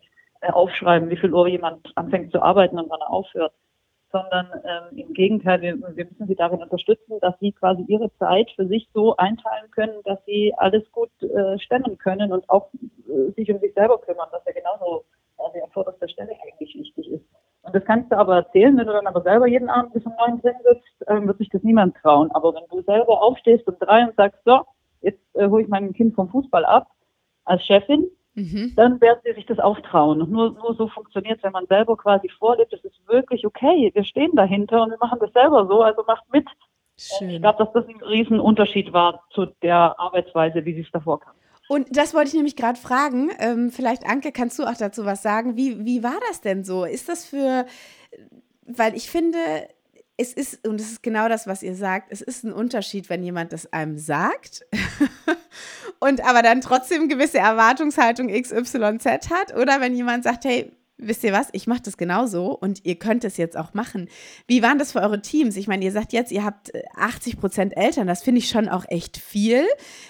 aufschreiben, 0.55 1.11
wie 1.11 1.17
viel 1.17 1.33
Uhr 1.33 1.49
jemand 1.49 1.93
anfängt 1.97 2.33
zu 2.33 2.43
arbeiten 2.43 2.79
und 2.79 2.91
wann 2.91 3.01
er 3.01 3.11
aufhört, 3.11 3.53
sondern 4.13 4.49
ähm, 4.65 4.99
im 4.99 5.13
Gegenteil, 5.13 5.61
wir, 5.61 5.77
wir 5.97 6.05
müssen 6.05 6.27
sie 6.27 6.35
darin 6.35 6.63
unterstützen, 6.63 7.19
dass 7.21 7.39
sie 7.41 7.53
quasi 7.53 7.85
ihre 7.89 8.13
Zeit 8.19 8.51
für 8.57 8.67
sich 8.67 8.89
so 8.95 9.17
einteilen 9.17 9.71
können, 9.71 10.01
dass 10.05 10.25
sie 10.25 10.55
alles 10.57 10.91
gut 10.93 11.11
äh, 11.23 11.59
stemmen 11.59 11.99
können 11.99 12.33
und 12.33 12.49
auch 12.49 12.71
äh, 13.09 13.33
sich 13.33 13.51
um 13.51 13.59
sich 13.61 13.75
selber 13.75 13.99
kümmern, 13.99 14.29
was 14.31 14.45
ja 14.47 14.53
genauso 14.53 15.05
also 15.39 15.63
an 15.63 15.71
vorderster 15.71 16.09
Stelle 16.09 16.33
eigentlich 16.43 16.75
wichtig 16.75 17.11
ist. 17.11 17.25
Und 17.63 17.75
das 17.75 17.85
kannst 17.85 18.13
du 18.13 18.17
aber 18.17 18.37
erzählen, 18.37 18.77
wenn 18.77 18.87
du 18.87 18.93
dann 18.93 19.07
aber 19.07 19.23
selber 19.23 19.47
jeden 19.47 19.69
Abend 19.69 19.93
bis 19.93 20.07
um 20.07 20.13
neun 20.19 20.41
drin 20.41 20.55
sitzt, 20.65 21.11
ähm, 21.11 21.27
wird 21.27 21.39
sich 21.39 21.49
das 21.49 21.63
niemand 21.63 21.97
trauen. 21.97 22.31
Aber 22.31 22.55
wenn 22.55 22.67
du 22.71 22.83
selber 22.83 23.23
aufstehst 23.23 23.67
um 23.67 23.77
drei 23.79 24.05
und 24.07 24.15
sagst, 24.17 24.41
so, 24.45 24.63
jetzt 25.03 25.21
äh, 25.35 25.49
hole 25.49 25.65
ich 25.65 25.69
mein 25.69 25.93
Kind 25.93 26.15
vom 26.15 26.29
Fußball 26.29 26.65
ab, 26.65 26.89
als 27.45 27.65
Chefin, 27.65 28.09
mhm. 28.37 28.73
dann 28.77 29.01
werden 29.01 29.21
sie 29.25 29.33
sich 29.33 29.47
das 29.47 29.59
auch 29.59 29.81
trauen. 29.81 30.23
Und 30.23 30.31
nur, 30.31 30.53
nur 30.53 30.75
so 30.77 30.89
funktioniert 30.89 31.39
es, 31.39 31.43
wenn 31.43 31.53
man 31.53 31.67
selber 31.67 31.97
quasi 31.97 32.29
vorlebt, 32.29 32.73
es 32.73 32.85
ist 32.85 32.97
wirklich 33.09 33.45
okay, 33.45 33.91
wir 33.93 34.05
stehen 34.05 34.37
dahinter 34.37 34.83
und 34.83 34.91
wir 34.91 34.99
machen 34.99 35.19
das 35.21 35.33
selber 35.33 35.67
so, 35.67 35.83
also 35.83 36.05
macht 36.07 36.25
mit. 36.33 36.47
Schön. 36.99 37.31
Ich 37.31 37.41
glaube, 37.43 37.65
dass 37.65 37.73
das 37.73 37.89
ein 37.89 38.03
Riesenunterschied 38.03 38.93
war 38.93 39.25
zu 39.31 39.47
der 39.63 39.99
Arbeitsweise, 39.99 40.65
wie 40.65 40.75
sie 40.75 40.83
es 40.83 40.91
davor 40.93 41.21
kam. 41.21 41.35
Und 41.69 41.97
das 41.97 42.15
wollte 42.15 42.29
ich 42.29 42.35
nämlich 42.35 42.57
gerade 42.57 42.79
fragen. 42.79 43.31
Ähm, 43.39 43.71
vielleicht, 43.71 44.07
Anke, 44.07 44.31
kannst 44.31 44.59
du 44.59 44.65
auch 44.65 44.77
dazu 44.79 45.05
was 45.05 45.23
sagen? 45.23 45.57
Wie, 45.57 45.85
wie 45.85 46.03
war 46.03 46.19
das 46.29 46.41
denn 46.41 46.65
so? 46.65 46.85
Ist 46.85 47.09
das 47.09 47.27
für, 47.27 47.67
weil 48.63 48.95
ich 48.95 49.11
finde, 49.11 49.39
es 50.19 50.33
ist, 50.33 50.67
und 50.67 50.81
es 50.81 50.93
ist 50.93 51.03
genau 51.03 51.29
das, 51.29 51.47
was 51.47 51.63
ihr 51.63 51.75
sagt, 51.75 52.11
es 52.11 52.23
ist 52.23 52.45
ein 52.45 52.53
Unterschied, 52.53 53.11
wenn 53.11 53.23
jemand 53.23 53.53
das 53.53 53.73
einem 53.73 53.99
sagt 53.99 54.65
und 55.99 56.27
aber 56.27 56.43
dann 56.43 56.61
trotzdem 56.61 57.09
gewisse 57.09 57.39
Erwartungshaltung 57.39 58.29
XYZ 58.29 59.31
hat 59.31 59.55
oder 59.55 59.81
wenn 59.81 59.95
jemand 59.95 60.25
sagt, 60.25 60.45
hey, 60.45 60.73
wisst 60.99 61.25
ihr 61.25 61.33
was, 61.33 61.51
ich 61.53 61.67
mache 61.67 61.83
das 61.85 61.97
genauso 61.97 62.47
und 62.53 62.85
ihr 62.85 62.97
könnt 62.97 63.25
es 63.25 63.37
jetzt 63.37 63.57
auch 63.57 63.75
machen. 63.75 64.09
Wie 64.47 64.63
waren 64.63 64.79
das 64.79 64.93
für 64.93 65.01
eure 65.01 65.21
Teams? 65.21 65.57
Ich 65.57 65.69
meine, 65.69 65.85
ihr 65.85 65.93
sagt 65.93 66.13
jetzt, 66.13 66.33
ihr 66.33 66.45
habt 66.45 66.73
80 66.97 67.35
äh, 67.35 67.37
Prozent 67.37 67.77
Eltern, 67.77 68.07
das 68.07 68.23
finde 68.23 68.39
ich 68.39 68.49
schon 68.49 68.69
auch 68.69 68.85
echt 68.89 69.17
viel. 69.19 69.65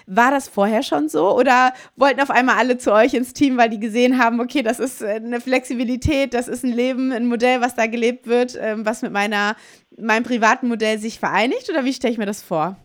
War 0.07 0.31
das 0.31 0.49
vorher 0.49 0.83
schon 0.83 1.09
so 1.09 1.37
oder 1.37 1.72
wollten 1.96 2.20
auf 2.20 2.31
einmal 2.31 2.57
alle 2.57 2.79
zu 2.79 2.92
euch 2.92 3.14
ins 3.14 3.33
Team, 3.33 3.57
weil 3.57 3.68
die 3.68 3.81
gesehen 3.81 4.18
haben, 4.18 4.40
okay, 4.40 4.62
das 4.62 4.79
ist 4.79 5.03
äh, 5.03 5.16
eine 5.16 5.40
Flexibilität, 5.40 6.35
das 6.35 6.49
ist 6.49 6.64
ein 6.64 6.72
Leben, 6.72 7.12
ein 7.12 7.27
Modell, 7.27 7.61
was 7.61 7.75
da 7.75 7.87
gelebt 7.87 8.27
wird, 8.27 8.59
ähm, 8.61 8.87
was 8.87 9.03
mit 9.03 9.12
meiner, 9.12 9.57
meinem 9.99 10.25
privaten 10.25 10.68
Modell 10.68 10.99
sich 10.99 11.18
vereinigt 11.18 11.68
oder 11.70 11.85
wie 11.85 11.92
stelle 11.92 12.12
ich 12.12 12.18
mir 12.18 12.27
das 12.27 12.42
vor? 12.42 12.77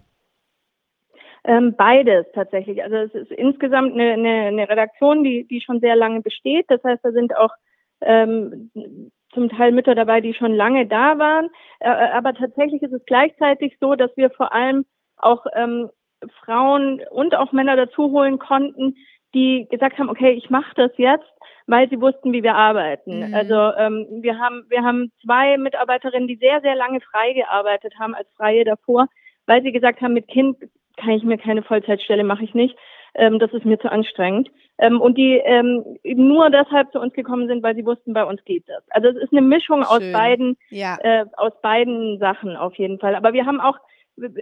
Ähm, 1.44 1.74
beides 1.76 2.26
tatsächlich. 2.34 2.84
Also 2.84 2.98
es 2.98 3.14
ist 3.16 3.32
insgesamt 3.32 3.94
eine, 3.94 4.14
eine, 4.14 4.48
eine 4.48 4.70
Redaktion, 4.70 5.24
die, 5.24 5.48
die 5.48 5.62
schon 5.62 5.80
sehr 5.80 5.96
lange 5.96 6.22
besteht. 6.22 6.66
Das 6.70 6.84
heißt, 6.84 7.04
da 7.04 7.12
sind 7.12 7.36
auch 7.36 7.50
ähm, 8.02 8.72
zum 9.34 9.50
Teil 9.50 9.72
Mütter 9.72 9.96
dabei, 9.96 10.22
die 10.22 10.34
schon 10.34 10.54
lange 10.54 10.88
da 10.88 11.18
waren. 11.18 11.50
Äh, 11.80 11.90
aber 11.90 12.34
tatsächlich 12.34 12.82
ist 12.82 12.94
es 12.94 13.06
gleichzeitig 13.06 13.78
so, 13.80 13.96
dass 13.96 14.16
wir 14.18 14.30
vor 14.30 14.54
allem 14.54 14.86
auch 15.18 15.46
ähm, 15.56 15.90
Frauen 16.44 17.02
und 17.10 17.36
auch 17.36 17.52
Männer 17.52 17.76
dazu 17.76 18.12
holen 18.12 18.40
konnten, 18.40 18.96
die 19.34 19.68
gesagt 19.70 19.98
haben, 19.98 20.10
okay, 20.10 20.32
ich 20.32 20.50
mache 20.50 20.74
das 20.76 20.92
jetzt, 20.98 21.32
weil 21.68 21.90
sie 21.90 22.02
wussten, 22.02 22.34
wie 22.34 22.44
wir 22.44 22.56
arbeiten. 22.56 23.30
Mhm. 23.30 23.34
Also 23.34 23.56
ähm, 23.56 24.08
wir 24.22 24.38
haben 24.38 24.66
wir 24.70 24.84
haben 24.84 25.12
zwei 25.24 25.58
Mitarbeiterinnen, 25.58 26.28
die 26.28 26.36
sehr 26.36 26.62
sehr 26.62 26.76
lange 26.76 27.00
frei 27.02 27.34
gearbeitet 27.34 27.94
haben 28.00 28.14
als 28.14 28.28
Freie 28.36 28.66
davor, 28.66 29.08
weil 29.46 29.62
sie 29.64 29.72
gesagt 29.72 30.02
haben, 30.02 30.14
mit 30.14 30.28
Kind 30.28 30.58
kann 30.98 31.12
ich 31.12 31.24
mir 31.24 31.38
keine 31.38 31.64
Vollzeitstelle, 31.64 32.24
mache 32.24 32.44
ich 32.44 32.54
nicht. 32.54 32.76
Ähm, 33.14 33.40
das 33.40 33.52
ist 33.54 33.66
mir 33.66 33.80
zu 33.80 33.92
anstrengend. 33.92 34.50
Ähm, 34.78 35.02
und 35.02 35.18
die 35.18 35.38
ähm, 35.44 35.84
nur 36.04 36.50
deshalb 36.50 36.92
zu 36.92 37.00
uns 37.00 37.14
gekommen 37.14 37.48
sind, 37.48 37.62
weil 37.62 37.76
sie 37.76 37.86
wussten, 37.86 38.14
bei 38.14 38.24
uns 38.24 38.44
geht 38.46 38.68
das. 38.68 38.84
Also 38.90 39.10
es 39.10 39.16
ist 39.16 39.32
eine 39.32 39.42
Mischung 39.42 39.84
Schön. 39.84 39.88
aus 39.88 40.12
beiden, 40.12 40.58
ja. 40.70 40.98
äh, 41.02 41.26
aus 41.38 41.54
beiden 41.62 42.20
Sachen 42.20 42.56
auf 42.56 42.74
jeden 42.76 43.00
Fall. 43.00 43.16
Aber 43.16 43.34
wir 43.34 43.46
haben 43.46 43.62
auch, 43.62 43.78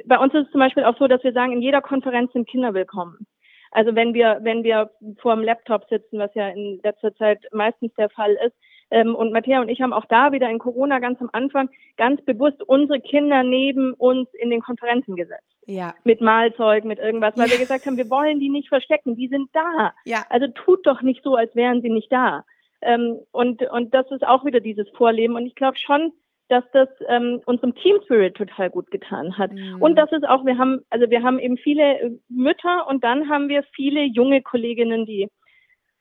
bei 0.05 0.17
uns 0.17 0.33
ist 0.33 0.45
es 0.45 0.51
zum 0.51 0.59
Beispiel 0.59 0.83
auch 0.83 0.97
so, 0.97 1.07
dass 1.07 1.23
wir 1.23 1.33
sagen, 1.33 1.51
in 1.51 1.61
jeder 1.61 1.81
Konferenz 1.81 2.31
sind 2.33 2.47
Kinder 2.47 2.73
willkommen. 2.73 3.25
Also 3.71 3.95
wenn 3.95 4.13
wir, 4.13 4.39
wenn 4.41 4.63
wir 4.63 4.91
vor 5.21 5.35
dem 5.35 5.43
Laptop 5.43 5.85
sitzen, 5.89 6.17
was 6.17 6.33
ja 6.33 6.49
in 6.49 6.79
letzter 6.83 7.13
Zeit 7.15 7.39
meistens 7.51 7.93
der 7.95 8.09
Fall 8.09 8.31
ist, 8.45 8.55
ähm, 8.91 9.15
und 9.15 9.31
Matthäa 9.31 9.61
und 9.61 9.69
ich 9.69 9.81
haben 9.81 9.93
auch 9.93 10.05
da 10.05 10.31
wieder 10.31 10.49
in 10.49 10.59
Corona 10.59 10.99
ganz 10.99 11.21
am 11.21 11.29
Anfang 11.33 11.69
ganz 11.97 12.21
bewusst 12.23 12.61
unsere 12.63 12.99
Kinder 12.99 13.43
neben 13.43 13.93
uns 13.93 14.29
in 14.33 14.49
den 14.49 14.61
Konferenzen 14.61 15.15
gesetzt. 15.15 15.43
Ja. 15.65 15.93
Mit 16.03 16.21
Mahlzeug, 16.21 16.83
mit 16.85 16.99
irgendwas, 16.99 17.37
weil 17.37 17.47
ja. 17.47 17.53
wir 17.53 17.59
gesagt 17.59 17.85
haben, 17.85 17.97
wir 17.97 18.09
wollen 18.09 18.39
die 18.39 18.49
nicht 18.49 18.69
verstecken, 18.69 19.15
die 19.15 19.27
sind 19.27 19.49
da. 19.53 19.93
Ja. 20.05 20.25
Also 20.29 20.47
tut 20.47 20.85
doch 20.87 21.01
nicht 21.01 21.23
so, 21.23 21.35
als 21.35 21.55
wären 21.55 21.81
sie 21.81 21.89
nicht 21.89 22.11
da. 22.11 22.43
Ähm, 22.81 23.19
und, 23.31 23.61
und 23.69 23.93
das 23.93 24.09
ist 24.11 24.25
auch 24.25 24.45
wieder 24.45 24.61
dieses 24.61 24.89
Vorleben. 24.89 25.35
Und 25.35 25.45
ich 25.45 25.55
glaube 25.55 25.77
schon, 25.77 26.13
dass 26.47 26.63
das 26.73 26.89
ähm, 27.07 27.41
unserem 27.45 27.75
Team 27.75 27.97
Spirit 28.03 28.35
total 28.35 28.71
gut 28.71 28.89
getan 28.89 29.37
hat. 29.37 29.51
Mhm. 29.51 29.81
Und 29.81 29.95
das 29.95 30.11
ist 30.11 30.27
auch, 30.27 30.45
wir 30.45 30.57
haben, 30.57 30.81
also 30.89 31.09
wir 31.09 31.21
haben 31.21 31.37
eben 31.37 31.57
viele 31.57 32.19
Mütter 32.27 32.87
und 32.87 33.03
dann 33.03 33.29
haben 33.29 33.49
wir 33.49 33.63
viele 33.75 34.03
junge 34.03 34.41
Kolleginnen, 34.41 35.05
die 35.05 35.29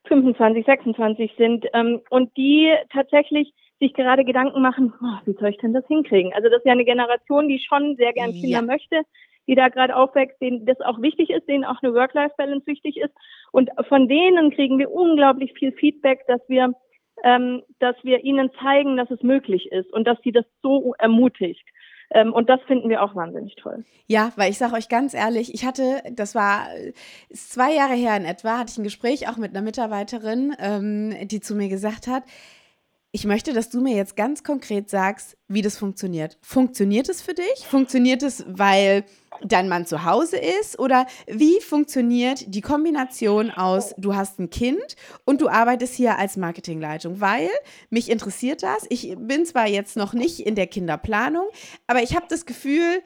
25, 0.09 0.65
26 0.65 1.33
sind 1.37 1.67
ähm, 1.73 2.01
und 2.11 2.37
die 2.37 2.73
tatsächlich 2.93 3.53
sich 3.81 3.95
gerade 3.95 4.25
Gedanken 4.25 4.61
machen, 4.61 4.93
oh, 5.01 5.19
wie 5.27 5.37
soll 5.39 5.51
ich 5.51 5.59
denn 5.59 5.73
das 5.73 5.87
hinkriegen? 5.87 6.33
Also 6.35 6.49
das 6.49 6.59
ist 6.59 6.67
ja 6.67 6.73
eine 6.73 6.85
Generation, 6.85 7.49
die 7.49 7.61
schon 7.61 7.97
sehr 7.97 8.13
gern 8.13 8.33
Kinder 8.33 8.49
ja. 8.49 8.63
möchte, 8.63 9.03
die 9.47 9.55
da 9.55 9.69
gerade 9.69 9.95
aufwächst, 9.95 10.41
denen 10.41 10.67
das 10.67 10.81
auch 10.81 11.01
wichtig 11.01 11.31
ist, 11.31 11.49
denen 11.49 11.65
auch 11.65 11.81
eine 11.83 11.95
Work-Life-Balance 11.95 12.67
wichtig 12.67 12.97
ist. 12.97 13.15
Und 13.53 13.71
von 13.89 14.09
denen 14.09 14.51
kriegen 14.51 14.79
wir 14.79 14.91
unglaublich 14.91 15.53
viel 15.57 15.73
Feedback, 15.73 16.27
dass 16.27 16.41
wir 16.49 16.73
ähm, 17.25 17.63
dass 17.79 17.97
wir 18.03 18.25
ihnen 18.25 18.51
zeigen, 18.63 18.97
dass 18.97 19.11
es 19.11 19.23
möglich 19.23 19.73
ist 19.73 19.93
und 19.93 20.07
dass 20.07 20.19
sie 20.23 20.33
das 20.33 20.45
so 20.63 20.95
ermutigt. 20.99 21.65
Ähm, 22.11 22.33
und 22.33 22.49
das 22.49 22.61
finden 22.67 22.89
wir 22.89 23.03
auch 23.03 23.15
wahnsinnig 23.15 23.57
toll. 23.57 23.85
Ja, 24.07 24.33
weil 24.37 24.51
ich 24.51 24.59
sage 24.59 24.75
euch 24.75 24.89
ganz 24.89 25.13
ehrlich, 25.13 25.53
ich 25.53 25.67
hatte, 25.67 26.03
das 26.13 26.35
war 26.35 26.69
zwei 27.33 27.75
Jahre 27.75 27.95
her 27.95 28.17
in 28.17 28.25
etwa, 28.25 28.59
hatte 28.59 28.71
ich 28.73 28.79
ein 28.79 28.85
Gespräch 28.85 29.29
auch 29.29 29.37
mit 29.37 29.51
einer 29.51 29.63
Mitarbeiterin, 29.63 30.55
ähm, 30.59 31.29
die 31.29 31.41
zu 31.41 31.55
mir 31.55 31.69
gesagt 31.69 32.07
hat, 32.07 32.23
ich 33.19 33.25
möchte, 33.25 33.53
dass 33.53 33.69
du 33.69 33.81
mir 33.81 33.97
jetzt 33.97 34.15
ganz 34.15 34.45
konkret 34.45 34.89
sagst, 34.89 35.37
wie 35.49 35.61
das 35.61 35.77
funktioniert. 35.77 36.39
Funktioniert 36.41 37.09
es 37.09 37.21
für 37.21 37.35
dich? 37.35 37.67
Funktioniert 37.67 38.23
es, 38.23 38.45
weil 38.47 39.05
dein 39.43 39.69
Mann 39.69 39.87
zu 39.87 40.05
Hause 40.05 40.37
ist? 40.37 40.79
Oder 40.79 41.05
wie 41.27 41.61
funktioniert 41.61 42.45
die 42.47 42.61
Kombination 42.61 43.51
aus, 43.51 43.93
du 43.99 44.15
hast 44.15 44.39
ein 44.39 44.51
Kind 44.51 44.95
und 45.25 45.41
du 45.41 45.49
arbeitest 45.49 45.95
hier 45.95 46.17
als 46.17 46.37
Marketingleitung? 46.37 47.21
Weil 47.21 47.49
mich 47.91 48.09
interessiert 48.09 48.63
das. 48.63 48.87
Ich 48.89 49.17
bin 49.19 49.45
zwar 49.45 49.67
jetzt 49.67 49.97
noch 49.97 50.13
nicht 50.13 50.39
in 50.39 50.55
der 50.55 50.69
Kinderplanung, 50.69 51.49
aber 51.89 52.05
ich 52.05 52.15
habe 52.15 52.27
das 52.29 52.47
Gefühl, 52.47 53.03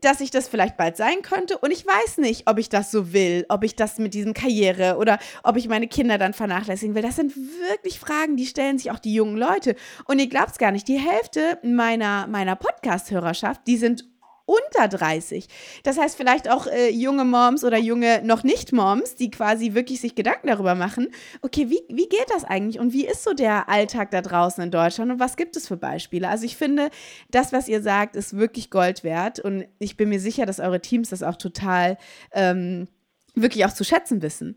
dass 0.00 0.20
ich 0.20 0.30
das 0.30 0.48
vielleicht 0.48 0.76
bald 0.76 0.96
sein 0.96 1.22
könnte 1.22 1.58
und 1.58 1.70
ich 1.70 1.86
weiß 1.86 2.18
nicht, 2.18 2.48
ob 2.48 2.58
ich 2.58 2.68
das 2.68 2.90
so 2.90 3.12
will, 3.12 3.46
ob 3.48 3.64
ich 3.64 3.76
das 3.76 3.98
mit 3.98 4.14
diesem 4.14 4.34
Karriere 4.34 4.96
oder 4.96 5.18
ob 5.42 5.56
ich 5.56 5.68
meine 5.68 5.88
Kinder 5.88 6.18
dann 6.18 6.34
vernachlässigen 6.34 6.94
will. 6.94 7.02
Das 7.02 7.16
sind 7.16 7.34
wirklich 7.36 7.98
Fragen, 7.98 8.36
die 8.36 8.46
stellen 8.46 8.78
sich 8.78 8.90
auch 8.90 8.98
die 8.98 9.14
jungen 9.14 9.36
Leute. 9.36 9.76
Und 10.06 10.18
ihr 10.18 10.28
glaubt 10.28 10.50
es 10.50 10.58
gar 10.58 10.72
nicht, 10.72 10.88
die 10.88 10.98
Hälfte 10.98 11.58
meiner, 11.62 12.26
meiner 12.26 12.56
Podcast-Hörerschaft, 12.56 13.62
die 13.66 13.76
sind 13.76 14.09
unter 14.50 14.88
30. 14.88 15.46
Das 15.84 15.96
heißt 15.96 16.16
vielleicht 16.16 16.50
auch 16.50 16.66
äh, 16.66 16.90
junge 16.90 17.24
Moms 17.24 17.62
oder 17.62 17.78
junge 17.78 18.20
noch 18.24 18.42
nicht 18.42 18.72
Moms, 18.72 19.14
die 19.14 19.30
quasi 19.30 19.74
wirklich 19.74 20.00
sich 20.00 20.16
Gedanken 20.16 20.48
darüber 20.48 20.74
machen, 20.74 21.08
okay, 21.42 21.70
wie, 21.70 21.82
wie 21.88 22.08
geht 22.08 22.26
das 22.34 22.44
eigentlich 22.44 22.80
und 22.80 22.92
wie 22.92 23.06
ist 23.06 23.22
so 23.22 23.32
der 23.32 23.68
Alltag 23.68 24.10
da 24.10 24.22
draußen 24.22 24.62
in 24.64 24.70
Deutschland 24.72 25.12
und 25.12 25.20
was 25.20 25.36
gibt 25.36 25.56
es 25.56 25.68
für 25.68 25.76
Beispiele? 25.76 26.28
Also 26.28 26.44
ich 26.44 26.56
finde, 26.56 26.90
das, 27.30 27.52
was 27.52 27.68
ihr 27.68 27.80
sagt, 27.80 28.16
ist 28.16 28.36
wirklich 28.36 28.70
Gold 28.70 29.04
wert 29.04 29.38
und 29.38 29.66
ich 29.78 29.96
bin 29.96 30.08
mir 30.08 30.20
sicher, 30.20 30.46
dass 30.46 30.58
eure 30.58 30.80
Teams 30.80 31.10
das 31.10 31.22
auch 31.22 31.36
total 31.36 31.96
ähm, 32.32 32.88
wirklich 33.34 33.64
auch 33.64 33.72
zu 33.72 33.84
schätzen 33.84 34.22
wissen. 34.22 34.56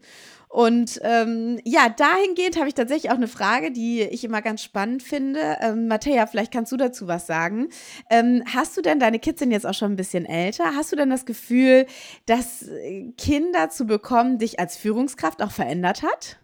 Und 0.53 0.99
ähm, 1.01 1.59
ja, 1.65 1.89
dahingehend 1.89 2.59
habe 2.59 2.67
ich 2.67 2.75
tatsächlich 2.75 3.11
auch 3.11 3.17
eine 3.17 3.25
Frage, 3.25 3.71
die 3.71 4.03
ich 4.03 4.23
immer 4.23 4.43
ganz 4.43 4.63
spannend 4.63 5.01
finde. 5.01 5.39
Ähm, 5.59 5.87
Matthäa, 5.87 6.27
vielleicht 6.27 6.53
kannst 6.53 6.71
du 6.71 6.77
dazu 6.77 7.07
was 7.07 7.25
sagen. 7.25 7.69
Ähm, 8.11 8.43
hast 8.55 8.77
du 8.77 8.83
denn, 8.83 8.99
deine 8.99 9.17
Kids 9.17 9.39
sind 9.39 9.49
jetzt 9.49 9.65
auch 9.65 9.73
schon 9.73 9.93
ein 9.93 9.95
bisschen 9.95 10.27
älter, 10.27 10.65
hast 10.75 10.91
du 10.91 10.95
denn 10.95 11.09
das 11.09 11.25
Gefühl, 11.25 11.87
dass 12.27 12.69
äh, 12.69 13.11
Kinder 13.17 13.69
zu 13.69 13.87
bekommen 13.87 14.37
dich 14.37 14.59
als 14.59 14.77
Führungskraft 14.77 15.41
auch 15.41 15.49
verändert 15.49 16.03
hat? 16.03 16.37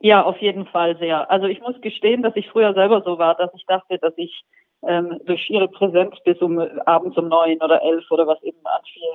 Ja, 0.00 0.24
auf 0.24 0.38
jeden 0.38 0.66
Fall 0.66 0.98
sehr. 0.98 1.30
Also 1.30 1.46
ich 1.46 1.60
muss 1.60 1.80
gestehen, 1.80 2.22
dass 2.22 2.34
ich 2.34 2.48
früher 2.48 2.74
selber 2.74 3.02
so 3.04 3.16
war, 3.16 3.36
dass 3.36 3.54
ich 3.54 3.64
dachte, 3.66 3.98
dass 3.98 4.14
ich 4.16 4.42
ähm, 4.82 5.20
durch 5.24 5.48
ihre 5.48 5.68
Präsenz 5.68 6.16
bis 6.24 6.38
um 6.42 6.58
abends 6.84 7.16
um 7.16 7.28
neun 7.28 7.62
oder 7.62 7.80
elf 7.80 8.10
oder 8.10 8.26
was 8.26 8.42
eben 8.42 8.58
anfiel, 8.64 9.08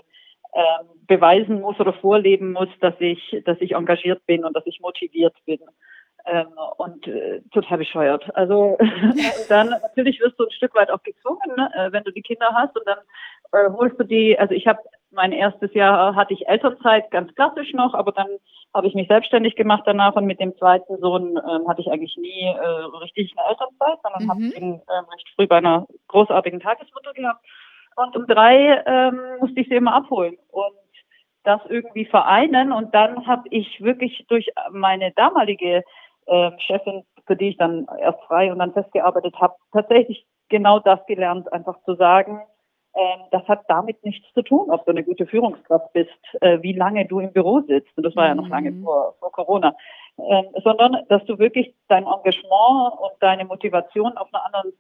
ähm, 0.55 0.87
beweisen 1.07 1.61
muss 1.61 1.79
oder 1.79 1.93
vorleben 1.93 2.53
muss, 2.53 2.69
dass 2.79 2.93
ich, 2.99 3.41
dass 3.45 3.59
ich 3.59 3.73
engagiert 3.73 4.25
bin 4.25 4.45
und 4.45 4.55
dass 4.55 4.65
ich 4.65 4.79
motiviert 4.81 5.35
bin. 5.45 5.59
Ähm, 6.25 6.47
und 6.77 7.05
äh, 7.05 7.41
total 7.51 7.79
bescheuert. 7.79 8.23
Also 8.33 8.77
dann 9.49 9.69
natürlich 9.69 10.21
wirst 10.21 10.39
du 10.39 10.45
ein 10.45 10.51
Stück 10.51 10.73
weit 10.73 10.89
auch 10.89 11.03
gezwungen, 11.03 11.53
ne, 11.57 11.69
äh, 11.75 11.91
wenn 11.91 12.03
du 12.03 12.11
die 12.11 12.21
Kinder 12.21 12.47
hast 12.53 12.77
und 12.77 12.87
dann 12.87 12.99
äh, 13.51 13.69
holst 13.73 13.99
du 13.99 14.05
die, 14.05 14.39
also 14.39 14.53
ich 14.53 14.65
habe 14.65 14.79
mein 15.13 15.31
erstes 15.31 15.73
Jahr 15.73 16.15
hatte 16.15 16.33
ich 16.33 16.47
Elternzeit 16.47 17.11
ganz 17.11 17.33
klassisch 17.35 17.73
noch, 17.73 17.93
aber 17.93 18.11
dann 18.11 18.27
habe 18.73 18.87
ich 18.87 18.95
mich 18.95 19.07
selbstständig 19.07 19.55
gemacht 19.55 19.83
danach 19.85 20.15
und 20.15 20.25
mit 20.25 20.39
dem 20.39 20.57
zweiten 20.57 20.97
Sohn 20.99 21.37
ähm, 21.37 21.67
hatte 21.67 21.81
ich 21.81 21.91
eigentlich 21.91 22.17
nie 22.17 22.41
äh, 22.41 22.67
richtig 23.01 23.33
eine 23.37 23.49
Elternzeit, 23.49 23.99
sondern 24.01 24.23
mhm. 24.23 24.29
habe 24.29 24.41
ihn 24.41 24.73
ähm, 24.73 25.05
recht 25.11 25.29
früh 25.35 25.47
bei 25.47 25.57
einer 25.57 25.85
großartigen 26.07 26.59
Tagesmutter 26.59 27.13
gehabt. 27.13 27.45
Und 27.95 28.15
um 28.15 28.27
drei 28.27 28.83
ähm, 28.85 29.19
musste 29.39 29.61
ich 29.61 29.69
sie 29.69 29.75
immer 29.75 29.93
abholen 29.95 30.37
und 30.51 30.75
das 31.43 31.61
irgendwie 31.67 32.05
vereinen. 32.05 32.71
Und 32.71 32.93
dann 32.93 33.27
habe 33.27 33.43
ich 33.49 33.81
wirklich 33.81 34.25
durch 34.27 34.49
meine 34.71 35.11
damalige 35.11 35.83
äh, 36.25 36.51
Chefin, 36.59 37.03
für 37.27 37.35
die 37.35 37.49
ich 37.49 37.57
dann 37.57 37.87
erst 37.99 38.21
frei 38.23 38.51
und 38.51 38.59
dann 38.59 38.73
festgearbeitet 38.73 39.35
habe, 39.39 39.55
tatsächlich 39.71 40.25
genau 40.49 40.79
das 40.79 41.05
gelernt, 41.05 41.51
einfach 41.51 41.81
zu 41.83 41.95
sagen, 41.95 42.41
ähm, 42.95 43.21
das 43.31 43.47
hat 43.47 43.63
damit 43.67 44.03
nichts 44.03 44.31
zu 44.33 44.43
tun, 44.43 44.69
ob 44.69 44.85
du 44.85 44.91
eine 44.91 45.03
gute 45.03 45.25
Führungskraft 45.25 45.93
bist, 45.93 46.11
äh, 46.41 46.61
wie 46.61 46.73
lange 46.73 47.05
du 47.05 47.19
im 47.19 47.33
Büro 47.33 47.61
sitzt. 47.61 47.95
Und 47.97 48.03
das 48.03 48.15
war 48.15 48.27
ja 48.27 48.35
noch 48.35 48.47
lange 48.47 48.71
mhm. 48.71 48.83
vor, 48.83 49.15
vor 49.19 49.31
Corona. 49.31 49.75
Ähm, 50.17 50.45
sondern 50.63 51.03
dass 51.09 51.25
du 51.25 51.39
wirklich 51.39 51.73
dein 51.87 52.05
Engagement 52.05 52.99
und 52.99 53.11
deine 53.19 53.45
Motivation 53.45 54.15
auf 54.15 54.27
einer 54.31 54.45
anderen 54.45 54.73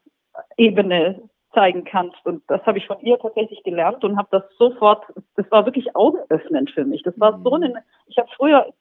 Ebene 0.57 1.21
zeigen 1.53 1.83
kannst. 1.83 2.25
Und 2.25 2.43
das 2.47 2.61
habe 2.65 2.77
ich 2.77 2.87
von 2.87 2.99
ihr 3.01 3.17
tatsächlich 3.19 3.63
gelernt 3.63 4.03
und 4.03 4.17
habe 4.17 4.27
das 4.31 4.43
sofort, 4.57 5.05
das 5.35 5.49
war 5.51 5.65
wirklich 5.65 5.95
augenöffnend 5.95 6.71
für 6.71 6.85
mich. 6.85 7.03
Das 7.03 7.19
war 7.19 7.39
so 7.43 7.57
mhm. 7.57 7.63
ein, 7.63 7.77
ich 8.07 8.17
habe 8.17 8.29
früher 8.35 8.73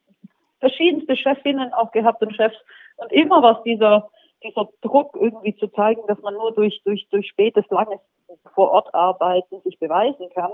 verschiedenste 0.61 1.17
Chefinnen 1.17 1.73
auch 1.73 1.93
gehabt 1.93 2.23
und 2.23 2.35
Chefs 2.35 2.57
und 2.97 3.13
immer 3.13 3.43
was 3.43 3.63
dieser, 3.65 4.11
dieser 4.45 4.69
Druck 4.81 5.17
irgendwie 5.21 5.57
zu 5.57 5.69
zeigen, 5.69 6.03
dass 6.07 6.21
man 6.23 6.35
nur 6.35 6.53
durch, 6.53 6.81
durch, 6.85 7.07
durch 7.11 7.29
spätes, 7.29 7.65
langes 7.71 8.01
vor 8.55 8.71
Ort 8.71 8.95
arbeiten 8.95 9.61
sich 9.63 9.79
beweisen 9.79 10.29
kann. 10.35 10.53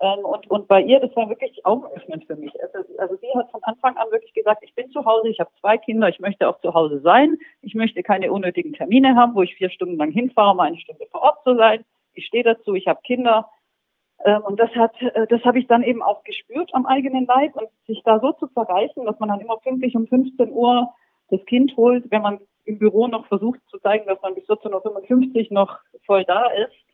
Ähm, 0.00 0.24
und, 0.24 0.50
und 0.50 0.68
bei 0.68 0.82
ihr, 0.82 1.00
das 1.00 1.14
war 1.16 1.28
wirklich 1.28 1.64
augenöffnend 1.64 2.26
für 2.26 2.36
mich. 2.36 2.52
Also, 2.62 2.78
also 2.98 3.16
sie 3.16 3.28
hat 3.34 3.50
von 3.50 3.62
Anfang 3.62 3.96
an 3.96 4.10
wirklich 4.10 4.34
gesagt, 4.34 4.62
ich 4.62 4.74
bin 4.74 4.90
zu 4.90 5.04
Hause, 5.04 5.28
ich 5.28 5.40
habe 5.40 5.50
zwei 5.60 5.78
Kinder, 5.78 6.08
ich 6.08 6.20
möchte 6.20 6.48
auch 6.48 6.60
zu 6.60 6.74
Hause 6.74 7.00
sein. 7.00 7.36
Ich 7.62 7.74
möchte 7.74 8.02
keine 8.02 8.30
unnötigen 8.32 8.72
Termine 8.72 9.16
haben, 9.16 9.34
wo 9.34 9.42
ich 9.42 9.54
vier 9.54 9.70
Stunden 9.70 9.96
lang 9.96 10.10
hinfahre, 10.10 10.52
um 10.52 10.60
eine 10.60 10.78
Stunde 10.78 11.06
vor 11.10 11.22
Ort 11.22 11.42
zu 11.44 11.56
sein. 11.56 11.84
Ich 12.12 12.26
stehe 12.26 12.44
dazu, 12.44 12.74
ich 12.74 12.86
habe 12.88 13.00
Kinder. 13.02 13.48
Ähm, 14.24 14.42
und 14.42 14.60
das 14.60 14.70
hat, 14.74 15.00
äh, 15.00 15.26
das 15.28 15.42
habe 15.44 15.58
ich 15.58 15.66
dann 15.66 15.82
eben 15.82 16.02
auch 16.02 16.24
gespürt 16.24 16.74
am 16.74 16.86
eigenen 16.86 17.26
Leib 17.26 17.56
und 17.56 17.68
sich 17.86 18.02
da 18.04 18.20
so 18.20 18.32
zu 18.32 18.48
verreißen, 18.48 19.04
dass 19.04 19.18
man 19.18 19.30
dann 19.30 19.40
immer 19.40 19.56
pünktlich 19.56 19.96
um 19.96 20.06
15 20.06 20.50
Uhr 20.52 20.92
das 21.30 21.44
Kind 21.46 21.76
holt, 21.76 22.10
wenn 22.10 22.22
man 22.22 22.40
im 22.64 22.78
Büro 22.78 23.06
noch 23.06 23.26
versucht 23.26 23.60
zu 23.70 23.78
zeigen, 23.78 24.06
dass 24.06 24.20
man 24.22 24.34
bis 24.34 24.44
14.55 24.44 25.50
Uhr 25.50 25.54
noch 25.54 25.78
voll 26.04 26.24
da 26.24 26.46
ist 26.50 26.85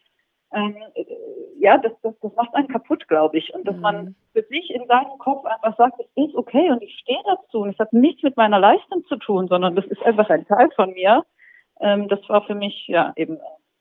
ähm, 0.53 0.77
ja, 1.59 1.79
das, 1.79 1.93
das, 2.03 2.15
das 2.21 2.35
macht 2.35 2.55
einen 2.55 2.69
kaputt, 2.69 3.07
glaube 3.09 3.38
ich. 3.38 3.55
Und 3.55 3.67
dass 3.67 3.77
mhm. 3.77 3.83
man 3.83 4.15
für 4.33 4.43
sich 4.43 4.71
in 4.71 4.87
seinem 4.87 5.19
Kopf 5.19 5.45
einfach 5.45 5.77
sagt, 5.77 6.01
es 6.01 6.25
ist 6.25 6.35
okay 6.35 6.71
und 6.71 6.83
ich 6.83 6.99
stehe 6.99 7.23
dazu 7.25 7.61
und 7.61 7.71
es 7.71 7.79
hat 7.79 7.93
nichts 7.93 8.23
mit 8.23 8.37
meiner 8.37 8.59
Leistung 8.59 9.05
zu 9.09 9.17
tun, 9.17 9.49
sondern 9.49 9.77
das 9.77 9.87
ist 9.87 10.03
einfach 10.03 10.29
ein 10.31 10.47
Teil 10.47 10.71
von 10.75 10.93
mir. 10.93 11.25
Ähm, 11.81 12.09
das 12.09 12.21
war 12.29 12.45
für 12.47 12.55
mich 12.55 12.87
ja 12.88 13.12
eben 13.17 13.38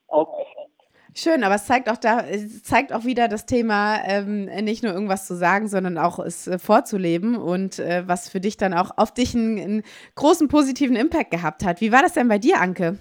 augenöffnend. 0.08 0.72
Schön, 1.14 1.44
aber 1.44 1.56
es 1.56 1.66
zeigt 1.66 1.90
auch 1.90 1.98
da, 1.98 2.24
zeigt 2.62 2.90
auch 2.92 3.04
wieder 3.04 3.28
das 3.28 3.44
Thema, 3.44 3.98
ähm, 4.06 4.46
nicht 4.46 4.82
nur 4.82 4.94
irgendwas 4.94 5.26
zu 5.26 5.34
sagen, 5.34 5.68
sondern 5.68 5.98
auch 5.98 6.18
es 6.18 6.46
äh, 6.46 6.58
vorzuleben 6.58 7.36
und 7.36 7.78
äh, 7.78 8.04
was 8.06 8.30
für 8.30 8.40
dich 8.40 8.56
dann 8.56 8.72
auch 8.72 8.92
auf 8.96 9.12
dich 9.12 9.34
einen, 9.34 9.58
einen 9.58 9.82
großen 10.14 10.48
positiven 10.48 10.96
Impact 10.96 11.30
gehabt 11.30 11.66
hat. 11.66 11.82
Wie 11.82 11.92
war 11.92 12.00
das 12.00 12.14
denn 12.14 12.28
bei 12.28 12.38
dir, 12.38 12.60
Anke? 12.60 12.98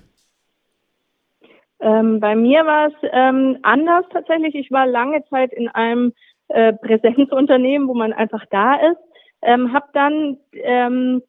Ähm, 1.81 2.19
bei 2.19 2.35
mir 2.35 2.65
war 2.65 2.87
es 2.87 2.93
ähm, 3.11 3.57
anders 3.63 4.05
tatsächlich. 4.11 4.55
Ich 4.55 4.71
war 4.71 4.85
lange 4.85 5.23
Zeit 5.29 5.51
in 5.51 5.67
einem 5.67 6.13
äh, 6.49 6.73
Präsenzunternehmen, 6.73 7.87
wo 7.87 7.93
man 7.93 8.13
einfach 8.13 8.45
da 8.51 8.75
ist. 8.75 8.99
Ähm, 9.41 9.73
habe 9.73 9.87
dann 9.93 10.37
ähm, 10.53 11.23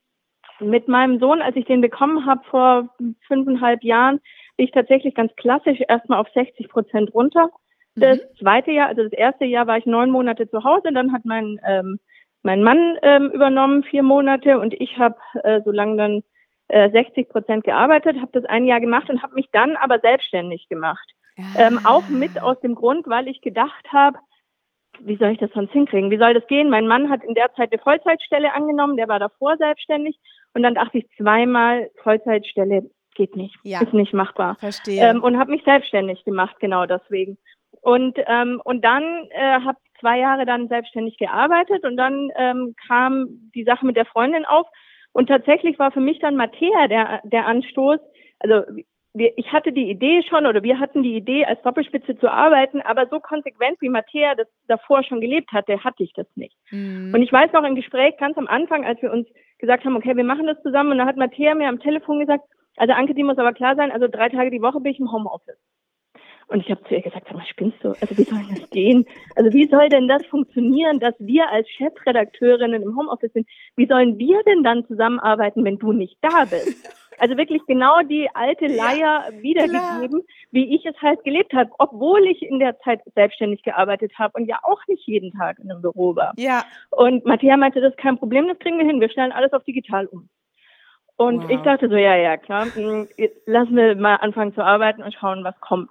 mit 0.61 0.89
meinem 0.89 1.19
Sohn, 1.19 1.41
als 1.41 1.57
ich 1.57 1.65
den 1.65 1.81
bekommen 1.81 2.27
habe 2.27 2.43
vor 2.51 2.89
fünfeinhalb 3.27 3.83
Jahren, 3.83 4.21
bin 4.57 4.67
ich 4.67 4.73
tatsächlich 4.73 5.15
ganz 5.15 5.35
klassisch 5.37 5.81
erstmal 5.89 6.21
auf 6.21 6.29
60 6.35 6.69
Prozent 6.69 7.15
runter. 7.15 7.51
Das 7.95 8.19
mhm. 8.19 8.37
zweite 8.39 8.71
Jahr, 8.71 8.89
also 8.89 9.03
das 9.03 9.13
erste 9.13 9.45
Jahr 9.45 9.67
war 9.67 9.79
ich 9.79 9.87
neun 9.87 10.11
Monate 10.11 10.49
zu 10.49 10.65
Hause, 10.65 10.93
dann 10.93 11.13
hat 11.13 11.25
mein 11.25 11.59
ähm, 11.67 11.99
mein 12.43 12.63
Mann 12.63 12.99
ähm, 13.03 13.31
übernommen, 13.31 13.85
vier 13.85 14.03
Monate, 14.03 14.59
und 14.59 14.75
ich 14.75 14.99
habe 14.99 15.17
äh, 15.45 15.61
so 15.65 15.71
lange 15.71 15.97
dann 15.97 16.23
äh, 16.73 16.91
60 16.91 17.29
Prozent 17.29 17.65
gearbeitet, 17.65 18.17
habe 18.21 18.33
das 18.33 18.45
ein 18.47 18.65
Jahr 18.65 18.81
gemacht 18.81 19.11
und 19.11 19.23
habe 19.23 19.35
mich 19.35 19.49
dann 19.53 19.77
aber 19.77 20.01
selbstständig 20.01 20.69
gemacht. 20.69 21.07
Ja. 21.37 21.67
Ähm, 21.67 21.81
auch 21.85 22.09
mit 22.09 22.41
aus 22.41 22.59
dem 22.61 22.75
Grund, 22.75 23.07
weil 23.09 23.29
ich 23.29 23.41
gedacht 23.41 23.87
habe, 23.93 24.19
wie 25.01 25.17
soll 25.17 25.31
ich 25.31 25.39
das 25.39 25.51
sonst 25.53 25.73
hinkriegen? 25.73 26.11
Wie 26.11 26.19
soll 26.19 26.35
das 26.35 26.47
gehen? 26.47 26.71
Mein 26.71 26.87
Mann 26.87 27.11
hat 27.11 27.25
in 27.25 27.35
der 27.35 27.53
Zeit 27.55 27.73
eine 27.73 27.83
Vollzeitstelle 27.83 28.53
angenommen, 28.55 28.97
der 28.97 29.09
war 29.09 29.19
davor 29.19 29.57
selbstständig. 29.57 30.19
Und 30.55 30.63
dann 30.63 30.75
dachte 30.75 30.99
ich 30.99 31.09
zweimal, 31.17 31.91
Vollzeitstelle 32.03 32.91
geht 33.15 33.37
nicht, 33.37 33.57
ja. 33.63 33.81
ist 33.81 33.93
nicht 33.93 34.13
machbar. 34.13 34.57
Verstehe. 34.59 35.03
Ähm, 35.03 35.23
und 35.23 35.39
habe 35.39 35.51
mich 35.51 35.65
selbstständig 35.65 36.25
gemacht, 36.25 36.57
genau 36.61 36.87
deswegen. 36.87 37.39
Und, 37.81 38.19
ähm, 38.27 38.61
und 38.65 38.85
dann 38.85 39.03
äh, 39.31 39.61
habe 39.61 39.79
zwei 40.01 40.19
Jahre 40.19 40.47
dann 40.47 40.69
selbstständig 40.69 41.17
gearbeitet 41.19 41.85
und 41.85 41.97
dann 41.97 42.31
ähm, 42.37 42.75
kam 42.87 43.51
die 43.55 43.65
Sache 43.65 43.87
mit 43.87 43.97
der 43.97 44.07
Freundin 44.07 44.45
auf. 44.45 44.67
Und 45.13 45.27
tatsächlich 45.27 45.79
war 45.79 45.93
für 45.93 46.01
mich 46.01 46.19
dann 46.21 46.37
Mattea 46.37 46.89
der, 46.89 47.21
der 47.25 47.47
Anstoß. 47.47 48.01
Also 48.41 48.63
wir, 49.15 49.37
ich 49.37 49.53
hatte 49.53 49.73
die 49.73 49.91
Idee 49.91 50.23
schon 50.29 50.47
oder 50.47 50.63
wir 50.63 50.79
hatten 50.79 51.03
die 51.03 51.15
Idee, 51.15 51.45
als 51.45 51.61
Doppelspitze 51.63 52.17
zu 52.19 52.31
arbeiten, 52.31 52.81
aber 52.81 53.07
so 53.09 53.21
konsequent 53.21 53.81
wie 53.81 53.91
Mattea 53.91 54.35
das 54.35 54.49
davor 54.69 55.03
schon 55.05 55.21
gelebt 55.21 55.53
hatte, 55.53 55.85
hatte 55.85 56.03
ich 56.03 56.13
das 56.15 56.27
nicht. 56.35 56.57
Mhm. 56.71 57.13
Und 57.15 57.23
ich 57.23 57.33
weiß 57.33 57.53
noch 57.53 57.65
im 57.65 57.75
Gespräch 57.75 58.17
ganz 58.17 58.39
am 58.39 58.47
Anfang, 58.47 58.85
als 58.87 59.01
wir 59.03 59.13
uns 59.13 59.29
gesagt 59.59 59.85
haben, 59.85 59.97
okay, 59.97 60.17
wir 60.17 60.25
machen 60.25 60.47
das 60.47 60.61
zusammen, 60.63 60.93
und 60.93 60.99
da 60.99 61.07
hat 61.07 61.17
Mattea 61.17 61.55
mir 61.55 61.69
am 61.69 61.81
Telefon 61.81 62.21
gesagt, 62.21 62.45
also 62.77 62.95
Anke, 62.95 63.15
die 63.15 63.23
muss 63.23 63.39
aber 63.39 63.53
klar 63.53 63.77
sein, 63.77 63.93
also 63.93 64.09
drei 64.09 64.31
Tage 64.31 64.51
die 64.51 64.63
Woche 64.63 64.81
bin 64.81 64.93
ich 64.93 64.99
im 64.99 65.13
Homeoffice. 65.13 65.61
Und 66.49 66.61
ich 66.61 66.71
habe 66.71 66.83
zu 66.85 66.95
ihr 66.95 67.03
gesagt, 67.03 67.27
sag 67.27 67.37
mal, 67.37 67.47
spinnst 67.47 67.83
du? 67.83 67.91
Also 68.01 68.17
wie 68.17 68.25
soll 68.25 68.45
das 68.51 68.71
gehen? 68.71 69.07
Also 69.37 69.53
wie 69.53 69.69
soll 69.69 69.89
denn 69.89 70.09
das 70.09 70.25
funktionieren, 70.27 71.01
dass 71.01 71.15
wir 71.19 71.49
als 71.51 71.69
Chefredakteurinnen 71.71 72.83
im 72.83 72.97
Homeoffice 72.97 73.33
sind? 73.33 73.49
Wie 73.77 73.87
sollen 73.87 74.19
wir 74.19 74.43
denn 74.45 74.63
dann 74.63 74.87
zusammenarbeiten, 74.87 75.65
wenn 75.65 75.79
du 75.79 75.93
nicht 75.93 76.19
da 76.21 76.45
bist? 76.45 77.03
Also 77.19 77.37
wirklich 77.37 77.63
genau 77.67 78.01
die 78.03 78.29
alte 78.35 78.67
Leier 78.67 79.25
ja, 79.31 79.43
wiedergegeben, 79.43 80.23
klar. 80.23 80.49
wie 80.51 80.75
ich 80.75 80.85
es 80.85 80.97
halt 81.01 81.23
gelebt 81.25 81.53
habe, 81.53 81.71
obwohl 81.79 82.27
ich 82.27 82.43
in 82.43 82.59
der 82.59 82.79
Zeit 82.81 83.01
selbstständig 83.15 83.63
gearbeitet 83.63 84.13
habe 84.19 84.33
und 84.37 84.47
ja 84.47 84.59
auch 84.63 84.81
nicht 84.89 85.07
jeden 85.07 85.31
Tag 85.33 85.59
in 85.59 85.71
einem 85.71 85.83
Büro 85.83 86.17
war. 86.17 86.33
Ja. 86.37 86.65
Und 86.91 87.25
Matthias 87.25 87.59
meinte, 87.59 87.81
das 87.81 87.93
ist 87.93 87.99
kein 87.99 88.19
Problem, 88.19 88.49
das 88.49 88.59
kriegen 88.59 88.79
wir 88.79 88.87
hin. 88.87 89.01
Wir 89.01 89.11
stellen 89.11 89.31
alles 89.31 89.53
auf 89.53 89.63
digital 89.65 90.07
um. 90.07 90.29
Und 91.17 91.45
wow. 91.45 91.51
ich 91.51 91.61
dachte 91.61 91.89
so, 91.89 91.95
ja, 91.95 92.17
ja, 92.17 92.37
klar, 92.37 92.67
hm, 92.75 93.07
lassen 93.47 93.77
wir 93.77 93.95
mal 93.95 94.17
anfangen 94.17 94.55
zu 94.55 94.65
arbeiten 94.65 95.03
und 95.03 95.15
schauen, 95.15 95.45
was 95.45 95.59
kommt. 95.61 95.91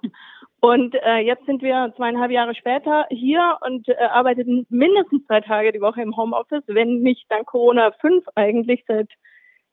Und 0.64 0.94
äh, 0.94 1.18
jetzt 1.18 1.44
sind 1.46 1.60
wir 1.60 1.92
zweieinhalb 1.96 2.30
Jahre 2.30 2.54
später 2.54 3.06
hier 3.10 3.58
und 3.66 3.88
äh, 3.88 3.96
arbeiten 3.96 4.64
mindestens 4.70 5.26
drei 5.26 5.40
Tage 5.40 5.72
die 5.72 5.80
Woche 5.80 6.00
im 6.02 6.16
Homeoffice, 6.16 6.62
wenn 6.68 7.00
nicht 7.00 7.26
dann 7.30 7.44
Corona 7.44 7.90
fünf 8.00 8.24
eigentlich 8.36 8.84
seit 8.86 9.08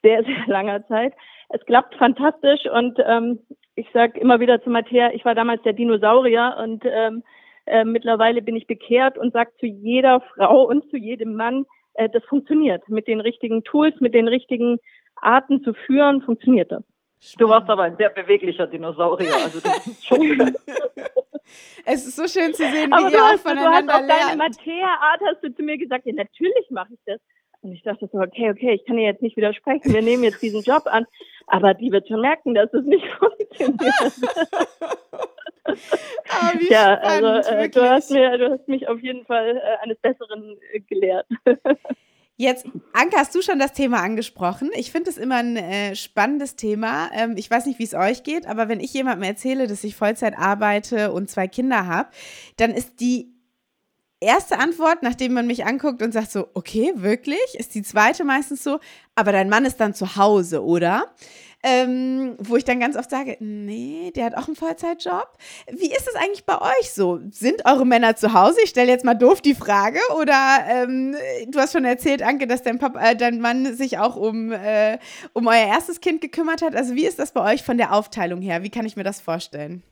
sehr, 0.01 0.23
sehr 0.23 0.47
langer 0.47 0.87
Zeit. 0.87 1.13
Es 1.49 1.63
klappt 1.65 1.93
fantastisch 1.93 2.65
und 2.65 2.97
ähm, 3.05 3.37
ich 3.75 3.87
sage 3.93 4.19
immer 4.19 4.39
wieder 4.39 4.63
zu 4.63 4.71
Matthäa, 4.71 5.11
ich 5.13 5.23
war 5.25 5.35
damals 5.35 5.61
der 5.61 5.73
Dinosaurier 5.73 6.57
und 6.59 6.83
ähm, 6.85 7.23
äh, 7.67 7.85
mittlerweile 7.85 8.41
bin 8.41 8.55
ich 8.55 8.65
bekehrt 8.65 9.15
und 9.15 9.31
sage 9.31 9.51
zu 9.59 9.67
jeder 9.67 10.21
Frau 10.21 10.63
und 10.63 10.89
zu 10.89 10.97
jedem 10.97 11.35
Mann, 11.35 11.65
äh, 11.93 12.09
das 12.09 12.23
funktioniert. 12.25 12.89
Mit 12.89 13.07
den 13.07 13.19
richtigen 13.19 13.63
Tools, 13.63 13.93
mit 13.99 14.15
den 14.15 14.27
richtigen 14.27 14.79
Arten 15.17 15.61
zu 15.63 15.75
führen, 15.75 16.23
funktioniert 16.23 16.71
das. 16.71 16.83
Du 17.37 17.49
warst 17.49 17.69
aber 17.69 17.83
ein 17.83 17.97
sehr 17.97 18.09
beweglicher 18.09 18.67
Dinosaurier. 18.67 19.33
Also 19.35 19.59
das 19.59 19.87
ist 19.87 20.05
schon 20.07 20.55
Es 21.85 22.05
ist 22.05 22.15
so 22.15 22.27
schön 22.27 22.53
zu 22.53 22.63
sehen, 22.63 22.89
wie 22.89 22.93
aber 22.93 23.11
ihr 23.11 23.23
auch 23.23 23.39
voneinander 23.39 23.81
du 23.81 23.91
hast 23.91 24.01
auf 24.01 24.07
deine 24.07 24.37
Mattea-Art 24.37 25.21
hast 25.25 25.43
du 25.43 25.53
zu 25.53 25.63
mir 25.63 25.77
gesagt, 25.77 26.05
ja, 26.05 26.13
natürlich 26.13 26.69
mache 26.69 26.93
ich 26.93 26.99
das. 27.05 27.19
Und 27.61 27.73
ich 27.73 27.83
dachte 27.83 28.07
so, 28.11 28.19
okay, 28.19 28.49
okay, 28.49 28.73
ich 28.73 28.85
kann 28.85 28.95
dir 28.95 29.03
jetzt 29.03 29.21
nicht 29.21 29.35
widersprechen, 29.35 29.93
wir 29.93 30.01
nehmen 30.01 30.23
jetzt 30.23 30.41
diesen 30.41 30.61
Job 30.61 30.83
an, 30.85 31.05
aber 31.47 31.73
die 31.73 31.91
wird 31.91 32.07
schon 32.07 32.21
merken, 32.21 32.53
dass 32.53 32.73
es 32.73 32.85
nicht 32.85 33.05
funktioniert. 33.19 33.93
oh, 35.67 36.57
ja, 36.69 36.93
also 36.95 37.49
äh, 37.49 37.69
du 37.69 37.81
hast 37.81 38.11
mir, 38.11 38.37
du 38.37 38.51
hast 38.51 38.67
mich 38.69 38.87
auf 38.87 39.01
jeden 39.01 39.25
Fall 39.25 39.57
äh, 39.57 39.83
eines 39.83 39.97
Besseren 39.99 40.57
äh, 40.71 40.79
gelehrt. 40.79 41.27
Jetzt, 42.41 42.65
Anke, 42.93 43.17
hast 43.17 43.35
du 43.35 43.41
schon 43.41 43.59
das 43.59 43.73
Thema 43.73 44.01
angesprochen. 44.01 44.69
Ich 44.73 44.93
finde 44.93 45.09
es 45.09 45.17
immer 45.17 45.35
ein 45.35 45.57
äh, 45.57 45.93
spannendes 45.93 46.55
Thema. 46.55 47.09
Ähm, 47.13 47.33
ich 47.35 47.51
weiß 47.51 47.65
nicht, 47.65 47.79
wie 47.79 47.83
es 47.83 47.93
euch 47.93 48.23
geht, 48.23 48.47
aber 48.47 48.69
wenn 48.69 48.79
ich 48.79 48.93
jemandem 48.93 49.23
erzähle, 49.23 49.67
dass 49.67 49.83
ich 49.83 49.93
Vollzeit 49.93 50.37
arbeite 50.37 51.11
und 51.11 51.29
zwei 51.29 51.49
Kinder 51.49 51.85
habe, 51.85 52.07
dann 52.55 52.71
ist 52.71 53.01
die 53.01 53.33
erste 54.21 54.57
Antwort, 54.57 55.03
nachdem 55.03 55.33
man 55.33 55.47
mich 55.47 55.65
anguckt 55.65 56.01
und 56.01 56.13
sagt 56.13 56.31
so, 56.31 56.47
okay, 56.53 56.93
wirklich, 56.95 57.43
ist 57.55 57.75
die 57.75 57.83
zweite 57.83 58.23
meistens 58.23 58.63
so, 58.63 58.79
aber 59.15 59.33
dein 59.33 59.49
Mann 59.49 59.65
ist 59.65 59.81
dann 59.81 59.93
zu 59.93 60.15
Hause, 60.15 60.63
oder? 60.63 61.13
Ähm, 61.63 62.37
wo 62.39 62.55
ich 62.55 62.63
dann 62.63 62.79
ganz 62.79 62.95
oft 62.95 63.09
sage, 63.09 63.35
nee, 63.39 64.11
der 64.15 64.25
hat 64.25 64.37
auch 64.37 64.47
einen 64.47 64.55
Vollzeitjob. 64.55 65.27
Wie 65.71 65.91
ist 65.91 66.07
es 66.07 66.15
eigentlich 66.15 66.45
bei 66.45 66.59
euch 66.59 66.91
so? 66.91 67.19
Sind 67.29 67.65
eure 67.65 67.85
Männer 67.85 68.15
zu 68.15 68.33
Hause? 68.33 68.59
Ich 68.63 68.69
stelle 68.69 68.89
jetzt 68.89 69.03
mal 69.03 69.15
doof 69.15 69.41
die 69.41 69.55
Frage. 69.55 69.99
Oder 70.19 70.35
ähm, 70.69 71.15
du 71.49 71.59
hast 71.59 71.73
schon 71.73 71.85
erzählt, 71.85 72.23
Anke, 72.23 72.47
dass 72.47 72.63
dein, 72.63 72.79
Papa, 72.79 73.11
äh, 73.11 73.15
dein 73.15 73.41
Mann 73.41 73.65
sich 73.73 73.97
auch 73.97 74.15
um, 74.15 74.51
äh, 74.53 74.99
um 75.33 75.47
euer 75.47 75.67
erstes 75.67 75.99
Kind 75.99 76.21
gekümmert 76.21 76.61
hat. 76.61 76.75
Also 76.75 76.95
wie 76.95 77.05
ist 77.05 77.19
das 77.19 77.33
bei 77.33 77.53
euch 77.53 77.63
von 77.63 77.77
der 77.77 77.93
Aufteilung 77.93 78.41
her? 78.41 78.63
Wie 78.63 78.69
kann 78.69 78.85
ich 78.85 78.95
mir 78.95 79.03
das 79.03 79.19
vorstellen? 79.19 79.83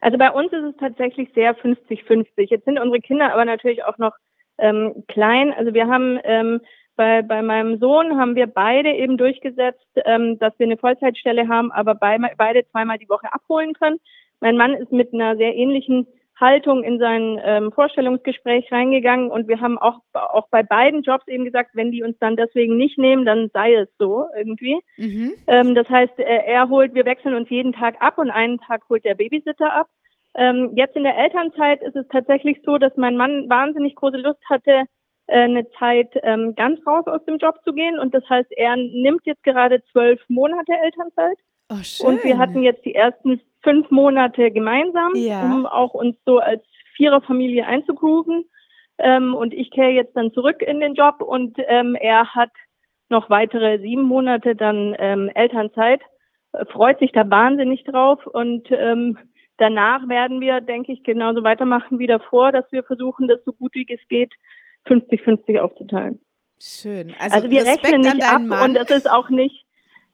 Also 0.00 0.18
bei 0.18 0.30
uns 0.30 0.52
ist 0.52 0.64
es 0.64 0.76
tatsächlich 0.78 1.28
sehr 1.34 1.56
50-50. 1.56 2.26
Jetzt 2.48 2.64
sind 2.64 2.78
unsere 2.78 3.00
Kinder 3.00 3.32
aber 3.32 3.44
natürlich 3.44 3.84
auch 3.84 3.98
noch 3.98 4.12
ähm, 4.58 5.04
klein. 5.06 5.52
Also 5.52 5.74
wir 5.74 5.86
haben 5.86 6.18
ähm, 6.24 6.60
bei, 7.02 7.22
bei 7.22 7.42
meinem 7.42 7.78
Sohn 7.80 8.16
haben 8.16 8.36
wir 8.36 8.46
beide 8.46 8.92
eben 8.92 9.16
durchgesetzt, 9.16 9.88
ähm, 10.04 10.38
dass 10.38 10.56
wir 10.58 10.66
eine 10.66 10.76
Vollzeitstelle 10.76 11.48
haben, 11.48 11.72
aber 11.72 11.96
bei, 11.96 12.16
beide 12.36 12.64
zweimal 12.70 12.96
die 12.98 13.08
Woche 13.08 13.32
abholen 13.32 13.72
können. 13.72 13.98
Mein 14.38 14.56
Mann 14.56 14.74
ist 14.74 14.92
mit 14.92 15.12
einer 15.12 15.36
sehr 15.36 15.52
ähnlichen 15.56 16.06
Haltung 16.38 16.84
in 16.84 17.00
sein 17.00 17.40
ähm, 17.44 17.72
Vorstellungsgespräch 17.72 18.70
reingegangen 18.70 19.32
und 19.32 19.48
wir 19.48 19.60
haben 19.60 19.78
auch, 19.78 19.98
auch 20.12 20.46
bei 20.50 20.62
beiden 20.62 21.02
Jobs 21.02 21.26
eben 21.26 21.44
gesagt, 21.44 21.70
wenn 21.74 21.90
die 21.90 22.04
uns 22.04 22.16
dann 22.20 22.36
deswegen 22.36 22.76
nicht 22.76 22.98
nehmen, 22.98 23.24
dann 23.24 23.50
sei 23.52 23.74
es 23.74 23.88
so 23.98 24.26
irgendwie. 24.36 24.78
Mhm. 24.96 25.32
Ähm, 25.48 25.74
das 25.74 25.88
heißt, 25.88 26.16
er, 26.18 26.46
er 26.46 26.68
holt, 26.68 26.94
wir 26.94 27.04
wechseln 27.04 27.34
uns 27.34 27.50
jeden 27.50 27.72
Tag 27.72 27.96
ab 28.00 28.16
und 28.18 28.30
einen 28.30 28.58
Tag 28.58 28.82
holt 28.88 29.04
der 29.04 29.16
Babysitter 29.16 29.72
ab. 29.72 29.88
Ähm, 30.36 30.70
jetzt 30.76 30.94
in 30.94 31.02
der 31.02 31.18
Elternzeit 31.18 31.82
ist 31.82 31.96
es 31.96 32.06
tatsächlich 32.12 32.58
so, 32.64 32.78
dass 32.78 32.96
mein 32.96 33.16
Mann 33.16 33.50
wahnsinnig 33.50 33.96
große 33.96 34.18
Lust 34.18 34.40
hatte, 34.48 34.70
äh, 34.70 34.84
eine 35.28 35.68
Zeit 35.78 36.10
ähm, 36.22 36.54
ganz 36.54 36.84
raus 36.86 37.06
aus 37.06 37.24
dem 37.24 37.38
Job 37.38 37.56
zu 37.64 37.72
gehen. 37.72 37.98
Und 37.98 38.14
das 38.14 38.28
heißt, 38.28 38.50
er 38.52 38.76
nimmt 38.76 39.24
jetzt 39.24 39.42
gerade 39.42 39.82
zwölf 39.92 40.20
Monate 40.28 40.72
Elternzeit. 40.82 41.38
Oh, 41.70 41.82
schön. 41.82 42.06
Und 42.06 42.24
wir 42.24 42.38
hatten 42.38 42.62
jetzt 42.62 42.84
die 42.84 42.94
ersten 42.94 43.40
fünf 43.62 43.90
Monate 43.90 44.50
gemeinsam, 44.50 45.12
ja. 45.14 45.42
um 45.42 45.66
auch 45.66 45.94
uns 45.94 46.16
so 46.26 46.38
als 46.38 46.62
Viererfamilie 46.96 47.66
einzugrooven. 47.66 48.44
Ähm, 48.98 49.34
und 49.34 49.54
ich 49.54 49.70
kehre 49.70 49.90
jetzt 49.90 50.16
dann 50.16 50.32
zurück 50.32 50.60
in 50.62 50.80
den 50.80 50.94
Job 50.94 51.22
und 51.22 51.56
ähm, 51.66 51.96
er 51.98 52.34
hat 52.34 52.50
noch 53.08 53.30
weitere 53.30 53.78
sieben 53.78 54.02
Monate 54.02 54.54
dann 54.54 54.94
ähm, 54.98 55.30
Elternzeit, 55.34 56.00
äh, 56.52 56.64
freut 56.66 56.98
sich 56.98 57.12
da 57.12 57.28
wahnsinnig 57.28 57.84
drauf 57.84 58.26
und 58.26 58.68
ähm, 58.70 59.18
danach 59.56 60.08
werden 60.08 60.40
wir, 60.40 60.60
denke 60.60 60.92
ich, 60.92 61.02
genauso 61.04 61.42
weitermachen 61.42 61.98
wie 61.98 62.06
davor, 62.06 62.52
dass 62.52 62.70
wir 62.70 62.84
versuchen, 62.84 63.28
das 63.28 63.42
so 63.44 63.52
gut 63.52 63.74
wie 63.74 63.86
es 63.88 64.06
geht 64.08 64.32
50-50 64.86 65.58
aufzuteilen. 65.58 66.20
Schön. 66.60 67.14
Also, 67.18 67.36
also 67.36 67.50
wir 67.50 67.62
Respekt 67.62 67.86
rechnen 67.86 68.00
nicht 68.02 68.24
ab 68.24 68.42
Mann. 68.42 68.70
und 68.70 68.76
es 68.76 68.90
ist 68.90 69.10
auch 69.10 69.30
nicht, 69.30 69.64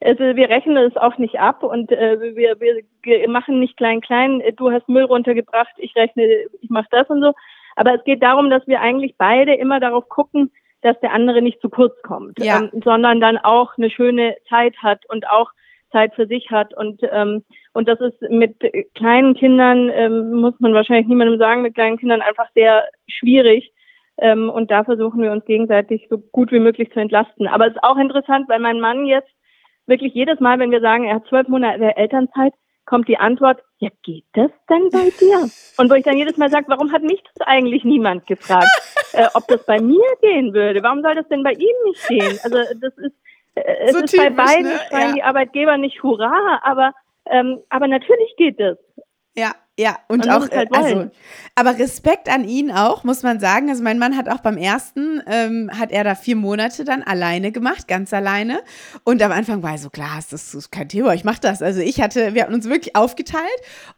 also 0.00 0.20
wir 0.20 0.48
rechnen 0.48 0.76
es 0.78 0.96
auch 0.96 1.18
nicht 1.18 1.38
ab 1.38 1.62
und 1.62 1.92
äh, 1.92 2.36
wir, 2.36 2.58
wir 2.60 3.28
machen 3.28 3.60
nicht 3.60 3.76
klein 3.76 4.00
klein, 4.00 4.42
du 4.56 4.70
hast 4.70 4.88
Müll 4.88 5.04
runtergebracht, 5.04 5.74
ich 5.76 5.94
rechne, 5.96 6.24
ich 6.60 6.70
mache 6.70 6.88
das 6.90 7.08
und 7.10 7.22
so. 7.22 7.32
Aber 7.76 7.94
es 7.94 8.04
geht 8.04 8.22
darum, 8.22 8.50
dass 8.50 8.66
wir 8.66 8.80
eigentlich 8.80 9.14
beide 9.18 9.54
immer 9.54 9.78
darauf 9.78 10.08
gucken, 10.08 10.50
dass 10.82 10.98
der 11.00 11.12
andere 11.12 11.42
nicht 11.42 11.60
zu 11.60 11.68
kurz 11.68 11.94
kommt, 12.02 12.38
ja. 12.38 12.60
ähm, 12.60 12.82
sondern 12.84 13.20
dann 13.20 13.38
auch 13.38 13.76
eine 13.76 13.90
schöne 13.90 14.36
Zeit 14.48 14.76
hat 14.78 15.08
und 15.08 15.28
auch 15.28 15.50
Zeit 15.92 16.14
für 16.14 16.26
sich 16.26 16.50
hat. 16.50 16.74
Und, 16.74 17.00
ähm, 17.10 17.44
und 17.72 17.88
das 17.88 18.00
ist 18.00 18.20
mit 18.30 18.56
kleinen 18.94 19.34
Kindern, 19.34 19.90
ähm, 19.92 20.32
muss 20.32 20.54
man 20.58 20.74
wahrscheinlich 20.74 21.08
niemandem 21.08 21.38
sagen, 21.38 21.62
mit 21.62 21.74
kleinen 21.74 21.98
Kindern 21.98 22.20
einfach 22.20 22.48
sehr 22.54 22.84
schwierig, 23.08 23.72
ähm, 24.18 24.50
und 24.50 24.70
da 24.70 24.84
versuchen 24.84 25.22
wir 25.22 25.32
uns 25.32 25.44
gegenseitig 25.44 26.06
so 26.10 26.18
gut 26.18 26.50
wie 26.52 26.58
möglich 26.58 26.90
zu 26.92 27.00
entlasten. 27.00 27.46
Aber 27.46 27.66
es 27.66 27.74
ist 27.74 27.82
auch 27.82 27.96
interessant, 27.96 28.48
weil 28.48 28.58
mein 28.58 28.80
Mann 28.80 29.06
jetzt 29.06 29.30
wirklich 29.86 30.12
jedes 30.14 30.40
Mal, 30.40 30.58
wenn 30.58 30.70
wir 30.70 30.80
sagen, 30.80 31.04
er 31.04 31.16
hat 31.16 31.26
zwölf 31.28 31.48
Monate 31.48 31.96
Elternzeit, 31.96 32.52
kommt 32.84 33.06
die 33.06 33.18
Antwort, 33.18 33.62
ja, 33.78 33.90
geht 34.02 34.24
das 34.32 34.50
denn 34.68 34.88
bei 34.90 35.10
dir? 35.20 35.48
Und 35.76 35.90
wo 35.90 35.94
ich 35.94 36.04
dann 36.04 36.16
jedes 36.16 36.36
Mal 36.36 36.50
sage, 36.50 36.66
warum 36.68 36.90
hat 36.90 37.02
mich 37.02 37.22
das 37.22 37.46
eigentlich 37.46 37.84
niemand 37.84 38.26
gefragt, 38.26 38.66
äh, 39.12 39.26
ob 39.34 39.46
das 39.46 39.64
bei 39.66 39.80
mir 39.80 40.04
gehen 40.20 40.54
würde? 40.54 40.82
Warum 40.82 41.02
soll 41.02 41.14
das 41.14 41.28
denn 41.28 41.42
bei 41.42 41.52
ihm 41.52 41.76
nicht 41.84 42.08
gehen? 42.08 42.38
Also 42.42 42.58
das 42.80 42.96
ist, 42.98 43.14
äh, 43.54 43.62
es 43.84 43.92
so 43.92 43.98
ist 43.98 44.10
typisch, 44.10 44.26
bei 44.26 44.30
beiden, 44.30 44.64
ne? 44.64 44.80
schreien 44.88 45.08
ja. 45.08 45.14
die 45.14 45.22
Arbeitgeber 45.22 45.76
nicht 45.76 46.02
Hurra, 46.02 46.60
aber, 46.62 46.92
ähm, 47.26 47.60
aber 47.68 47.88
natürlich 47.88 48.34
geht 48.36 48.58
es. 48.58 48.78
Ja, 49.36 49.52
Ja, 49.78 49.96
und 50.08 50.26
Man 50.26 50.30
auch, 50.30 50.44
es 50.44 50.50
halt 50.50 50.74
äh, 50.74 50.76
also, 50.76 51.10
aber 51.54 51.78
Respekt 51.78 52.28
an 52.28 52.42
ihn 52.42 52.72
auch, 52.72 53.04
muss 53.04 53.22
man 53.22 53.38
sagen. 53.38 53.70
Also 53.70 53.84
mein 53.84 54.00
Mann 54.00 54.16
hat 54.16 54.28
auch 54.28 54.40
beim 54.40 54.56
ersten, 54.56 55.22
ähm, 55.28 55.70
hat 55.72 55.92
er 55.92 56.02
da 56.02 56.16
vier 56.16 56.34
Monate 56.34 56.82
dann 56.82 57.04
alleine 57.04 57.52
gemacht, 57.52 57.86
ganz 57.86 58.12
alleine. 58.12 58.60
Und 59.04 59.22
am 59.22 59.30
Anfang 59.30 59.62
war 59.62 59.72
er 59.72 59.78
so, 59.78 59.88
klar, 59.88 60.18
das 60.30 60.52
ist 60.52 60.72
kein 60.72 60.88
Thema, 60.88 61.14
ich 61.14 61.22
mach 61.22 61.38
das. 61.38 61.62
Also 61.62 61.80
ich 61.80 62.00
hatte, 62.00 62.34
wir 62.34 62.42
hatten 62.42 62.54
uns 62.54 62.68
wirklich 62.68 62.96
aufgeteilt. 62.96 63.44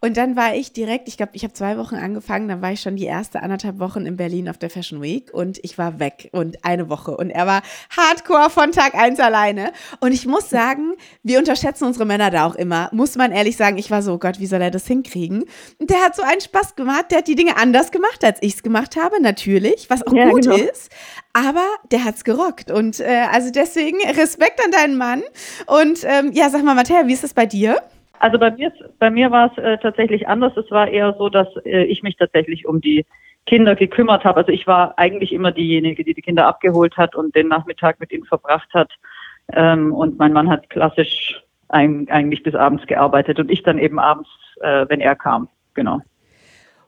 Und 0.03 0.19
dann 0.19 0.37
war 0.37 0.55
ich 0.55 0.75
direkt, 0.75 1.09
ich 1.09 1.17
glaube, 1.17 1.33
ich 1.35 1.45
habe 1.45 1.55
zwei 1.55 1.79
Wochen 1.79 1.95
angefangen, 1.95 2.49
dann 2.49 2.61
war 2.61 2.73
ich 2.73 2.83
schon 2.83 2.97
die 2.97 3.07
erste 3.07 3.43
anderthalb 3.43 3.79
Wochen 3.79 4.05
in 4.05 4.19
Berlin 4.19 4.51
auf 4.51 4.59
der 4.59 4.69
Fashion 4.69 5.01
Week 5.01 5.33
und 5.33 5.61
ich 5.63 5.79
war 5.79 5.99
weg 5.99 6.29
und 6.33 6.63
eine 6.63 6.91
Woche. 6.91 7.17
Und 7.17 7.31
er 7.31 7.47
war 7.47 7.63
hardcore 7.97 8.51
von 8.51 8.73
Tag 8.73 8.95
eins 8.95 9.19
alleine. 9.19 9.73
Und 10.01 10.13
ich 10.13 10.27
muss 10.27 10.51
sagen, 10.51 10.93
wir 11.23 11.39
unterschätzen 11.39 11.85
unsere 11.85 12.05
Männer 12.05 12.31
da 12.31 12.45
auch 12.45 12.55
immer, 12.55 12.91
muss 12.93 13.17
man 13.17 13.33
ehrlich 13.33 13.57
sagen. 13.57 13.79
Ich 13.79 13.91
war 13.91 14.03
so, 14.03 14.13
oh 14.13 14.19
Gott, 14.19 14.41
wie 14.41 14.47
soll 14.47 14.61
er 14.61 14.71
das 14.71 14.87
hinkriegen? 14.87 15.45
Und 15.79 15.91
der 15.91 15.99
hat 15.99 16.17
so 16.17 16.23
einen 16.23 16.41
Spaß 16.41 16.77
gemacht, 16.77 17.07
der 17.11 17.19
hat 17.19 17.29
die 17.29 17.35
Dinge 17.35 17.57
anders 17.57 17.91
gemacht, 17.91 18.25
als 18.25 18.43
ich 18.43 18.55
es 18.55 18.63
gemacht 18.63 18.97
habe, 18.97 19.21
natürlich, 19.23 19.89
was 19.89 20.07
auch 20.07 20.13
Ja, 20.13 20.31
gut 20.31 20.43
genau. 20.43 20.57
ist. 20.57 20.91
Aber 21.33 21.65
der 21.91 22.05
hat's 22.05 22.25
gerockt. 22.25 22.71
Und 22.71 23.01
äh, 23.01 23.27
also 23.33 23.51
deswegen 23.53 23.99
Respekt 24.19 24.61
an 24.65 24.71
deinen 24.71 24.97
Mann. 24.97 25.23
Und 25.67 26.05
ähm, 26.05 26.33
ja, 26.33 26.49
sag 26.51 26.65
mal, 26.65 26.75
Matthäa, 26.75 27.07
wie 27.07 27.13
ist 27.13 27.25
das 27.25 27.35
bei 27.35 27.47
dir? 27.47 27.77
Also 28.19 28.39
bei 28.39 28.51
mir, 28.51 28.73
bei 28.99 29.11
mir 29.11 29.31
war 29.31 29.51
es 29.51 29.59
äh, 29.63 29.79
tatsächlich 29.79 30.29
anders. 30.29 30.57
Es 30.57 30.71
war 30.71 30.89
eher 30.89 31.15
so, 31.19 31.29
dass 31.29 31.49
äh, 31.65 31.85
ich 31.85 32.03
mich 32.03 32.17
tatsächlich 32.17 32.67
um 32.67 32.81
die 32.81 33.07
Kinder 33.47 33.75
gekümmert 33.75 34.25
habe. 34.25 34.41
Also 34.41 34.53
ich 34.53 34.67
war 34.67 34.99
eigentlich 34.99 35.33
immer 35.33 35.53
diejenige, 35.53 36.05
die 36.05 36.15
die 36.15 36.23
Kinder 36.23 36.47
abgeholt 36.47 36.97
hat 36.97 37.15
und 37.15 37.35
den 37.35 37.49
Nachmittag 37.49 37.99
mit 37.99 38.13
ihnen 38.13 38.25
verbracht 38.25 38.69
hat. 38.75 38.91
Ähm, 39.53 39.93
und 39.93 40.19
mein 40.19 40.33
Mann 40.33 40.51
hat 40.51 40.69
klassisch 40.71 41.43
ein, 41.69 42.09
eigentlich 42.11 42.43
bis 42.43 42.55
abends 42.55 42.87
gearbeitet 42.87 43.39
und 43.39 43.51
ich 43.51 43.63
dann 43.63 43.79
eben 43.79 43.99
abends, 43.99 44.29
äh, 44.61 44.87
wenn 44.89 45.01
er 45.01 45.17
kam. 45.17 45.49
Genau. 45.75 46.01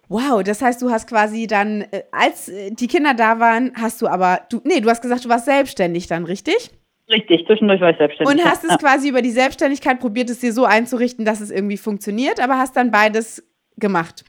Wow, 0.09 0.43
das 0.43 0.61
heißt, 0.61 0.83
du 0.83 0.91
hast 0.91 1.09
quasi 1.09 1.47
dann, 1.47 1.83
äh, 1.91 2.03
als 2.13 2.49
äh, 2.49 2.71
die 2.71 2.87
Kinder 2.87 3.15
da 3.15 3.41
waren, 3.41 3.73
hast 3.75 4.03
du 4.03 4.07
aber, 4.07 4.43
du, 4.51 4.61
nee, 4.65 4.81
du 4.81 4.91
hast 4.91 5.01
gesagt, 5.01 5.25
du 5.25 5.29
warst 5.29 5.47
selbstständig 5.47 6.07
dann, 6.07 6.25
richtig? 6.25 6.71
Richtig, 7.09 7.47
zwischendurch 7.47 7.81
war 7.81 7.91
ich 7.91 7.97
selbstständig. 7.97 8.35
Und 8.35 8.45
hast 8.45 8.65
ja. 8.65 8.71
es 8.71 8.79
quasi 8.79 9.09
über 9.09 9.23
die 9.23 9.31
Selbstständigkeit 9.31 10.01
probiert, 10.01 10.31
es 10.31 10.41
dir 10.41 10.53
so 10.53 10.65
einzurichten, 10.65 11.25
dass 11.25 11.41
es 11.41 11.51
irgendwie 11.51 11.77
funktioniert, 11.77 12.41
aber 12.41 12.59
hast 12.59 12.77
dann 12.77 12.91
beides 12.91 13.43
gemacht. 13.77 14.25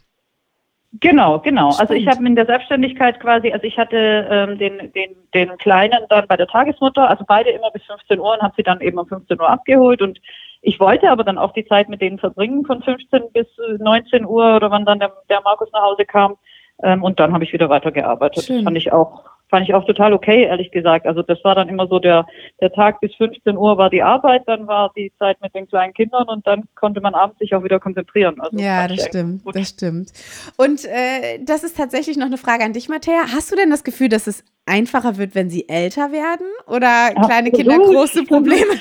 Genau, 0.99 1.39
genau. 1.39 1.69
Also 1.69 1.93
ich 1.93 2.03
Spannend. 2.03 2.09
habe 2.09 2.27
in 2.27 2.35
der 2.35 2.45
Selbstständigkeit 2.45 3.19
quasi, 3.19 3.51
also 3.51 3.65
ich 3.65 3.77
hatte 3.77 4.27
ähm, 4.29 4.57
den, 4.59 4.91
den, 4.93 5.15
den 5.33 5.57
Kleinen 5.57 6.05
dann 6.09 6.27
bei 6.27 6.37
der 6.37 6.47
Tagesmutter, 6.47 7.09
also 7.09 7.23
beide 7.27 7.49
immer 7.49 7.71
bis 7.71 7.83
15 7.83 8.19
Uhr 8.19 8.33
und 8.33 8.41
habe 8.41 8.53
sie 8.55 8.63
dann 8.63 8.79
eben 8.79 8.99
um 8.99 9.07
15 9.07 9.39
Uhr 9.39 9.49
abgeholt 9.49 10.01
und 10.03 10.19
ich 10.61 10.79
wollte 10.79 11.09
aber 11.09 11.23
dann 11.23 11.39
auch 11.39 11.51
die 11.53 11.65
Zeit 11.65 11.89
mit 11.89 12.01
denen 12.01 12.19
verbringen 12.19 12.63
von 12.65 12.83
15 12.83 13.23
bis 13.33 13.47
äh, 13.57 13.77
19 13.79 14.25
Uhr 14.25 14.55
oder 14.55 14.69
wann 14.69 14.85
dann 14.85 14.99
der, 14.99 15.11
der 15.29 15.41
Markus 15.41 15.69
nach 15.73 15.81
Hause 15.81 16.05
kam 16.05 16.35
ähm, 16.83 17.03
und 17.03 17.19
dann 17.19 17.33
habe 17.33 17.43
ich 17.43 17.53
wieder 17.53 17.69
weitergearbeitet. 17.69 18.43
Schön. 18.43 18.57
Das 18.57 18.63
fand 18.65 18.77
ich 18.77 18.93
auch 18.93 19.23
fand 19.53 19.69
ich 19.69 19.75
auch 19.75 19.85
total 19.85 20.13
okay, 20.13 20.45
ehrlich 20.45 20.71
gesagt. 20.71 21.05
Also 21.05 21.21
das 21.21 21.37
war 21.43 21.53
dann 21.53 21.69
immer 21.69 21.85
so 21.85 21.99
der 21.99 22.25
der 22.59 22.73
Tag 22.73 22.99
bis 23.01 23.13
15 23.13 23.55
Uhr 23.55 23.77
war 23.77 23.91
die 23.91 24.01
Arbeit, 24.01 24.41
dann 24.47 24.65
war 24.65 24.91
die 24.97 25.13
Zeit 25.19 25.39
mit 25.41 25.53
den 25.53 25.67
kleinen 25.67 25.93
Kindern 25.93 26.27
und 26.27 26.47
dann 26.47 26.63
konnte 26.73 27.01
man 27.01 27.13
abends 27.13 27.37
sich 27.37 27.53
auch 27.53 27.63
wieder 27.63 27.79
konzentrieren. 27.79 28.41
Also 28.41 28.57
Ja, 28.57 28.87
das 28.87 29.05
stimmt, 29.05 29.43
gut. 29.43 29.55
das 29.55 29.69
stimmt. 29.69 30.11
Und 30.57 30.85
äh, 30.85 31.37
das 31.45 31.63
ist 31.63 31.77
tatsächlich 31.77 32.17
noch 32.17 32.25
eine 32.25 32.39
Frage 32.39 32.63
an 32.63 32.73
dich, 32.73 32.89
Matthäa. 32.89 33.25
Hast 33.31 33.51
du 33.51 33.55
denn 33.55 33.69
das 33.69 33.83
Gefühl, 33.83 34.09
dass 34.09 34.25
es 34.25 34.43
einfacher 34.65 35.17
wird, 35.17 35.35
wenn 35.35 35.49
sie 35.49 35.67
älter 35.67 36.11
werden? 36.11 36.47
Oder 36.67 37.11
kleine 37.13 37.49
Absolut. 37.49 37.53
Kinder 37.53 37.77
große 37.77 38.23
Probleme? 38.23 38.73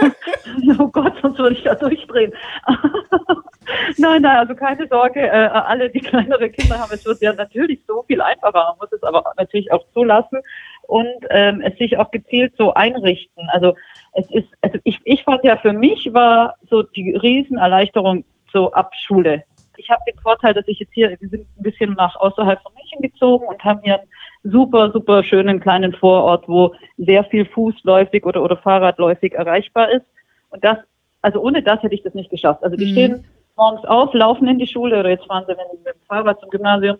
Oh 0.78 0.88
Gott, 0.88 1.14
sonst 1.22 1.38
würde 1.38 1.54
ich 1.54 1.62
da 1.62 1.74
durchdrehen. 1.74 2.32
nein, 3.98 4.22
nein, 4.22 4.36
also 4.36 4.54
keine 4.54 4.86
Sorge, 4.88 5.20
äh, 5.20 5.30
alle, 5.30 5.90
die 5.90 6.00
kleinere 6.00 6.50
Kinder 6.50 6.78
haben, 6.78 6.92
es 6.92 7.04
wird 7.04 7.20
ja 7.20 7.32
natürlich 7.32 7.80
so 7.86 8.02
viel 8.04 8.20
einfacher. 8.20 8.52
Man 8.52 8.76
muss 8.80 8.92
es 8.92 9.02
aber 9.02 9.24
natürlich 9.36 9.70
auch 9.72 9.84
zulassen 9.92 10.40
und 10.82 11.26
ähm, 11.30 11.60
es 11.60 11.76
sich 11.78 11.96
auch 11.98 12.10
gezielt 12.10 12.54
so 12.56 12.74
einrichten. 12.74 13.48
Also 13.52 13.74
es 14.14 14.30
ist, 14.30 14.48
also 14.60 14.78
ich, 14.84 15.00
ich 15.04 15.22
fand 15.22 15.44
ja 15.44 15.56
für 15.56 15.72
mich 15.72 16.12
war 16.12 16.56
so 16.68 16.82
die 16.82 17.14
Riesenerleichterung 17.14 18.24
so 18.52 18.72
ab 18.72 18.92
Schule. 19.06 19.44
Ich 19.80 19.88
habe 19.88 20.02
den 20.06 20.18
Vorteil, 20.20 20.52
dass 20.52 20.68
ich 20.68 20.78
jetzt 20.78 20.92
hier, 20.92 21.08
wir 21.18 21.28
sind 21.28 21.46
ein 21.58 21.62
bisschen 21.62 21.94
nach 21.94 22.14
außerhalb 22.16 22.60
von 22.62 22.72
München 22.74 23.00
gezogen 23.00 23.46
und 23.46 23.64
haben 23.64 23.80
hier 23.82 24.00
einen 24.00 24.52
super, 24.52 24.90
super 24.92 25.24
schönen 25.24 25.58
kleinen 25.58 25.94
Vorort, 25.94 26.46
wo 26.46 26.74
sehr 26.98 27.24
viel 27.24 27.46
fußläufig 27.46 28.26
oder, 28.26 28.42
oder 28.42 28.58
fahrradläufig 28.58 29.32
erreichbar 29.32 29.90
ist. 29.90 30.04
Und 30.50 30.62
das, 30.62 30.76
also 31.22 31.40
ohne 31.40 31.62
das 31.62 31.82
hätte 31.82 31.94
ich 31.94 32.02
das 32.02 32.12
nicht 32.12 32.28
geschafft. 32.28 32.62
Also 32.62 32.76
die 32.76 32.84
Mhm. 32.84 32.90
stehen 32.90 33.24
morgens 33.56 33.84
auf, 33.86 34.12
laufen 34.12 34.48
in 34.48 34.58
die 34.58 34.66
Schule 34.66 35.00
oder 35.00 35.08
jetzt 35.08 35.24
fahren 35.26 35.44
sie 35.46 35.54
mit, 35.54 35.86
dem 35.86 36.00
Fahrrad 36.06 36.38
zum 36.40 36.50
Gymnasium. 36.50 36.98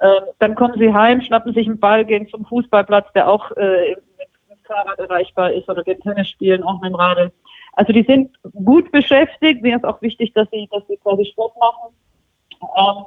Ähm, 0.00 0.24
dann 0.38 0.54
kommen 0.54 0.78
sie 0.78 0.92
heim, 0.92 1.20
schnappen 1.20 1.52
sich 1.52 1.66
einen 1.66 1.78
Ball, 1.78 2.06
gehen 2.06 2.28
zum 2.28 2.46
Fußballplatz, 2.46 3.12
der 3.14 3.28
auch 3.28 3.50
äh, 3.58 3.90
mit, 3.90 4.30
mit 4.48 4.58
dem 4.58 4.64
Fahrrad 4.64 4.98
erreichbar 4.98 5.52
ist 5.52 5.68
oder 5.68 5.82
gehen 5.84 6.00
Tennis 6.00 6.28
spielen, 6.28 6.62
auch 6.62 6.80
mit 6.80 6.92
dem 6.92 6.94
Radl. 6.94 7.30
Also 7.72 7.92
die 7.92 8.04
sind 8.04 8.34
gut 8.64 8.90
beschäftigt. 8.90 9.62
Mir 9.62 9.76
ist 9.76 9.84
auch 9.84 10.00
wichtig, 10.00 10.32
dass 10.32 10.48
sie, 10.50 10.66
dass 10.72 10.82
sie 10.88 10.96
quasi 10.96 11.26
Sport 11.26 11.54
machen. 11.58 11.94
Ähm, 12.62 13.04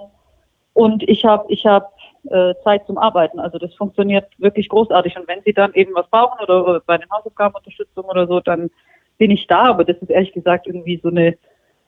und 0.73 1.03
ich 1.09 1.25
habe 1.25 1.45
ich 1.51 1.65
hab, 1.65 1.93
äh, 2.29 2.53
Zeit 2.63 2.85
zum 2.85 2.97
Arbeiten. 2.97 3.39
Also 3.39 3.57
das 3.57 3.73
funktioniert 3.75 4.27
wirklich 4.37 4.69
großartig. 4.69 5.17
Und 5.17 5.27
wenn 5.27 5.41
sie 5.43 5.53
dann 5.53 5.73
eben 5.73 5.93
was 5.95 6.07
brauchen 6.09 6.41
oder, 6.43 6.67
oder 6.67 6.79
bei 6.81 6.97
den 6.97 7.09
Hausaufgaben 7.09 7.55
Unterstützung 7.55 8.05
oder 8.05 8.27
so, 8.27 8.39
dann 8.39 8.69
bin 9.17 9.31
ich 9.31 9.47
da. 9.47 9.63
Aber 9.69 9.83
das 9.83 9.97
ist 9.97 10.09
ehrlich 10.09 10.33
gesagt 10.33 10.67
irgendwie 10.67 10.99
so 11.01 11.09
eine, 11.09 11.37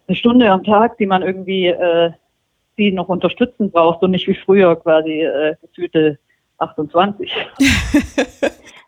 eine 0.08 0.16
Stunde 0.16 0.50
am 0.50 0.64
Tag, 0.64 0.98
die 0.98 1.06
man 1.06 1.22
irgendwie 1.22 1.68
äh, 1.68 2.12
die 2.78 2.92
noch 2.92 3.10
unterstützen 3.10 3.72
braucht 3.72 4.02
und 4.02 4.12
nicht 4.12 4.28
wie 4.28 4.36
früher 4.36 4.76
quasi 4.76 5.22
äh, 5.22 5.56
gefühlte 5.62 6.18
28. 6.58 7.32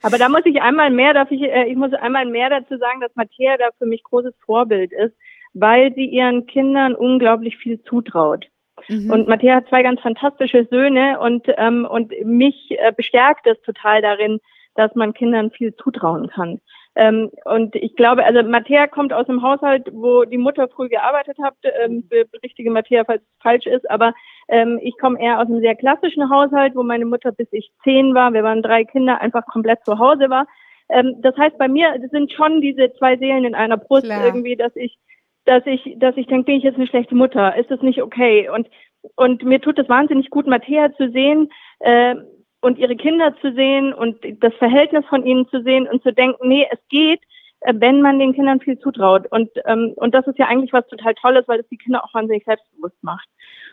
Aber 0.02 0.18
da 0.18 0.30
muss 0.30 0.46
ich 0.46 0.62
einmal 0.62 0.90
mehr, 0.90 1.14
darf 1.14 1.32
ich, 1.32 1.42
äh, 1.42 1.66
ich 1.66 1.76
muss 1.76 1.94
einmal 1.94 2.26
mehr 2.26 2.50
dazu 2.50 2.78
sagen, 2.78 3.02
dass 3.02 3.16
Matthäa 3.16 3.58
da 3.58 3.70
für 3.78 3.86
mich 3.86 4.04
großes 4.04 4.34
Vorbild 4.46 4.92
ist, 4.92 5.16
weil 5.54 5.94
sie 5.94 6.06
ihren 6.06 6.46
Kindern 6.46 6.96
unglaublich 6.96 7.58
viel 7.58 7.82
zutraut. 7.84 8.48
Mhm. 8.88 9.12
Und 9.12 9.28
Matthäa 9.28 9.56
hat 9.56 9.68
zwei 9.70 9.84
ganz 9.84 10.02
fantastische 10.02 10.68
Söhne 10.70 11.20
und, 11.20 11.46
ähm, 11.58 11.86
und 11.90 12.14
mich 12.24 12.56
äh, 12.72 12.92
bestärkt 12.92 13.48
es 13.48 13.62
total 13.62 14.02
darin, 14.02 14.40
dass 14.76 14.94
man 14.96 15.14
Kindern 15.14 15.52
viel 15.52 15.76
zutrauen 15.76 16.30
kann. 16.30 16.60
Ähm, 16.96 17.32
und 17.46 17.76
ich 17.76 17.96
glaube, 17.96 18.24
also 18.24 18.44
Matthäa 18.44 18.86
kommt 18.88 19.14
aus 19.14 19.28
einem 19.28 19.42
Haushalt, 19.42 19.88
wo 19.92 20.26
die 20.26 20.38
Mutter 20.38 20.68
früh 20.68 20.90
gearbeitet 20.90 21.38
hat, 21.42 21.56
ähm, 21.84 22.08
richtige 22.44 22.70
Matthäa, 22.70 23.04
falls 23.04 23.22
es 23.24 23.42
falsch 23.42 23.66
ist, 23.66 23.90
aber 23.90 24.14
ähm, 24.48 24.80
ich 24.82 24.96
komme 25.00 25.20
eher 25.20 25.40
aus 25.40 25.48
einem 25.48 25.62
sehr 25.62 25.76
klassischen 25.76 26.30
Haushalt, 26.30 26.76
wo 26.76 26.84
meine 26.84 27.06
Mutter 27.06 27.32
bis 27.32 27.48
ich 27.52 27.72
zehn 27.84 28.14
war, 28.14 28.34
wir 28.34 28.44
waren 28.44 28.62
drei 28.62 28.84
Kinder, 28.84 29.22
einfach 29.22 29.46
komplett 29.48 29.84
zu 29.86 29.98
Hause 29.98 30.30
war. 30.30 30.46
Ähm, 30.90 31.16
das 31.22 31.36
heißt, 31.36 31.58
bei 31.58 31.68
mir 31.68 31.96
sind 32.12 32.32
schon 32.32 32.62
diese 32.62 32.94
zwei 33.00 33.18
Seelen 33.18 33.46
in 33.46 33.56
einer 33.56 33.78
Brust 33.78 34.04
Klar. 34.04 34.26
irgendwie, 34.26 34.56
dass 34.56 34.76
ich 34.76 34.98
dass 35.46 35.66
ich, 35.66 35.96
dass 35.98 36.18
ich 36.18 36.28
denke, 36.28 36.46
bin 36.46 36.56
ich 36.56 36.64
jetzt 36.64 36.76
eine 36.78 36.88
schlechte 36.88 37.16
Mutter? 37.16 37.56
Ist 37.56 37.72
das 37.72 37.82
nicht 37.82 38.02
okay? 38.02 38.50
Und, 38.50 38.70
und 39.16 39.44
mir 39.44 39.62
tut 39.62 39.80
es 39.80 39.90
wahnsinnig 39.90 40.30
gut, 40.30 40.48
Matthäa 40.48 40.94
zu 40.96 41.12
sehen, 41.12 41.52
äh, 41.80 42.16
und 42.64 42.80
ihre 42.80 42.96
Kinder 42.96 43.36
zu 43.42 43.54
sehen 43.54 43.94
und 43.94 44.18
das 44.42 44.54
Verhältnis 44.54 45.06
von 45.08 45.26
ihnen 45.26 45.48
zu 45.50 45.62
sehen 45.64 45.86
und 45.86 46.02
zu 46.02 46.14
denken, 46.14 46.48
nee, 46.48 46.66
es 46.72 46.80
geht, 46.88 47.20
äh, 47.60 47.74
wenn 47.76 48.02
man 48.02 48.20
den 48.20 48.34
Kindern 48.34 48.62
viel 48.62 48.80
zutraut. 48.80 49.28
Und, 49.32 49.50
ähm, 49.66 49.92
und 49.98 50.16
das 50.16 50.26
ist 50.28 50.40
ja 50.40 50.48
eigentlich 50.48 50.72
was 50.72 50.88
total 50.88 51.14
Tolles, 51.16 51.46
weil 51.48 51.60
es 51.60 51.68
die 51.68 51.78
Kinder 51.78 52.04
auch 52.04 52.14
wahnsinnig 52.14 52.46
selbstbewusst 52.46 53.04
macht. 53.04 53.28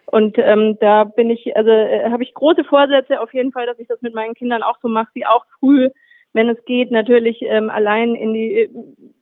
Und 0.07 0.39
ähm, 0.39 0.77
da 0.81 1.05
bin 1.05 1.31
ich, 1.31 1.57
also 1.57 1.71
äh, 1.71 2.11
habe 2.11 2.25
ich 2.25 2.35
große 2.35 2.65
Vorsätze 2.65 3.21
auf 3.21 3.33
jeden 3.33 3.53
Fall, 3.53 3.67
dass 3.67 3.79
ich 3.79 3.87
das 3.87 4.03
mit 4.03 4.13
meinen 4.13 4.35
Kindern 4.35 4.65
auch 4.65 4.79
so 4.83 4.89
mache, 4.89 5.11
sie 5.15 5.25
auch 5.25 5.45
früh, 5.61 5.89
wenn 6.33 6.49
es 6.49 6.65
geht, 6.65 6.91
natürlich 6.91 7.43
ähm, 7.43 7.71
allein 7.71 8.15
in 8.15 8.35
die 8.35 8.53
äh, 8.61 8.69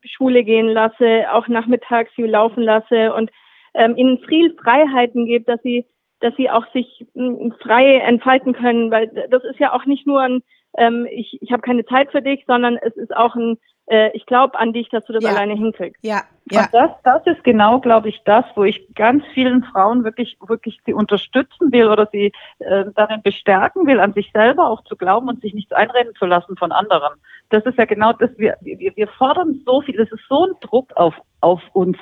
Schule 0.04 0.44
gehen 0.44 0.68
lasse, 0.68 1.32
auch 1.32 1.48
nachmittags 1.48 2.10
sie 2.16 2.22
laufen 2.22 2.62
lasse 2.62 3.12
und 3.14 3.30
ähm, 3.74 3.96
ihnen 3.96 4.18
viel 4.18 4.54
Freiheiten 4.54 5.26
gebe, 5.26 5.44
dass 5.44 5.62
sie 5.62 5.86
dass 6.20 6.34
sie 6.36 6.50
auch 6.50 6.66
sich 6.72 7.06
mh, 7.14 7.54
frei 7.62 7.98
entfalten 7.98 8.52
können, 8.52 8.90
weil 8.90 9.06
das 9.30 9.44
ist 9.44 9.60
ja 9.60 9.72
auch 9.72 9.86
nicht 9.86 10.06
nur 10.06 10.20
ein 10.20 10.42
ähm, 10.76 11.06
ich, 11.10 11.38
ich 11.40 11.52
habe 11.52 11.62
keine 11.62 11.84
Zeit 11.86 12.10
für 12.10 12.22
dich, 12.22 12.44
sondern 12.46 12.76
es 12.76 12.96
ist 12.96 13.16
auch 13.16 13.34
ein 13.34 13.58
äh, 13.88 14.10
ich 14.14 14.26
glaube 14.26 14.58
an 14.58 14.72
dich, 14.72 14.88
dass 14.90 15.04
du 15.04 15.12
das 15.12 15.24
Ja. 15.24 15.30
alleine 15.30 15.54
hinkriegst. 15.54 16.02
ja, 16.04 16.22
ja. 16.50 16.62
Und 16.62 16.68
das, 16.72 16.90
das 17.04 17.26
ist 17.26 17.44
genau, 17.44 17.78
glaube 17.80 18.08
ich, 18.08 18.22
das, 18.24 18.44
wo 18.54 18.64
ich 18.64 18.94
ganz 18.94 19.22
vielen 19.34 19.64
Frauen 19.64 20.04
wirklich, 20.04 20.36
wirklich 20.46 20.80
sie 20.86 20.94
unterstützen 20.94 21.72
will 21.72 21.88
oder 21.88 22.08
sie 22.10 22.32
äh, 22.58 22.84
darin 22.94 23.22
bestärken 23.22 23.86
will, 23.86 24.00
an 24.00 24.14
sich 24.14 24.30
selber 24.32 24.68
auch 24.68 24.82
zu 24.84 24.96
glauben 24.96 25.28
und 25.28 25.42
sich 25.42 25.52
nichts 25.52 25.72
einreden 25.72 26.14
zu 26.18 26.24
lassen 26.26 26.56
von 26.56 26.72
anderen. 26.72 27.14
Das 27.50 27.64
ist 27.64 27.78
ja 27.78 27.84
genau 27.84 28.12
das, 28.12 28.30
wir, 28.38 28.56
wir, 28.60 28.96
wir 28.96 29.08
fordern 29.08 29.60
so 29.66 29.82
viel, 29.82 30.00
es 30.00 30.10
ist 30.10 30.24
so 30.28 30.46
ein 30.46 30.52
Druck 30.60 30.92
auf, 30.96 31.14
auf 31.40 31.60
uns 31.72 31.98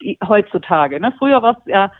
die, 0.00 0.18
heutzutage. 0.26 1.00
Ne? 1.00 1.12
Früher 1.18 1.42
war 1.42 1.58
es 1.58 1.66
ja 1.66 1.90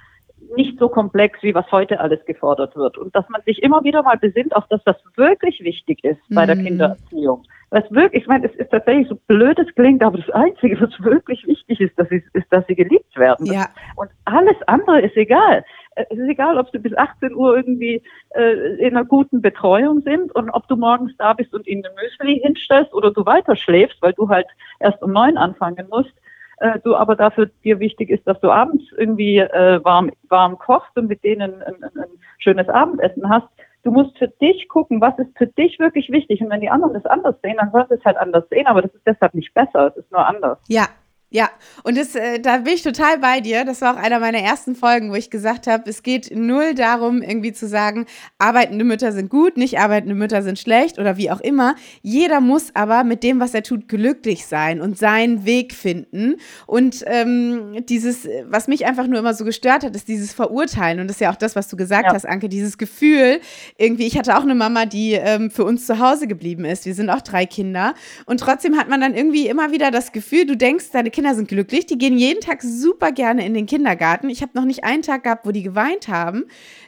nicht 0.57 0.78
so 0.78 0.89
komplex, 0.89 1.43
wie 1.43 1.55
was 1.55 1.70
heute 1.70 2.01
alles 2.01 2.24
gefordert 2.24 2.74
wird. 2.76 2.97
Und 2.99 3.14
dass 3.14 3.28
man 3.28 3.43
sich 3.43 3.62
immer 3.62 3.84
wieder 3.84 4.03
mal 4.03 4.16
besinnt 4.16 4.55
auf 4.57 4.64
das, 4.70 4.80
was 4.84 4.97
wirklich 5.16 5.61
wichtig 5.61 6.03
ist 6.05 6.20
bei 6.30 6.47
der 6.47 6.57
Mhm. 6.57 6.64
Kindererziehung. 6.64 7.43
Was 7.70 7.84
wirklich, 7.91 8.22
ich 8.22 8.28
meine, 8.28 8.47
es 8.47 8.55
ist 8.57 8.70
tatsächlich 8.70 9.09
so 9.09 9.16
blöd 9.26 9.59
es 9.59 9.72
klingt, 9.74 10.03
aber 10.03 10.16
das 10.18 10.30
Einzige, 10.30 10.80
was 10.80 10.91
wirklich 11.05 11.47
wichtig 11.47 11.80
ist, 11.80 11.99
dass 11.99 12.09
sie, 12.09 12.22
ist, 12.32 12.47
dass 12.51 12.66
sie 12.66 12.74
geliebt 12.74 13.14
werden. 13.16 13.47
Ja, 13.47 13.68
Und 13.97 14.09
alles 14.24 14.57
andere 14.66 15.03
ist 15.03 15.16
egal. 15.16 15.64
es 15.95 16.16
ist 16.18 16.28
egal, 16.28 16.57
ob 16.59 16.70
sie 16.70 16.78
bis 16.78 16.97
18 16.97 17.34
Uhr 17.34 17.57
irgendwie 17.57 18.03
äh, 18.30 18.76
in 18.78 18.97
einer 18.97 19.05
guten 19.05 19.43
Betreuung 19.43 20.01
sind 20.01 20.34
und 20.34 20.49
ob 20.51 20.66
du 20.68 20.76
morgens 20.76 21.12
da 21.18 21.34
bist 21.34 21.53
und 21.53 21.66
ihnen 21.66 21.84
ein 21.84 21.93
Müsli 21.95 22.41
hinstellst 22.43 22.95
oder 22.95 23.11
du 23.11 23.26
weiter 23.26 23.55
schläfst, 23.57 24.01
weil 24.01 24.14
du 24.14 24.28
halt 24.30 24.47
erst 24.80 25.03
um 25.03 25.12
neun 25.12 25.36
anfangen 25.36 25.89
musst. 25.91 26.14
Äh, 26.61 26.80
du 26.80 26.96
aber 26.96 27.16
dafür 27.16 27.50
dir 27.64 27.78
wichtig 27.78 28.11
ist, 28.11 28.26
dass 28.26 28.40
du 28.40 28.50
abends 28.50 28.84
irgendwie 28.96 29.38
äh, 29.38 29.82
warm, 29.84 30.11
warm 30.28 30.59
kochst 30.59 30.96
und 30.96 31.09
mit 31.09 31.22
denen 31.22 31.62
ein, 31.62 31.82
ein, 31.82 31.84
ein 31.84 32.09
schönes 32.38 32.68
Abendessen 32.68 33.28
hast. 33.28 33.46
Du 33.84 33.92
musst 33.92 34.18
für 34.18 34.28
dich 34.28 34.68
gucken, 34.68 35.00
was 35.00 35.16
ist 35.18 35.36
für 35.38 35.46
dich 35.46 35.78
wirklich 35.78 36.11
wichtig. 36.11 36.40
Und 36.42 36.50
wenn 36.50 36.61
die 36.61 36.68
anderen 36.68 36.94
das 36.94 37.06
anders 37.06 37.36
sehen, 37.42 37.56
dann 37.59 37.70
sollst 37.70 37.90
du 37.90 37.94
es 37.94 38.04
halt 38.04 38.16
anders 38.16 38.48
sehen. 38.50 38.66
Aber 38.66 38.82
das 38.82 38.92
ist 38.92 39.06
deshalb 39.06 39.34
nicht 39.34 39.54
besser, 39.54 39.88
es 39.88 39.96
ist 39.96 40.11
nur 40.11 40.26
anders. 40.26 40.59
Ja, 40.68 40.88
ja, 41.30 41.50
und 41.84 41.98
das, 41.98 42.14
äh, 42.14 42.40
da 42.40 42.56
bin 42.58 42.72
ich 42.72 42.82
total 42.82 43.18
bei 43.18 43.40
dir. 43.40 43.66
Das 43.66 43.82
war 43.82 43.94
auch 43.94 44.02
einer 44.02 44.18
meiner 44.18 44.38
ersten 44.38 44.74
Folgen, 44.74 45.10
wo 45.10 45.14
ich 45.14 45.28
gesagt 45.28 45.66
habe, 45.66 45.88
es 45.90 46.02
geht 46.02 46.34
null 46.34 46.74
darum, 46.74 47.20
irgendwie 47.20 47.52
zu 47.52 47.68
sagen, 47.68 48.06
arbeitende 48.38 48.82
Mütter 48.82 49.12
sind 49.12 49.28
gut, 49.28 49.58
nicht 49.58 49.78
arbeitende 49.78 50.14
Mütter 50.14 50.42
sind 50.42 50.58
schlecht 50.58 50.98
oder 50.98 51.18
wie 51.18 51.30
auch 51.30 51.40
immer. 51.40 51.74
Jeder 52.00 52.40
muss 52.40 52.74
aber 52.74 53.04
mit 53.04 53.22
dem, 53.22 53.40
was 53.40 53.52
er 53.52 53.62
tut, 53.62 53.88
glücklich 53.88 54.46
sein 54.46 54.80
und 54.80 54.96
seinen 54.96 55.44
Weg 55.44 55.74
finden. 55.74 56.36
Und 56.66 57.04
ähm, 57.06 57.84
dieses, 57.86 58.26
was 58.46 58.66
mich 58.66 58.86
einfach 58.86 59.06
nur 59.06 59.18
immer 59.18 59.34
so 59.34 59.44
gestört 59.44 59.84
hat, 59.84 59.94
ist 59.94 60.08
dieses 60.08 60.32
Verurteilen. 60.32 60.98
Und 60.98 61.08
das 61.08 61.16
ist 61.16 61.20
ja 61.20 61.30
auch 61.30 61.36
das, 61.36 61.54
was 61.54 61.68
du 61.68 61.76
gesagt 61.76 62.06
ja. 62.06 62.14
hast, 62.14 62.26
Anke, 62.26 62.48
dieses 62.48 62.78
Gefühl, 62.78 63.40
irgendwie, 63.76 64.06
ich 64.06 64.16
hatte 64.16 64.34
auch 64.38 64.44
eine 64.44 64.54
Mama, 64.54 64.86
die 64.86 65.12
ähm, 65.12 65.50
für 65.50 65.64
uns 65.64 65.84
zu 65.84 65.98
Hause 65.98 66.26
geblieben 66.26 66.64
ist. 66.64 66.86
Wir 66.86 66.94
sind 66.94 67.10
auch 67.10 67.20
drei 67.20 67.44
Kinder. 67.44 67.92
Und 68.24 68.40
trotzdem 68.40 68.78
hat 68.78 68.88
man 68.88 69.02
dann 69.02 69.14
irgendwie 69.14 69.46
immer 69.46 69.72
wieder 69.72 69.90
das 69.90 70.12
Gefühl, 70.12 70.46
du 70.46 70.56
denkst, 70.56 70.86
deine 70.92 71.10
Kinder 71.18 71.34
sind 71.34 71.48
glücklich, 71.48 71.84
die 71.84 71.98
gehen 71.98 72.16
jeden 72.16 72.40
Tag 72.40 72.62
super 72.62 73.10
gerne 73.10 73.44
in 73.44 73.52
den 73.52 73.66
Kindergarten. 73.66 74.30
Ich 74.30 74.40
habe 74.40 74.52
noch 74.54 74.64
nicht 74.64 74.84
einen 74.84 75.02
Tag 75.02 75.24
gehabt, 75.24 75.44
wo 75.44 75.50
die 75.50 75.64
geweint 75.64 76.06
haben. 76.06 76.44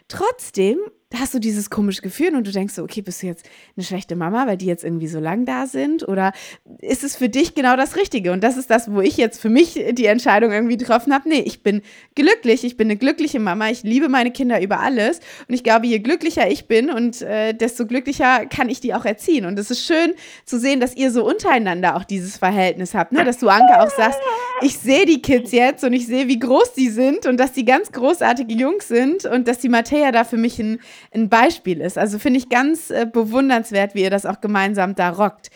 Trotzdem 0.07 0.79
da 1.11 1.19
hast 1.19 1.35
du 1.35 1.41
dieses 1.41 1.71
komische 1.71 2.03
Gefühl 2.03 2.37
und 2.37 2.47
du 2.47 2.53
denkst 2.53 2.75
so, 2.75 2.85
okay, 2.85 3.03
bist 3.03 3.23
du 3.23 3.27
jetzt 3.27 3.45
eine 3.77 3.85
schlechte 3.85 4.15
Mama, 4.15 4.47
weil 4.47 4.57
die 4.57 4.67
jetzt 4.67 4.85
irgendwie 4.85 5.09
so 5.09 5.19
lang 5.19 5.45
da 5.45 5.67
sind? 5.67 6.07
Oder 6.07 6.33
ist 6.79 7.03
es 7.03 7.17
für 7.17 7.29
dich 7.29 7.57
genau 7.57 7.77
das 7.77 7.97
Richtige? 7.97 8.31
Und 8.31 8.45
das 8.45 8.57
ist 8.57 8.71
das, 8.71 8.93
wo 8.93 9.01
ich 9.01 9.17
jetzt 9.17 9.41
für 9.41 9.49
mich 9.49 9.75
die 9.91 10.07
Entscheidung 10.07 10.53
irgendwie 10.53 10.77
getroffen 10.77 11.13
habe. 11.13 11.29
Nee, 11.29 11.41
ich 11.41 11.65
bin 11.65 11.83
glücklich, 12.15 12.63
ich 12.63 12.77
bin 12.77 12.87
eine 12.87 12.97
glückliche 12.97 13.41
Mama, 13.41 13.71
ich 13.71 13.83
liebe 13.83 14.09
meine 14.09 14.31
Kinder 14.31 14.63
über 14.63 14.79
alles. 14.79 15.19
Und 15.49 15.55
ich 15.55 15.65
glaube, 15.65 15.89
je 15.89 15.99
glücklicher 15.99 16.49
ich 16.49 16.69
bin 16.69 16.91
und 16.91 17.23
äh, 17.23 17.55
desto 17.55 17.87
glücklicher 17.87 18.47
kann 18.47 18.69
ich 18.69 18.79
die 18.81 18.95
auch 18.95 19.05
erziehen. 19.05 19.47
Und 19.47 19.59
es 19.59 19.73
ist 19.73 19.85
schön 19.85 20.13
zu 20.45 20.61
sehen, 20.61 20.79
dass 20.79 20.95
ihr 20.95 21.11
so 21.11 21.27
untereinander 21.27 21.97
auch 21.97 22.05
dieses 22.05 22.37
Verhältnis 22.37 22.95
habt, 22.95 23.11
ne? 23.11 23.25
dass 23.25 23.39
du, 23.39 23.49
Anke, 23.49 23.81
auch 23.83 23.91
sagst, 23.91 24.21
ich 24.63 24.79
sehe 24.79 25.07
die 25.07 25.23
Kids 25.23 25.51
jetzt 25.51 25.83
und 25.83 25.93
ich 25.93 26.07
sehe, 26.07 26.29
wie 26.29 26.39
groß 26.39 26.75
die 26.75 26.89
sind 26.89 27.27
und 27.27 27.39
dass 27.39 27.51
die 27.51 27.65
ganz 27.65 27.91
großartige 27.91 28.55
Jungs 28.55 28.87
sind 28.87 29.25
und 29.25 29.49
dass 29.49 29.59
die 29.59 29.69
Mattea 29.69 30.13
da 30.13 30.23
für 30.23 30.37
mich 30.37 30.61
ein 30.61 30.79
ein 31.15 31.29
Beispiel 31.29 31.81
ist. 31.81 31.99
Also 31.99 32.19
finde 32.19 32.39
ich 32.39 32.49
ganz 32.49 32.91
äh, 32.91 33.07
bewundernswert, 33.11 33.95
wie 33.95 34.03
ihr 34.03 34.11
das 34.11 34.27
auch 34.27 34.41
gemeinsam 34.41 34.95
da 34.95 35.11
rockt. 35.11 35.51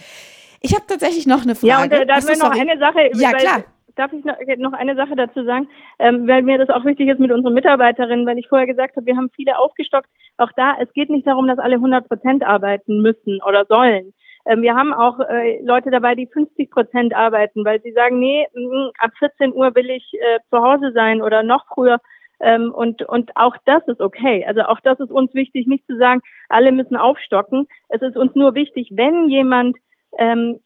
Ich 0.60 0.74
habe 0.74 0.84
tatsächlich 0.88 1.26
noch 1.26 1.42
eine 1.42 1.54
Frage. 1.54 1.68
Ja, 1.68 1.82
und 1.82 1.92
äh, 1.92 2.06
da 2.06 2.16
wir 2.16 2.38
noch 2.38 2.58
eine 2.58 2.78
Sache. 2.78 3.10
Ja, 3.14 3.32
klar. 3.32 3.64
Darf 3.96 4.12
ich 4.12 4.24
noch, 4.24 4.36
noch 4.58 4.72
eine 4.72 4.96
Sache 4.96 5.14
dazu 5.14 5.44
sagen, 5.44 5.68
ähm, 6.00 6.26
weil 6.26 6.42
mir 6.42 6.58
das 6.58 6.68
auch 6.68 6.84
wichtig 6.84 7.08
ist 7.08 7.20
mit 7.20 7.30
unseren 7.30 7.54
Mitarbeiterinnen, 7.54 8.26
weil 8.26 8.38
ich 8.38 8.48
vorher 8.48 8.66
gesagt 8.66 8.96
habe, 8.96 9.06
wir 9.06 9.16
haben 9.16 9.30
viele 9.36 9.56
aufgestockt. 9.56 10.08
Auch 10.36 10.50
da, 10.56 10.74
es 10.80 10.92
geht 10.94 11.10
nicht 11.10 11.26
darum, 11.26 11.46
dass 11.46 11.60
alle 11.60 11.76
100 11.76 12.08
Prozent 12.08 12.42
arbeiten 12.42 13.02
müssen 13.02 13.40
oder 13.46 13.66
sollen. 13.66 14.12
Ähm, 14.46 14.62
wir 14.62 14.74
haben 14.74 14.92
auch 14.92 15.20
äh, 15.20 15.60
Leute 15.62 15.90
dabei, 15.90 16.14
die 16.14 16.26
50 16.26 16.70
Prozent 16.70 17.14
arbeiten, 17.14 17.64
weil 17.64 17.80
sie 17.82 17.92
sagen, 17.92 18.18
nee, 18.18 18.46
mh, 18.54 18.90
ab 18.98 19.10
14 19.18 19.52
Uhr 19.52 19.74
will 19.74 19.90
ich 19.90 20.12
äh, 20.14 20.38
zu 20.50 20.62
Hause 20.62 20.92
sein 20.92 21.22
oder 21.22 21.42
noch 21.42 21.64
früher. 21.72 21.98
Ähm, 22.40 22.72
und, 22.72 23.02
und 23.02 23.36
auch 23.36 23.56
das 23.64 23.86
ist 23.86 24.00
okay. 24.00 24.44
Also 24.46 24.62
auch 24.62 24.80
das 24.80 25.00
ist 25.00 25.10
uns 25.10 25.32
wichtig, 25.34 25.66
nicht 25.66 25.86
zu 25.86 25.96
sagen, 25.96 26.20
alle 26.48 26.72
müssen 26.72 26.96
aufstocken. 26.96 27.66
Es 27.88 28.02
ist 28.02 28.16
uns 28.16 28.34
nur 28.34 28.54
wichtig, 28.54 28.90
wenn 28.92 29.28
jemand 29.28 29.76
ähm, 30.18 30.60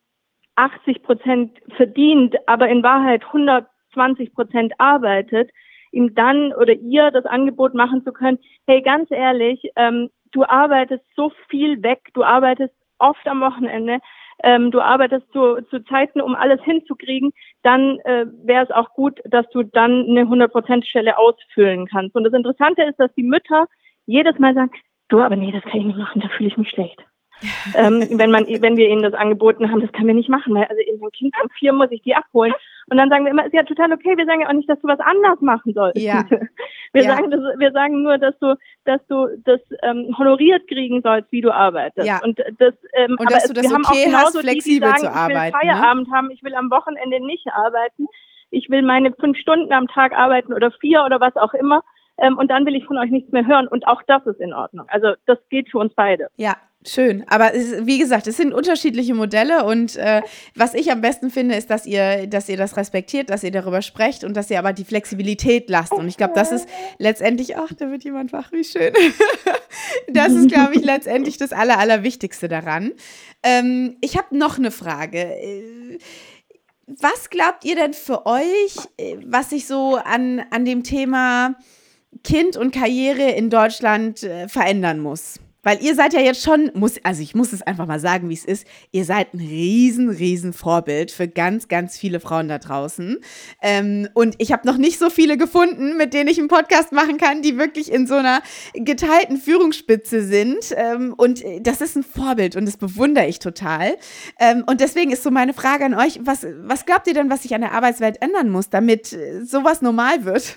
80 0.57 1.03
Prozent 1.03 1.59
verdient, 1.77 2.37
aber 2.47 2.69
in 2.69 2.83
Wahrheit 2.83 3.25
120 3.25 4.35
Prozent 4.35 4.73
arbeitet, 4.79 5.51
ihm 5.93 6.15
dann 6.15 6.53
oder 6.53 6.73
ihr 6.73 7.11
das 7.11 7.25
Angebot 7.25 7.75
machen 7.75 8.03
zu 8.05 8.13
können, 8.13 8.39
hey, 8.67 8.83
ganz 8.83 9.11
ehrlich, 9.11 9.71
ähm, 9.77 10.11
du 10.33 10.45
arbeitest 10.45 11.05
so 11.15 11.33
viel 11.49 11.83
weg, 11.83 12.01
du 12.15 12.25
arbeitest 12.25 12.75
oft 12.99 13.27
am 13.27 13.41
Wochenende, 13.41 14.01
ähm, 14.43 14.71
du 14.71 14.81
arbeitest 14.81 15.31
zu, 15.33 15.61
zu 15.71 15.85
Zeiten, 15.85 16.21
um 16.21 16.35
alles 16.35 16.61
hinzukriegen, 16.63 17.33
dann 17.63 17.99
äh, 18.01 18.27
wäre 18.45 18.65
es 18.65 18.71
auch 18.71 18.95
gut, 18.95 19.21
dass 19.25 19.49
du 19.51 19.63
dann 19.63 20.07
eine 20.09 20.25
100%-Stelle 20.25 21.19
ausfüllen 21.19 21.87
kannst. 21.87 22.15
Und 22.15 22.25
das 22.25 22.33
Interessante 22.33 22.83
ist, 22.83 22.99
dass 22.99 23.13
die 23.15 23.23
Mütter 23.23 23.67
jedes 24.07 24.39
Mal 24.39 24.55
sagen, 24.55 24.71
du, 25.09 25.21
aber 25.21 25.37
nee, 25.37 25.53
das 25.53 25.63
kann 25.63 25.81
ich 25.81 25.87
nicht 25.87 25.99
machen, 25.99 26.21
da 26.21 26.29
fühle 26.29 26.49
ich 26.49 26.57
mich 26.57 26.71
schlecht 26.71 27.03
ähm, 27.75 28.07
wenn 28.11 28.31
man, 28.31 28.47
wenn 28.47 28.77
wir 28.77 28.89
ihnen 28.89 29.03
das 29.03 29.15
angeboten 29.15 29.71
haben, 29.71 29.81
das 29.81 29.93
können 29.93 30.09
wir 30.09 30.15
nicht 30.15 30.29
machen, 30.29 30.55
weil 30.55 30.65
also 30.65 30.81
mein 31.01 31.11
Kind 31.13 31.35
um 31.43 31.49
vier 31.51 31.73
muss 31.73 31.91
ich 31.91 32.03
die 32.03 32.15
abholen. 32.15 32.55
Und 32.91 32.97
dann 32.97 33.11
sagen 33.11 33.25
wir 33.25 33.33
immer, 33.33 33.45
ist 33.45 33.53
ja 33.53 33.63
total 33.65 33.93
okay. 33.93 34.17
Wir 34.17 34.25
sagen 34.25 34.41
ja 34.41 34.49
auch 34.49 34.55
nicht, 34.55 34.69
dass 34.69 34.81
du 34.81 34.89
was 34.89 35.01
anders 35.01 35.41
machen 35.41 35.75
sollst. 35.75 35.99
Ja. 35.99 36.25
Wir 36.95 37.03
ja. 37.03 37.17
sagen, 37.17 37.31
das, 37.31 37.41
wir 37.59 37.71
sagen 37.73 38.03
nur, 38.03 38.17
dass 38.17 38.39
du, 38.39 38.57
dass 38.87 39.07
du 39.09 39.27
das 39.45 39.61
ähm, 39.83 40.17
honoriert 40.17 40.67
kriegen 40.69 41.03
sollst, 41.03 41.31
wie 41.31 41.43
du 41.43 41.53
arbeitest. 41.53 42.09
Ja. 42.09 42.19
Und 42.25 42.39
das, 42.39 42.73
ähm, 42.95 43.15
und 43.19 43.31
dass 43.31 43.45
du 43.45 43.53
das 43.53 43.65
wir 43.65 43.75
haben 43.75 43.85
okay 43.85 44.07
auch 44.09 44.19
hast, 44.21 44.39
flexibel 44.39 44.89
die, 44.89 44.95
die 44.95 45.01
sagen, 45.01 45.01
zu 45.01 45.13
arbeiten. 45.13 45.55
Ich 45.55 45.63
will 45.63 45.69
ne? 45.69 45.77
Feierabend 45.77 46.09
ne? 46.09 46.15
haben, 46.15 46.31
ich 46.31 46.43
will 46.43 46.55
am 46.55 46.71
Wochenende 46.71 47.21
nicht 47.21 47.47
arbeiten. 47.53 48.07
Ich 48.51 48.71
will 48.71 48.81
meine 48.81 49.13
fünf 49.13 49.37
Stunden 49.37 49.71
am 49.75 49.87
Tag 49.87 50.17
arbeiten 50.17 50.55
oder 50.55 50.71
vier 50.71 51.05
oder 51.05 51.21
was 51.21 51.37
auch 51.37 51.53
immer. 51.53 51.83
Ähm, 52.17 52.39
und 52.39 52.51
dann 52.51 52.65
will 52.65 52.75
ich 52.75 52.87
von 52.87 52.97
euch 52.97 53.11
nichts 53.11 53.33
mehr 53.33 53.47
hören. 53.47 53.69
Und 53.69 53.87
auch 53.87 54.03
das 54.07 54.27
ist 54.27 54.41
in 54.41 54.55
Ordnung. 54.55 54.87
Also 54.89 55.13
das 55.27 55.39
geht 55.51 55.71
für 55.71 55.79
uns 55.79 55.93
beide. 55.95 56.29
Ja, 56.37 56.57
Schön, 56.87 57.25
aber 57.27 57.55
es, 57.55 57.87
wie 57.87 57.99
gesagt, 57.99 58.29
es 58.29 58.37
sind 58.37 58.55
unterschiedliche 58.55 59.13
Modelle 59.13 59.65
und 59.65 59.97
äh, 59.97 60.23
was 60.55 60.75
ich 60.75 60.93
am 60.93 61.01
besten 61.01 61.29
finde, 61.29 61.57
ist, 61.57 61.71
dass 61.71 61.87
ihr, 61.87 62.29
dass 62.29 62.49
ihr 62.49 62.57
das 62.57 62.77
respektiert, 62.77 63.31
dass 63.31 63.43
ihr 63.43 63.51
darüber 63.51 63.83
sprecht 63.83 64.23
und 64.23 64.37
dass 64.37 64.49
ihr 64.49 64.61
aber 64.61 64.73
die 64.73 64.85
Flexibilität 64.85 65.69
lasst. 65.69 65.93
Und 65.93 66.07
ich 66.07 66.17
glaube, 66.17 66.35
das 66.35 66.53
ist 66.53 66.69
letztendlich, 66.99 67.57
ach, 67.57 67.73
da 67.77 67.91
wird 67.91 68.05
jemand 68.05 68.33
wach, 68.33 68.53
wie 68.53 68.63
schön. 68.63 68.93
das 70.09 70.33
ist, 70.33 70.49
glaube 70.49 70.77
ich, 70.77 70.85
letztendlich 70.85 71.37
das 71.37 71.53
Aller, 71.53 71.79
Allerwichtigste 71.79 72.47
daran. 72.47 72.93
Ähm, 73.43 73.97
ich 74.01 74.17
habe 74.17 74.39
noch 74.39 74.57
eine 74.57 74.71
Frage. 74.71 75.19
Äh, 75.19 75.99
was 76.87 77.29
glaubt 77.29 77.65
ihr 77.65 77.75
denn 77.75 77.93
für 77.93 78.25
euch, 78.25 78.77
äh, 78.99 79.17
was 79.27 79.51
sich 79.51 79.67
so 79.67 79.97
an, 79.97 80.45
an 80.53 80.65
dem 80.65 80.85
Thema 80.85 81.57
Kind 82.23 82.57
und 82.57 82.73
Karriere 82.73 83.33
in 83.33 83.51
Deutschland 83.51 84.23
äh, 84.23 84.49
verändern 84.49 85.01
muss? 85.01 85.41
Weil 85.69 85.83
ihr 85.83 85.95
seid 85.95 86.15
ja 86.15 86.21
jetzt 86.21 86.43
schon, 86.43 86.71
muss, 86.73 86.95
also 87.03 87.21
ich 87.23 87.35
muss 87.35 87.53
es 87.53 87.61
einfach 87.61 87.85
mal 87.85 88.01
sagen, 88.01 88.31
wie 88.31 88.35
es 88.35 88.47
ist, 88.47 88.67
ihr 88.91 89.05
seid 89.05 89.35
ein 89.35 89.41
riesen, 89.41 90.09
riesen 90.09 90.55
Vorbild 90.55 91.11
für 91.11 91.29
ganz, 91.29 91.69
ganz 91.69 91.99
viele 91.99 92.21
Frauen 92.21 92.49
da 92.49 92.57
draußen. 92.57 93.19
Ähm, 93.61 94.09
und 94.15 94.35
ich 94.39 94.51
habe 94.53 94.67
noch 94.67 94.79
nicht 94.79 94.99
so 94.99 95.11
viele 95.11 95.37
gefunden, 95.37 95.99
mit 95.99 96.15
denen 96.15 96.31
ich 96.31 96.39
einen 96.39 96.49
Podcast 96.49 96.93
machen 96.93 97.19
kann, 97.19 97.43
die 97.43 97.59
wirklich 97.59 97.93
in 97.93 98.07
so 98.07 98.15
einer 98.15 98.41
geteilten 98.73 99.37
Führungsspitze 99.37 100.25
sind. 100.25 100.75
Ähm, 100.75 101.13
und 101.15 101.45
das 101.61 101.83
ist 101.83 101.97
ein 101.97 102.03
Vorbild 102.03 102.57
und 102.57 102.65
das 102.65 102.79
bewundere 102.79 103.27
ich 103.27 103.39
total. 103.39 103.99
Ähm, 104.41 104.65
und 104.67 104.81
deswegen 104.81 105.11
ist 105.11 105.23
so 105.23 105.31
meine 105.31 105.53
Frage 105.53 105.85
an 105.85 105.93
euch, 105.93 106.19
was, 106.23 106.47
was 106.63 106.87
glaubt 106.87 107.07
ihr 107.09 107.13
denn, 107.13 107.29
was 107.29 107.43
sich 107.43 107.55
an 107.55 107.61
der 107.61 107.73
Arbeitswelt 107.73 108.23
ändern 108.23 108.49
muss, 108.49 108.71
damit 108.71 109.13
äh, 109.13 109.45
sowas 109.45 109.83
normal 109.83 110.25
wird? 110.25 110.57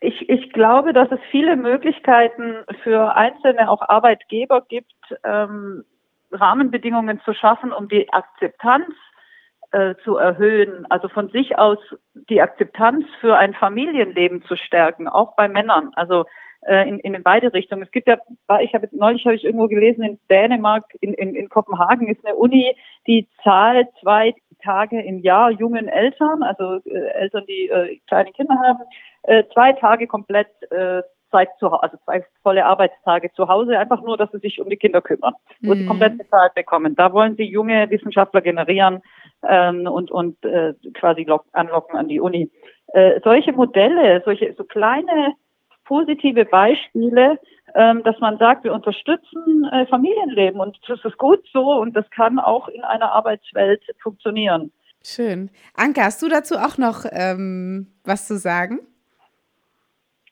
Ich, 0.00 0.28
ich 0.30 0.52
glaube, 0.52 0.94
dass 0.94 1.10
es 1.12 1.20
viele 1.30 1.56
Möglichkeiten 1.56 2.64
für 2.82 3.14
einzelne 3.14 3.70
auch 3.70 3.82
Arbeitgeber 3.82 4.62
gibt, 4.62 4.94
ähm, 5.24 5.84
Rahmenbedingungen 6.32 7.20
zu 7.20 7.34
schaffen, 7.34 7.72
um 7.72 7.88
die 7.88 8.10
Akzeptanz 8.10 8.88
äh, 9.72 9.94
zu 10.02 10.16
erhöhen, 10.16 10.86
also 10.88 11.08
von 11.08 11.28
sich 11.28 11.58
aus 11.58 11.78
die 12.14 12.40
Akzeptanz 12.40 13.04
für 13.20 13.36
ein 13.36 13.52
Familienleben 13.52 14.42
zu 14.42 14.56
stärken, 14.56 15.06
auch 15.06 15.36
bei 15.36 15.48
Männern, 15.48 15.90
also 15.94 16.24
äh, 16.62 16.88
in, 16.88 16.98
in 17.00 17.22
beide 17.22 17.52
Richtungen. 17.52 17.82
Es 17.82 17.90
gibt 17.90 18.08
ja, 18.08 18.18
ich 18.60 18.74
habe 18.74 18.88
neulich 18.92 19.24
habe 19.26 19.34
ich 19.34 19.44
irgendwo 19.44 19.68
gelesen, 19.68 20.02
in 20.02 20.18
Dänemark, 20.30 20.84
in, 21.00 21.12
in, 21.14 21.34
in 21.34 21.48
Kopenhagen 21.48 22.08
ist 22.08 22.24
eine 22.24 22.36
Uni, 22.36 22.74
die 23.06 23.28
zahlt 23.44 23.88
zwei 24.00 24.34
Tage 24.62 25.00
im 25.02 25.18
Jahr 25.18 25.50
jungen 25.50 25.88
Eltern, 25.88 26.42
also 26.42 26.80
äh, 26.86 27.10
Eltern, 27.12 27.44
die 27.46 28.00
kleine 28.06 28.32
Kinder 28.32 28.56
haben, 28.66 28.80
äh, 29.22 29.44
zwei 29.52 29.72
Tage 29.72 30.06
komplett 30.06 30.48
äh, 30.70 31.02
Zeit 31.30 31.48
zu 31.58 31.70
Hause, 31.70 31.82
also 31.82 31.96
zwei 32.04 32.24
volle 32.42 32.64
Arbeitstage 32.64 33.30
zu 33.32 33.48
Hause, 33.48 33.78
einfach 33.78 34.02
nur, 34.02 34.16
dass 34.16 34.30
sie 34.32 34.38
sich 34.38 34.60
um 34.60 34.68
die 34.68 34.76
Kinder 34.76 35.00
kümmern, 35.00 35.34
wo 35.60 35.74
mhm. 35.74 35.78
sie 35.78 35.86
komplett 35.86 36.18
bezahlt 36.18 36.54
bekommen. 36.54 36.96
Da 36.96 37.12
wollen 37.12 37.36
sie 37.36 37.44
junge 37.44 37.88
Wissenschaftler 37.90 38.40
generieren 38.40 39.02
ähm, 39.48 39.86
und, 39.86 40.10
und 40.10 40.44
äh, 40.44 40.74
quasi 40.94 41.24
lock, 41.24 41.44
anlocken 41.52 41.96
an 41.96 42.08
die 42.08 42.20
Uni. 42.20 42.50
Äh, 42.92 43.20
solche 43.22 43.52
Modelle, 43.52 44.22
solche 44.24 44.52
so 44.54 44.64
kleine 44.64 45.34
positive 45.84 46.44
Beispiele, 46.44 47.38
ähm, 47.74 48.02
dass 48.04 48.18
man 48.20 48.38
sagt, 48.38 48.64
wir 48.64 48.72
unterstützen 48.72 49.64
äh, 49.72 49.86
Familienleben 49.86 50.60
und 50.60 50.78
das 50.88 51.04
ist 51.04 51.18
gut 51.18 51.44
so 51.52 51.72
und 51.80 51.94
das 51.94 52.08
kann 52.10 52.38
auch 52.38 52.68
in 52.68 52.82
einer 52.82 53.12
Arbeitswelt 53.12 53.82
funktionieren. 54.02 54.72
Schön. 55.02 55.50
Anke, 55.74 56.02
hast 56.02 56.22
du 56.22 56.28
dazu 56.28 56.56
auch 56.56 56.76
noch 56.76 57.06
ähm, 57.10 57.88
was 58.04 58.26
zu 58.26 58.36
sagen? 58.36 58.80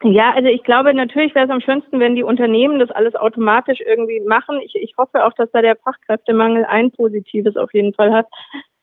Ja, 0.04 0.32
also 0.32 0.48
ich 0.48 0.62
glaube, 0.62 0.94
natürlich 0.94 1.34
wäre 1.34 1.46
es 1.46 1.50
am 1.50 1.60
schönsten, 1.60 1.98
wenn 1.98 2.14
die 2.14 2.22
Unternehmen 2.22 2.78
das 2.78 2.90
alles 2.90 3.16
automatisch 3.16 3.80
irgendwie 3.80 4.20
machen. 4.20 4.60
Ich, 4.64 4.76
ich 4.76 4.94
hoffe 4.96 5.24
auch, 5.24 5.32
dass 5.32 5.50
da 5.50 5.60
der 5.60 5.76
Fachkräftemangel 5.76 6.64
ein 6.64 6.92
positives 6.92 7.56
auf 7.56 7.74
jeden 7.74 7.94
Fall 7.94 8.12
hat. 8.12 8.26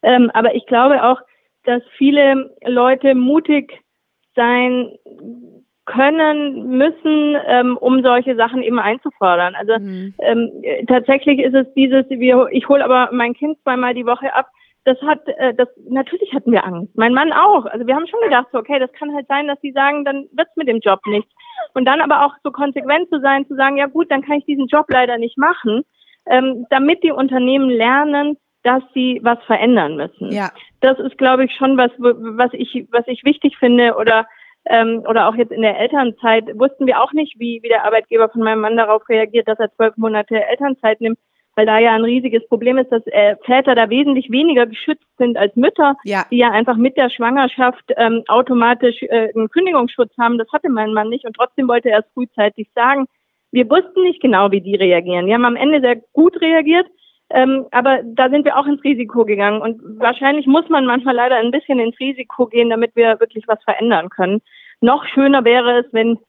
Ähm, 0.03 0.29
aber 0.33 0.55
ich 0.55 0.65
glaube 0.65 1.03
auch, 1.03 1.21
dass 1.63 1.81
viele 1.97 2.53
Leute 2.65 3.15
mutig 3.15 3.81
sein 4.35 4.91
können, 5.85 6.77
müssen, 6.77 7.37
ähm, 7.47 7.77
um 7.77 8.01
solche 8.01 8.35
Sachen 8.35 8.61
eben 8.61 8.79
einzufordern. 8.79 9.55
Also 9.55 9.79
mhm. 9.79 10.15
ähm, 10.19 10.51
tatsächlich 10.87 11.39
ist 11.39 11.53
es 11.53 11.71
dieses, 11.75 12.09
wir, 12.09 12.47
ich 12.51 12.67
hole 12.67 12.83
aber 12.83 13.09
mein 13.13 13.33
Kind 13.33 13.57
zweimal 13.61 13.93
die 13.93 14.05
Woche 14.05 14.33
ab. 14.33 14.49
Das 14.85 15.01
hat, 15.01 15.27
äh, 15.27 15.53
das 15.53 15.67
natürlich 15.89 16.31
hatten 16.33 16.51
wir 16.51 16.63
Angst. 16.63 16.95
Mein 16.95 17.13
Mann 17.13 17.33
auch. 17.33 17.65
Also 17.65 17.85
wir 17.85 17.95
haben 17.95 18.07
schon 18.07 18.21
gedacht, 18.21 18.47
so, 18.51 18.59
okay, 18.59 18.79
das 18.79 18.91
kann 18.93 19.13
halt 19.13 19.27
sein, 19.27 19.47
dass 19.47 19.59
sie 19.61 19.71
sagen, 19.71 20.05
dann 20.05 20.27
wird's 20.31 20.55
mit 20.55 20.67
dem 20.67 20.79
Job 20.79 20.99
nichts. 21.07 21.31
Und 21.73 21.85
dann 21.85 22.01
aber 22.01 22.25
auch 22.25 22.33
so 22.43 22.51
konsequent 22.51 23.09
zu 23.09 23.19
sein, 23.19 23.47
zu 23.47 23.55
sagen, 23.55 23.77
ja 23.77 23.87
gut, 23.87 24.09
dann 24.11 24.21
kann 24.21 24.37
ich 24.37 24.45
diesen 24.45 24.67
Job 24.67 24.85
leider 24.89 25.17
nicht 25.17 25.37
machen, 25.37 25.83
ähm, 26.27 26.67
damit 26.69 27.03
die 27.03 27.11
Unternehmen 27.11 27.69
lernen, 27.69 28.37
dass 28.63 28.83
sie 28.93 29.19
was 29.23 29.37
verändern 29.45 29.95
müssen. 29.95 30.31
Ja. 30.31 30.49
Das 30.81 30.99
ist, 30.99 31.17
glaube 31.17 31.45
ich, 31.45 31.55
schon 31.55 31.77
was, 31.77 31.91
was 31.97 32.51
ich, 32.53 32.87
was 32.91 33.07
ich 33.07 33.23
wichtig 33.23 33.57
finde 33.57 33.95
oder 33.95 34.25
ähm, 34.67 35.03
oder 35.07 35.27
auch 35.27 35.35
jetzt 35.35 35.51
in 35.51 35.61
der 35.61 35.79
Elternzeit 35.79 36.47
wussten 36.57 36.87
wir 36.87 37.01
auch 37.01 37.13
nicht, 37.13 37.39
wie, 37.39 37.59
wie 37.61 37.69
der 37.69 37.85
Arbeitgeber 37.85 38.29
von 38.29 38.41
meinem 38.41 38.61
Mann 38.61 38.77
darauf 38.77 39.07
reagiert, 39.07 39.47
dass 39.47 39.59
er 39.59 39.71
zwölf 39.75 39.95
Monate 39.97 40.43
Elternzeit 40.43 41.01
nimmt, 41.01 41.19
weil 41.55 41.65
da 41.65 41.79
ja 41.79 41.93
ein 41.93 42.03
riesiges 42.03 42.47
Problem 42.47 42.77
ist, 42.77 42.91
dass 42.91 43.05
äh, 43.07 43.35
Väter 43.45 43.75
da 43.75 43.89
wesentlich 43.89 44.29
weniger 44.29 44.65
geschützt 44.65 45.07
sind 45.17 45.37
als 45.37 45.55
Mütter, 45.55 45.95
ja. 46.03 46.25
die 46.29 46.37
ja 46.37 46.51
einfach 46.51 46.75
mit 46.75 46.97
der 46.97 47.09
Schwangerschaft 47.09 47.85
ähm, 47.97 48.23
automatisch 48.27 49.01
äh, 49.03 49.29
einen 49.33 49.49
Kündigungsschutz 49.49 50.11
haben. 50.19 50.37
Das 50.37 50.51
hatte 50.51 50.69
mein 50.69 50.93
Mann 50.93 51.09
nicht 51.09 51.25
und 51.25 51.35
trotzdem 51.35 51.67
wollte 51.67 51.89
er 51.89 51.99
es 51.99 52.13
frühzeitig 52.13 52.69
sagen. 52.75 53.05
Wir 53.51 53.69
wussten 53.69 54.01
nicht 54.01 54.21
genau, 54.21 54.51
wie 54.51 54.61
die 54.61 54.75
reagieren. 54.75 55.27
Die 55.27 55.33
haben 55.33 55.45
am 55.45 55.55
Ende 55.55 55.79
sehr 55.79 55.95
gut 56.11 56.39
reagiert, 56.41 56.87
ähm, 57.29 57.65
aber 57.71 58.01
da 58.03 58.29
sind 58.29 58.43
wir 58.43 58.57
auch 58.57 58.67
ins 58.67 58.83
Risiko 58.83 59.23
gegangen. 59.23 59.61
Und 59.61 59.81
wahrscheinlich 59.99 60.45
muss 60.45 60.67
man 60.69 60.85
manchmal 60.85 61.15
leider 61.15 61.37
ein 61.37 61.51
bisschen 61.51 61.79
ins 61.79 61.97
Risiko 61.99 62.47
gehen, 62.47 62.69
damit 62.69 62.95
wir 62.95 63.19
wirklich 63.19 63.47
was 63.47 63.63
verändern 63.63 64.09
können. 64.09 64.41
Noch 64.81 65.05
schöner 65.05 65.45
wäre 65.45 65.79
es, 65.79 65.85
wenn 65.93 66.19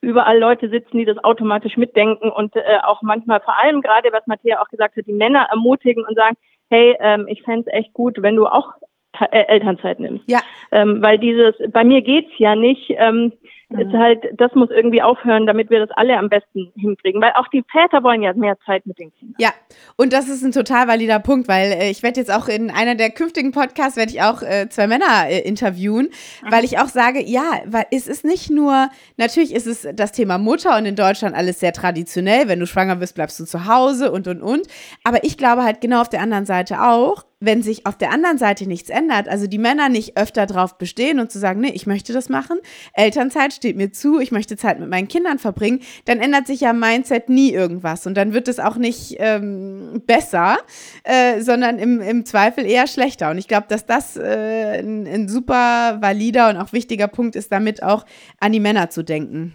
überall 0.00 0.38
Leute 0.38 0.68
sitzen, 0.68 0.98
die 0.98 1.04
das 1.04 1.22
automatisch 1.22 1.76
mitdenken 1.76 2.30
und 2.30 2.56
äh, 2.56 2.62
auch 2.82 3.02
manchmal 3.02 3.40
vor 3.40 3.58
allem 3.58 3.82
gerade, 3.82 4.12
was 4.12 4.26
Matthäa 4.26 4.60
auch 4.60 4.68
gesagt 4.68 4.96
hat, 4.96 5.06
die 5.06 5.12
Männer 5.12 5.48
ermutigen 5.50 6.04
und 6.04 6.16
sagen, 6.16 6.36
hey, 6.70 6.96
ähm, 7.00 7.26
ich 7.28 7.42
fände 7.42 7.64
es 7.66 7.74
echt 7.74 7.92
gut, 7.92 8.22
wenn 8.22 8.36
du 8.36 8.46
auch 8.46 8.72
äh, 9.18 9.44
Elternzeit 9.46 10.00
nimmst. 10.00 10.24
Ja. 10.28 10.40
Ähm, 10.72 11.02
weil 11.02 11.18
dieses, 11.18 11.54
bei 11.72 11.84
mir 11.84 12.00
geht's 12.02 12.32
ja 12.38 12.54
nicht, 12.54 12.90
ähm, 12.96 13.32
Mhm. 13.70 13.80
Ist 13.80 13.92
halt, 13.92 14.24
das 14.34 14.54
muss 14.54 14.70
irgendwie 14.70 15.00
aufhören, 15.00 15.46
damit 15.46 15.70
wir 15.70 15.80
das 15.80 15.90
alle 15.92 16.16
am 16.16 16.28
besten 16.28 16.72
hinkriegen. 16.76 17.20
Weil 17.20 17.32
auch 17.36 17.48
die 17.48 17.64
Väter 17.70 18.02
wollen 18.02 18.22
ja 18.22 18.32
mehr 18.34 18.58
Zeit 18.66 18.84
mit 18.86 18.98
den 18.98 19.12
Kindern. 19.14 19.36
Ja, 19.38 19.50
und 19.96 20.12
das 20.12 20.28
ist 20.28 20.42
ein 20.42 20.52
total 20.52 20.88
valider 20.88 21.20
Punkt, 21.20 21.48
weil 21.48 21.72
äh, 21.72 21.90
ich 21.90 22.02
werde 22.02 22.20
jetzt 22.20 22.32
auch 22.32 22.48
in 22.48 22.70
einer 22.70 22.94
der 22.94 23.10
künftigen 23.10 23.52
Podcasts 23.52 23.96
werde 23.96 24.12
ich 24.12 24.22
auch 24.22 24.42
äh, 24.42 24.68
zwei 24.68 24.86
Männer 24.86 25.28
äh, 25.28 25.40
interviewen, 25.40 26.10
mhm. 26.42 26.52
weil 26.52 26.64
ich 26.64 26.78
auch 26.78 26.88
sage, 26.88 27.22
ja, 27.22 27.60
weil 27.66 27.84
es 27.90 28.08
ist 28.08 28.24
nicht 28.24 28.50
nur, 28.50 28.88
natürlich 29.16 29.54
ist 29.54 29.66
es 29.66 29.88
das 29.94 30.12
Thema 30.12 30.38
Mutter 30.38 30.76
und 30.76 30.86
in 30.86 30.96
Deutschland 30.96 31.36
alles 31.36 31.60
sehr 31.60 31.72
traditionell. 31.72 32.48
Wenn 32.48 32.60
du 32.60 32.66
schwanger 32.66 32.96
bist, 32.96 33.14
bleibst 33.14 33.38
du 33.38 33.44
zu 33.44 33.66
Hause 33.66 34.10
und 34.10 34.26
und 34.26 34.42
und. 34.42 34.66
Aber 35.04 35.22
ich 35.24 35.38
glaube 35.38 35.62
halt 35.62 35.80
genau 35.80 36.00
auf 36.00 36.08
der 36.08 36.20
anderen 36.20 36.46
Seite 36.46 36.82
auch, 36.82 37.24
wenn 37.40 37.62
sich 37.62 37.86
auf 37.86 37.96
der 37.96 38.12
anderen 38.12 38.38
Seite 38.38 38.66
nichts 38.66 38.90
ändert, 38.90 39.28
also 39.28 39.46
die 39.46 39.58
Männer 39.58 39.88
nicht 39.88 40.16
öfter 40.16 40.46
drauf 40.46 40.76
bestehen 40.76 41.18
und 41.18 41.32
zu 41.32 41.38
sagen, 41.38 41.60
nee, 41.60 41.72
ich 41.72 41.86
möchte 41.86 42.12
das 42.12 42.28
machen, 42.28 42.58
Elternzeit 42.92 43.54
steht 43.54 43.76
mir 43.76 43.92
zu, 43.92 44.20
ich 44.20 44.30
möchte 44.30 44.58
Zeit 44.58 44.78
mit 44.78 44.90
meinen 44.90 45.08
Kindern 45.08 45.38
verbringen, 45.38 45.80
dann 46.04 46.20
ändert 46.20 46.46
sich 46.46 46.60
ja 46.60 46.74
Mindset 46.74 47.30
nie 47.30 47.50
irgendwas 47.50 48.06
und 48.06 48.14
dann 48.14 48.34
wird 48.34 48.46
es 48.46 48.58
auch 48.60 48.76
nicht 48.76 49.16
ähm, 49.18 50.02
besser, 50.06 50.58
äh, 51.04 51.40
sondern 51.40 51.78
im, 51.78 52.00
im 52.00 52.26
Zweifel 52.26 52.66
eher 52.66 52.86
schlechter. 52.86 53.30
Und 53.30 53.38
ich 53.38 53.48
glaube, 53.48 53.66
dass 53.68 53.86
das 53.86 54.16
äh, 54.16 54.80
ein, 54.80 55.06
ein 55.06 55.28
super 55.28 55.98
valider 56.00 56.50
und 56.50 56.58
auch 56.58 56.72
wichtiger 56.72 57.08
Punkt 57.08 57.36
ist, 57.36 57.50
damit 57.50 57.82
auch 57.82 58.04
an 58.38 58.52
die 58.52 58.60
Männer 58.60 58.90
zu 58.90 59.02
denken. 59.02 59.54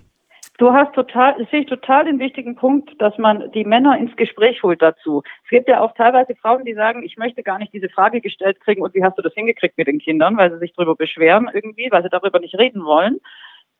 Du 0.57 0.71
hast 0.71 0.93
total, 0.93 1.35
das 1.37 1.49
sehe 1.49 1.61
ich 1.61 1.67
total 1.67 2.05
den 2.05 2.17
wichtigen 2.19 2.55
Punkt, 2.55 2.89
dass 3.01 3.17
man 3.17 3.51
die 3.51 3.65
Männer 3.65 3.97
ins 3.97 4.15
Gespräch 4.15 4.63
holt 4.63 4.81
dazu. 4.81 5.21
Es 5.43 5.49
gibt 5.49 5.67
ja 5.67 5.81
auch 5.81 5.93
teilweise 5.95 6.33
Frauen, 6.35 6.63
die 6.63 6.73
sagen, 6.73 7.03
ich 7.03 7.17
möchte 7.17 7.43
gar 7.43 7.59
nicht 7.59 7.73
diese 7.73 7.89
Frage 7.89 8.21
gestellt 8.21 8.61
kriegen 8.61 8.81
und 8.81 8.93
wie 8.93 9.03
hast 9.03 9.17
du 9.17 9.21
das 9.21 9.33
hingekriegt 9.33 9.77
mit 9.77 9.87
den 9.87 9.99
Kindern, 9.99 10.37
weil 10.37 10.51
sie 10.51 10.59
sich 10.59 10.73
darüber 10.73 10.95
beschweren 10.95 11.49
irgendwie, 11.53 11.89
weil 11.91 12.03
sie 12.03 12.09
darüber 12.09 12.39
nicht 12.39 12.57
reden 12.57 12.85
wollen. 12.85 13.19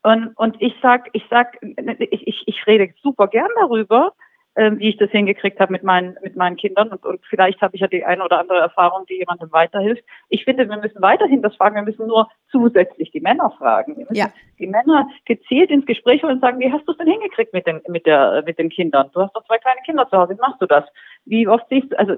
Und, 0.02 0.36
und 0.36 0.56
ich 0.60 0.74
sag, 0.82 1.08
ich 1.14 1.24
sag, 1.30 1.56
ich, 1.62 2.26
ich, 2.26 2.42
ich 2.46 2.66
rede 2.66 2.92
super 3.02 3.28
gern 3.28 3.50
darüber, 3.58 4.12
äh, 4.56 4.72
wie 4.78 4.88
ich 4.88 4.96
das 4.96 5.10
hingekriegt 5.10 5.60
habe 5.60 5.72
mit 5.72 5.82
meinen, 5.82 6.16
mit 6.22 6.34
meinen 6.34 6.56
Kindern. 6.56 6.88
Und, 6.88 7.04
und 7.04 7.20
vielleicht 7.28 7.60
habe 7.60 7.74
ich 7.74 7.82
ja 7.82 7.86
die 7.86 8.04
eine 8.04 8.24
oder 8.24 8.40
andere 8.40 8.58
Erfahrung, 8.58 9.04
die 9.06 9.18
jemandem 9.18 9.52
weiterhilft. 9.52 10.02
Ich 10.30 10.44
finde, 10.44 10.68
wir 10.68 10.78
müssen 10.78 11.00
weiterhin 11.02 11.42
das 11.42 11.54
fragen. 11.56 11.76
Wir 11.76 11.82
müssen 11.82 12.06
nur 12.06 12.28
zusätzlich 12.50 13.10
die 13.10 13.20
Männer 13.20 13.50
fragen. 13.58 13.96
Wir 13.96 14.06
müssen 14.06 14.16
ja. 14.16 14.28
die 14.58 14.66
Männer 14.66 15.08
gezielt 15.26 15.70
ins 15.70 15.84
Gespräch 15.84 16.22
holen 16.22 16.34
und 16.34 16.40
sagen, 16.40 16.58
wie 16.58 16.72
hast 16.72 16.86
du 16.88 16.92
es 16.92 16.98
denn 16.98 17.06
hingekriegt 17.06 17.52
mit 17.52 17.66
den, 17.66 17.82
mit 17.88 18.06
der, 18.06 18.42
mit 18.46 18.58
den 18.58 18.70
Kindern? 18.70 19.10
Du 19.12 19.20
hast 19.20 19.36
doch 19.36 19.44
zwei 19.44 19.58
kleine 19.58 19.80
Kinder 19.84 20.08
zu 20.08 20.16
Hause. 20.16 20.34
Wie 20.34 20.40
machst 20.40 20.62
du 20.62 20.66
das? 20.66 20.84
Wie 21.26 21.46
oft 21.46 21.66
siehst 21.68 21.92
du, 21.92 21.98
also 21.98 22.14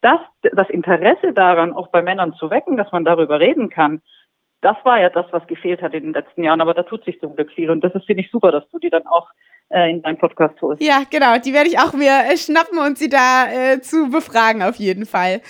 das, 0.00 0.20
das 0.42 0.70
Interesse 0.70 1.32
daran, 1.32 1.72
auch 1.72 1.88
bei 1.88 2.02
Männern 2.02 2.34
zu 2.34 2.50
wecken, 2.50 2.76
dass 2.76 2.92
man 2.92 3.04
darüber 3.04 3.40
reden 3.40 3.68
kann, 3.68 4.00
das 4.60 4.76
war 4.84 5.00
ja 5.00 5.08
das, 5.08 5.26
was 5.32 5.46
gefehlt 5.46 5.82
hat 5.82 5.94
in 5.94 6.04
den 6.04 6.12
letzten 6.12 6.44
Jahren. 6.44 6.60
Aber 6.60 6.74
da 6.74 6.82
tut 6.82 7.04
sich 7.04 7.18
zum 7.18 7.34
Glück 7.34 7.50
viel. 7.50 7.70
Und 7.70 7.82
das 7.82 7.94
ist, 7.94 8.06
finde 8.06 8.22
ich, 8.22 8.30
super, 8.30 8.52
dass 8.52 8.68
du 8.68 8.78
die 8.78 8.90
dann 8.90 9.06
auch 9.06 9.28
in 9.70 10.02
deinem 10.02 10.18
Podcast 10.18 10.60
holst. 10.60 10.82
Ja, 10.82 11.02
genau. 11.08 11.38
Die 11.38 11.52
werde 11.52 11.68
ich 11.68 11.78
auch 11.78 11.92
mir 11.92 12.10
äh, 12.10 12.36
schnappen 12.36 12.78
und 12.78 12.98
sie 12.98 13.08
da 13.08 13.46
äh, 13.46 13.80
zu 13.80 14.10
befragen, 14.10 14.62
auf 14.62 14.76
jeden 14.76 15.06
Fall. 15.06 15.42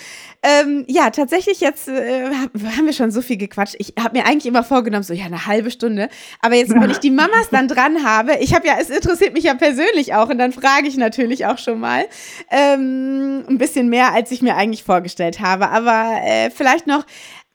Ähm, 0.43 0.85
ja, 0.87 1.09
tatsächlich 1.09 1.59
jetzt 1.59 1.87
äh, 1.87 2.25
haben 2.25 2.85
wir 2.85 2.93
schon 2.93 3.11
so 3.11 3.21
viel 3.21 3.37
gequatscht. 3.37 3.75
Ich 3.79 3.93
habe 3.99 4.17
mir 4.17 4.25
eigentlich 4.25 4.45
immer 4.45 4.63
vorgenommen, 4.63 5.03
so 5.03 5.13
ja, 5.13 5.25
eine 5.25 5.47
halbe 5.47 5.71
Stunde. 5.71 6.09
Aber 6.39 6.55
jetzt, 6.55 6.71
wenn 6.71 6.89
ich 6.89 6.99
die 6.99 7.11
Mamas 7.11 7.49
dann 7.51 7.67
dran 7.67 8.03
habe, 8.03 8.37
ich 8.39 8.53
habe 8.53 8.67
ja, 8.67 8.75
es 8.79 8.89
interessiert 8.89 9.33
mich 9.33 9.43
ja 9.43 9.55
persönlich 9.55 10.13
auch 10.13 10.29
und 10.29 10.37
dann 10.37 10.51
frage 10.51 10.87
ich 10.87 10.97
natürlich 10.97 11.47
auch 11.47 11.57
schon 11.57 11.79
mal 11.79 12.05
ähm, 12.51 13.43
ein 13.47 13.57
bisschen 13.57 13.89
mehr, 13.89 14.13
als 14.13 14.31
ich 14.31 14.41
mir 14.41 14.55
eigentlich 14.55 14.83
vorgestellt 14.83 15.39
habe. 15.39 15.69
Aber 15.69 16.19
äh, 16.23 16.49
vielleicht 16.51 16.85
noch 16.85 17.05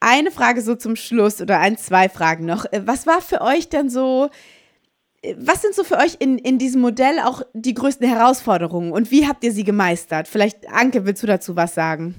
eine 0.00 0.30
Frage 0.30 0.60
so 0.60 0.74
zum 0.74 0.96
Schluss 0.96 1.40
oder 1.40 1.58
ein, 1.58 1.76
zwei 1.76 2.08
Fragen 2.08 2.44
noch. 2.44 2.64
Äh, 2.66 2.82
was 2.84 3.06
war 3.06 3.20
für 3.20 3.40
euch 3.40 3.68
denn 3.68 3.88
so, 3.88 4.26
äh, 4.26 4.55
was 5.38 5.62
sind 5.62 5.74
so 5.74 5.84
für 5.84 5.96
euch 5.96 6.16
in, 6.20 6.38
in 6.38 6.58
diesem 6.58 6.80
Modell 6.80 7.18
auch 7.24 7.42
die 7.52 7.74
größten 7.74 8.06
Herausforderungen 8.06 8.92
und 8.92 9.10
wie 9.10 9.26
habt 9.26 9.44
ihr 9.44 9.52
sie 9.52 9.64
gemeistert? 9.64 10.28
Vielleicht, 10.28 10.68
Anke, 10.70 11.06
willst 11.06 11.22
du 11.22 11.26
dazu 11.26 11.56
was 11.56 11.74
sagen? 11.74 12.14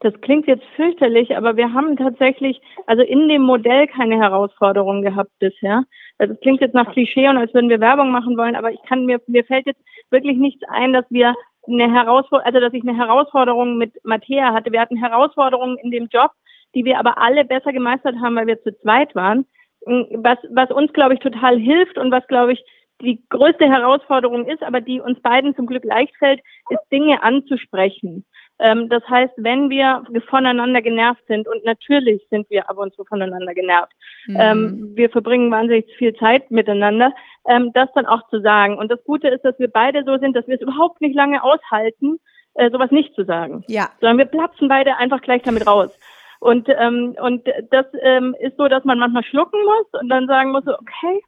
Das 0.00 0.12
klingt 0.20 0.46
jetzt 0.46 0.64
fürchterlich, 0.76 1.34
aber 1.34 1.56
wir 1.56 1.72
haben 1.72 1.96
tatsächlich, 1.96 2.60
also 2.86 3.02
in 3.02 3.28
dem 3.28 3.40
Modell 3.40 3.86
keine 3.86 4.16
Herausforderungen 4.16 5.02
gehabt 5.02 5.30
bisher. 5.38 5.84
Also 6.18 6.34
es 6.34 6.40
klingt 6.40 6.60
jetzt 6.60 6.74
nach 6.74 6.92
Klischee 6.92 7.28
und 7.28 7.38
als 7.38 7.54
würden 7.54 7.70
wir 7.70 7.80
Werbung 7.80 8.10
machen 8.10 8.36
wollen, 8.36 8.54
aber 8.54 8.70
ich 8.70 8.82
kann 8.86 9.06
mir, 9.06 9.20
mir 9.26 9.44
fällt 9.44 9.66
jetzt 9.66 9.80
wirklich 10.10 10.36
nichts 10.36 10.62
ein, 10.68 10.92
dass 10.92 11.06
wir 11.08 11.34
eine 11.66 11.90
Herausforderung, 11.90 12.46
also 12.46 12.60
dass 12.60 12.74
ich 12.74 12.82
eine 12.82 12.96
Herausforderung 12.96 13.78
mit 13.78 13.92
Matthäa 14.04 14.52
hatte. 14.52 14.72
Wir 14.72 14.80
hatten 14.80 14.96
Herausforderungen 14.96 15.78
in 15.78 15.90
dem 15.90 16.08
Job, 16.08 16.32
die 16.74 16.84
wir 16.84 16.98
aber 16.98 17.18
alle 17.18 17.44
besser 17.44 17.72
gemeistert 17.72 18.16
haben, 18.20 18.36
weil 18.36 18.46
wir 18.46 18.62
zu 18.62 18.78
zweit 18.80 19.14
waren. 19.14 19.46
Was, 19.86 20.38
was 20.50 20.70
uns, 20.70 20.92
glaube 20.92 21.14
ich, 21.14 21.20
total 21.20 21.58
hilft 21.58 21.98
und 21.98 22.10
was, 22.10 22.26
glaube 22.26 22.52
ich, 22.52 22.64
die 23.00 23.22
größte 23.28 23.66
Herausforderung 23.66 24.46
ist, 24.46 24.62
aber 24.62 24.80
die 24.80 25.00
uns 25.00 25.20
beiden 25.20 25.54
zum 25.56 25.66
Glück 25.66 25.84
leicht 25.84 26.16
fällt, 26.16 26.40
ist 26.70 26.80
Dinge 26.92 27.22
anzusprechen. 27.22 28.24
Ähm, 28.60 28.88
das 28.88 29.02
heißt, 29.08 29.32
wenn 29.36 29.68
wir 29.68 30.04
voneinander 30.28 30.80
genervt 30.80 31.22
sind, 31.26 31.48
und 31.48 31.64
natürlich 31.64 32.22
sind 32.30 32.48
wir 32.50 32.70
ab 32.70 32.78
und 32.78 32.94
zu 32.94 33.04
voneinander 33.04 33.52
genervt, 33.52 33.92
mhm. 34.26 34.36
ähm, 34.38 34.92
wir 34.94 35.10
verbringen 35.10 35.50
wahnsinnig 35.50 35.86
viel 35.96 36.14
Zeit 36.14 36.50
miteinander, 36.50 37.12
ähm, 37.48 37.72
das 37.74 37.88
dann 37.94 38.06
auch 38.06 38.28
zu 38.28 38.40
sagen. 38.40 38.78
Und 38.78 38.90
das 38.90 39.02
Gute 39.04 39.28
ist, 39.28 39.44
dass 39.44 39.58
wir 39.58 39.68
beide 39.68 40.04
so 40.04 40.18
sind, 40.18 40.36
dass 40.36 40.46
wir 40.46 40.54
es 40.54 40.62
überhaupt 40.62 41.00
nicht 41.00 41.16
lange 41.16 41.42
aushalten, 41.42 42.20
äh, 42.54 42.70
sowas 42.70 42.92
nicht 42.92 43.14
zu 43.14 43.24
sagen. 43.24 43.64
Ja. 43.66 43.90
Sondern 44.00 44.18
wir 44.18 44.26
platzen 44.26 44.68
beide 44.68 44.96
einfach 44.96 45.20
gleich 45.20 45.42
damit 45.42 45.66
raus. 45.66 45.98
Und, 46.44 46.68
ähm, 46.68 47.16
und 47.22 47.48
das 47.70 47.86
ähm, 48.02 48.36
ist 48.38 48.58
so, 48.58 48.68
dass 48.68 48.84
man 48.84 48.98
manchmal 48.98 49.24
schlucken 49.24 49.58
muss 49.64 50.02
und 50.02 50.10
dann 50.10 50.26
sagen 50.26 50.52
muss, 50.52 50.66
okay, 50.66 51.22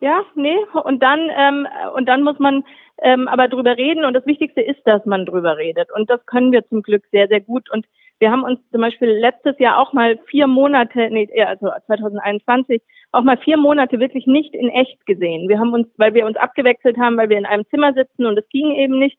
ja, 0.00 0.24
nee, 0.34 0.58
und 0.82 1.00
dann, 1.00 1.20
ähm, 1.36 1.68
und 1.94 2.08
dann 2.08 2.24
muss 2.24 2.36
man 2.40 2.64
ähm, 3.00 3.28
aber 3.28 3.46
drüber 3.46 3.76
reden. 3.76 4.04
Und 4.04 4.14
das 4.14 4.26
Wichtigste 4.26 4.60
ist, 4.60 4.80
dass 4.84 5.06
man 5.06 5.24
drüber 5.24 5.56
redet. 5.56 5.92
Und 5.92 6.10
das 6.10 6.26
können 6.26 6.50
wir 6.50 6.66
zum 6.66 6.82
Glück 6.82 7.04
sehr, 7.12 7.28
sehr 7.28 7.40
gut. 7.40 7.70
Und 7.70 7.86
wir 8.18 8.32
haben 8.32 8.42
uns 8.42 8.58
zum 8.72 8.80
Beispiel 8.80 9.10
letztes 9.10 9.56
Jahr 9.60 9.78
auch 9.78 9.92
mal 9.92 10.18
vier 10.26 10.48
Monate, 10.48 11.08
nee, 11.12 11.28
also 11.44 11.70
2021, 11.86 12.82
auch 13.12 13.22
mal 13.22 13.38
vier 13.38 13.56
Monate 13.56 14.00
wirklich 14.00 14.26
nicht 14.26 14.52
in 14.52 14.68
echt 14.68 15.06
gesehen. 15.06 15.48
Wir 15.48 15.60
haben 15.60 15.72
uns, 15.72 15.86
weil 15.96 16.12
wir 16.12 16.26
uns 16.26 16.36
abgewechselt 16.36 16.98
haben, 16.98 17.16
weil 17.16 17.28
wir 17.28 17.38
in 17.38 17.46
einem 17.46 17.68
Zimmer 17.68 17.92
sitzen 17.92 18.26
und 18.26 18.36
es 18.36 18.48
ging 18.48 18.74
eben 18.74 18.98
nicht, 18.98 19.16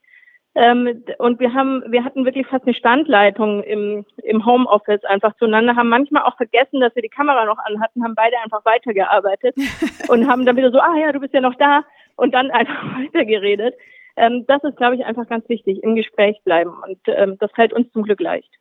Ähm, 0.53 1.03
und 1.17 1.39
wir 1.39 1.53
haben, 1.53 1.83
wir 1.87 2.03
hatten 2.03 2.25
wirklich 2.25 2.45
fast 2.47 2.65
eine 2.65 2.73
Standleitung 2.73 3.63
im, 3.63 4.05
im 4.23 4.45
Homeoffice 4.45 5.03
einfach 5.05 5.35
zueinander, 5.37 5.77
haben 5.77 5.87
manchmal 5.87 6.23
auch 6.23 6.35
vergessen, 6.35 6.81
dass 6.81 6.93
wir 6.93 7.01
die 7.01 7.09
Kamera 7.09 7.45
noch 7.45 7.57
anhatten, 7.59 8.03
haben 8.03 8.15
beide 8.15 8.37
einfach 8.43 8.65
weitergearbeitet 8.65 9.55
und 10.09 10.27
haben 10.27 10.45
dann 10.45 10.57
wieder 10.57 10.71
so, 10.71 10.79
ah 10.79 10.97
ja, 10.97 11.11
du 11.13 11.19
bist 11.19 11.33
ja 11.33 11.39
noch 11.39 11.55
da 11.55 11.83
und 12.17 12.33
dann 12.33 12.51
einfach 12.51 12.83
weitergeredet. 12.97 13.75
Ähm, 14.17 14.45
das 14.47 14.61
ist, 14.63 14.75
glaube 14.75 14.95
ich, 14.95 15.05
einfach 15.05 15.27
ganz 15.27 15.47
wichtig, 15.47 15.81
im 15.83 15.95
Gespräch 15.95 16.37
bleiben 16.43 16.73
und 16.85 16.99
ähm, 17.07 17.37
das 17.39 17.51
fällt 17.53 17.71
uns 17.71 17.89
zum 17.93 18.03
Glück 18.03 18.19
leicht. 18.19 18.51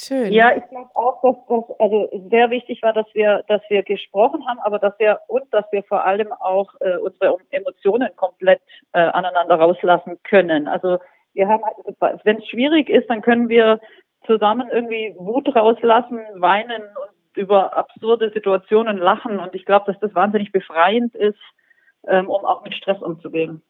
Schön. 0.00 0.32
Ja, 0.32 0.56
ich 0.56 0.64
glaube 0.68 0.90
auch, 0.94 1.20
dass 1.22 1.34
das 1.48 1.80
also 1.80 2.08
sehr 2.30 2.50
wichtig 2.50 2.80
war, 2.82 2.92
dass 2.92 3.06
wir, 3.14 3.42
dass 3.48 3.60
wir 3.68 3.82
gesprochen 3.82 4.46
haben, 4.46 4.60
aber 4.60 4.78
dass 4.78 4.96
wir 5.00 5.18
und 5.26 5.52
dass 5.52 5.64
wir 5.72 5.82
vor 5.82 6.04
allem 6.04 6.32
auch 6.32 6.72
äh, 6.80 6.98
unsere 6.98 7.36
Emotionen 7.50 8.08
komplett 8.14 8.60
äh, 8.92 9.00
aneinander 9.00 9.56
rauslassen 9.56 10.16
können. 10.22 10.68
Also 10.68 10.98
wir 11.34 11.48
haben, 11.48 11.64
halt, 11.64 12.20
wenn 12.22 12.38
es 12.38 12.46
schwierig 12.46 12.88
ist, 12.88 13.10
dann 13.10 13.22
können 13.22 13.48
wir 13.48 13.80
zusammen 14.24 14.68
irgendwie 14.70 15.16
Wut 15.18 15.52
rauslassen, 15.56 16.20
weinen 16.36 16.82
und 16.82 17.36
über 17.36 17.76
absurde 17.76 18.30
Situationen 18.30 18.98
lachen. 18.98 19.40
Und 19.40 19.52
ich 19.56 19.64
glaube, 19.64 19.90
dass 19.90 20.00
das 20.00 20.14
wahnsinnig 20.14 20.52
befreiend 20.52 21.16
ist, 21.16 21.40
ähm, 22.06 22.30
um 22.30 22.44
auch 22.44 22.62
mit 22.62 22.74
Stress 22.74 23.02
umzugehen. 23.02 23.62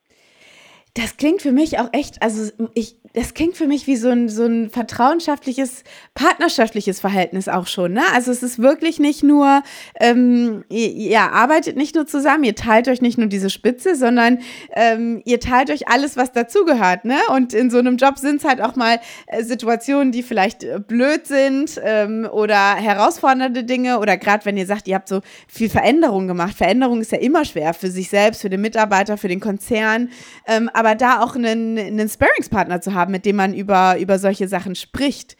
Das 0.98 1.16
klingt 1.16 1.42
für 1.42 1.52
mich 1.52 1.78
auch 1.78 1.90
echt, 1.92 2.20
also 2.22 2.50
ich, 2.74 2.96
das 3.12 3.32
klingt 3.32 3.56
für 3.56 3.68
mich 3.68 3.86
wie 3.86 3.94
so 3.94 4.08
ein, 4.08 4.28
so 4.28 4.44
ein 4.46 4.68
vertrauenschaftliches, 4.68 5.84
partnerschaftliches 6.14 6.98
Verhältnis 6.98 7.46
auch 7.46 7.68
schon. 7.68 7.92
Ne? 7.92 8.02
Also 8.14 8.32
es 8.32 8.42
ist 8.42 8.58
wirklich 8.58 8.98
nicht 8.98 9.22
nur, 9.22 9.62
ähm, 10.00 10.64
ihr, 10.68 10.90
ihr, 10.90 11.20
arbeitet 11.20 11.76
nicht 11.76 11.94
nur 11.94 12.06
zusammen, 12.06 12.42
ihr 12.42 12.56
teilt 12.56 12.88
euch 12.88 13.00
nicht 13.00 13.16
nur 13.16 13.28
diese 13.28 13.48
Spitze, 13.48 13.94
sondern 13.94 14.38
ähm, 14.74 15.22
ihr 15.24 15.38
teilt 15.38 15.70
euch 15.70 15.86
alles, 15.86 16.16
was 16.16 16.32
dazugehört. 16.32 17.04
Ne? 17.04 17.18
Und 17.28 17.54
in 17.54 17.70
so 17.70 17.78
einem 17.78 17.96
Job 17.96 18.18
sind 18.18 18.40
es 18.40 18.44
halt 18.44 18.60
auch 18.60 18.74
mal 18.74 18.98
äh, 19.28 19.44
Situationen, 19.44 20.10
die 20.10 20.24
vielleicht 20.24 20.64
äh, 20.64 20.80
blöd 20.80 21.28
sind 21.28 21.80
ähm, 21.84 22.28
oder 22.30 22.74
herausfordernde 22.74 23.62
Dinge 23.62 24.00
oder 24.00 24.16
gerade 24.16 24.44
wenn 24.46 24.56
ihr 24.56 24.66
sagt, 24.66 24.88
ihr 24.88 24.96
habt 24.96 25.08
so 25.08 25.20
viel 25.46 25.70
Veränderung 25.70 26.26
gemacht. 26.26 26.56
Veränderung 26.56 27.00
ist 27.00 27.12
ja 27.12 27.18
immer 27.18 27.44
schwer 27.44 27.72
für 27.72 27.90
sich 27.90 28.08
selbst, 28.08 28.42
für 28.42 28.50
den 28.50 28.62
Mitarbeiter, 28.62 29.16
für 29.16 29.28
den 29.28 29.38
Konzern. 29.40 30.10
Ähm, 30.46 30.68
aber 30.72 30.87
aber 30.88 30.96
da 30.96 31.22
auch 31.22 31.36
einen, 31.36 31.78
einen 31.78 32.08
Sparringspartner 32.08 32.80
zu 32.80 32.94
haben, 32.94 33.12
mit 33.12 33.26
dem 33.26 33.36
man 33.36 33.52
über, 33.52 33.96
über 33.98 34.18
solche 34.18 34.48
Sachen 34.48 34.74
spricht. 34.74 35.36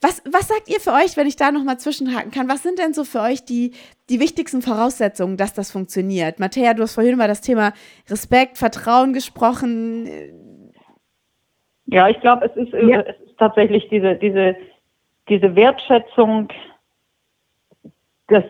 Was, 0.00 0.22
was 0.30 0.48
sagt 0.48 0.68
ihr 0.68 0.80
für 0.80 0.92
euch, 0.92 1.16
wenn 1.16 1.26
ich 1.26 1.36
da 1.36 1.50
nochmal 1.50 1.78
zwischenhaken 1.78 2.30
kann? 2.30 2.48
Was 2.48 2.62
sind 2.62 2.78
denn 2.78 2.92
so 2.92 3.04
für 3.04 3.20
euch 3.20 3.44
die, 3.44 3.72
die 4.10 4.20
wichtigsten 4.20 4.62
Voraussetzungen, 4.62 5.36
dass 5.36 5.54
das 5.54 5.70
funktioniert? 5.72 6.38
Matthäa, 6.38 6.74
du 6.74 6.82
hast 6.82 6.94
vorhin 6.94 7.14
über 7.14 7.28
das 7.28 7.40
Thema 7.40 7.72
Respekt, 8.10 8.58
Vertrauen 8.58 9.12
gesprochen. 9.12 10.08
Ja, 11.86 12.08
ich 12.08 12.20
glaube, 12.20 12.46
es 12.46 12.56
ist, 12.56 12.72
ja. 12.72 13.00
es 13.00 13.18
ist 13.20 13.38
tatsächlich 13.38 13.88
diese, 13.88 14.16
diese, 14.16 14.56
diese 15.28 15.56
Wertschätzung 15.56 16.48
des 18.28 18.44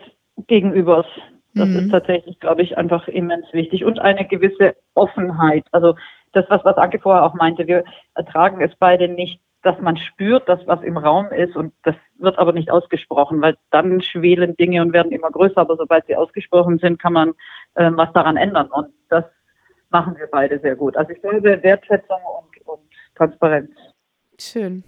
Gegenübers. 0.47 1.05
Das 1.53 1.67
mhm. 1.67 1.75
ist 1.77 1.91
tatsächlich, 1.91 2.39
glaube 2.39 2.61
ich, 2.61 2.77
einfach 2.77 3.07
immens 3.07 3.45
wichtig. 3.51 3.83
Und 3.83 3.99
eine 3.99 4.25
gewisse 4.25 4.75
Offenheit. 4.93 5.65
Also 5.71 5.95
das, 6.33 6.45
was, 6.49 6.63
was 6.63 6.77
Anke 6.77 6.99
vorher 6.99 7.23
auch 7.23 7.33
meinte, 7.33 7.67
wir 7.67 7.83
ertragen 8.15 8.61
es 8.61 8.71
beide 8.77 9.07
nicht, 9.07 9.41
dass 9.63 9.79
man 9.79 9.97
spürt, 9.97 10.49
dass 10.49 10.65
was 10.65 10.81
im 10.81 10.97
Raum 10.97 11.27
ist 11.31 11.55
und 11.55 11.73
das 11.83 11.95
wird 12.17 12.37
aber 12.39 12.51
nicht 12.51 12.71
ausgesprochen, 12.71 13.41
weil 13.41 13.57
dann 13.69 14.01
schwelen 14.01 14.55
Dinge 14.57 14.81
und 14.81 14.93
werden 14.93 15.11
immer 15.11 15.29
größer, 15.29 15.57
aber 15.57 15.77
sobald 15.77 16.05
sie 16.07 16.15
ausgesprochen 16.15 16.79
sind, 16.79 16.99
kann 16.99 17.13
man 17.13 17.33
ähm, 17.75 17.95
was 17.95 18.11
daran 18.13 18.37
ändern 18.37 18.69
und 18.71 18.87
das 19.09 19.25
machen 19.89 20.17
wir 20.17 20.27
beide 20.27 20.59
sehr 20.59 20.75
gut. 20.75 20.97
Also 20.97 21.11
ich 21.11 21.21
glaube 21.21 21.43
Wertschätzung 21.43 22.19
und, 22.39 22.67
und 22.67 22.81
Transparenz. 23.15 23.71
Schön. 24.39 24.83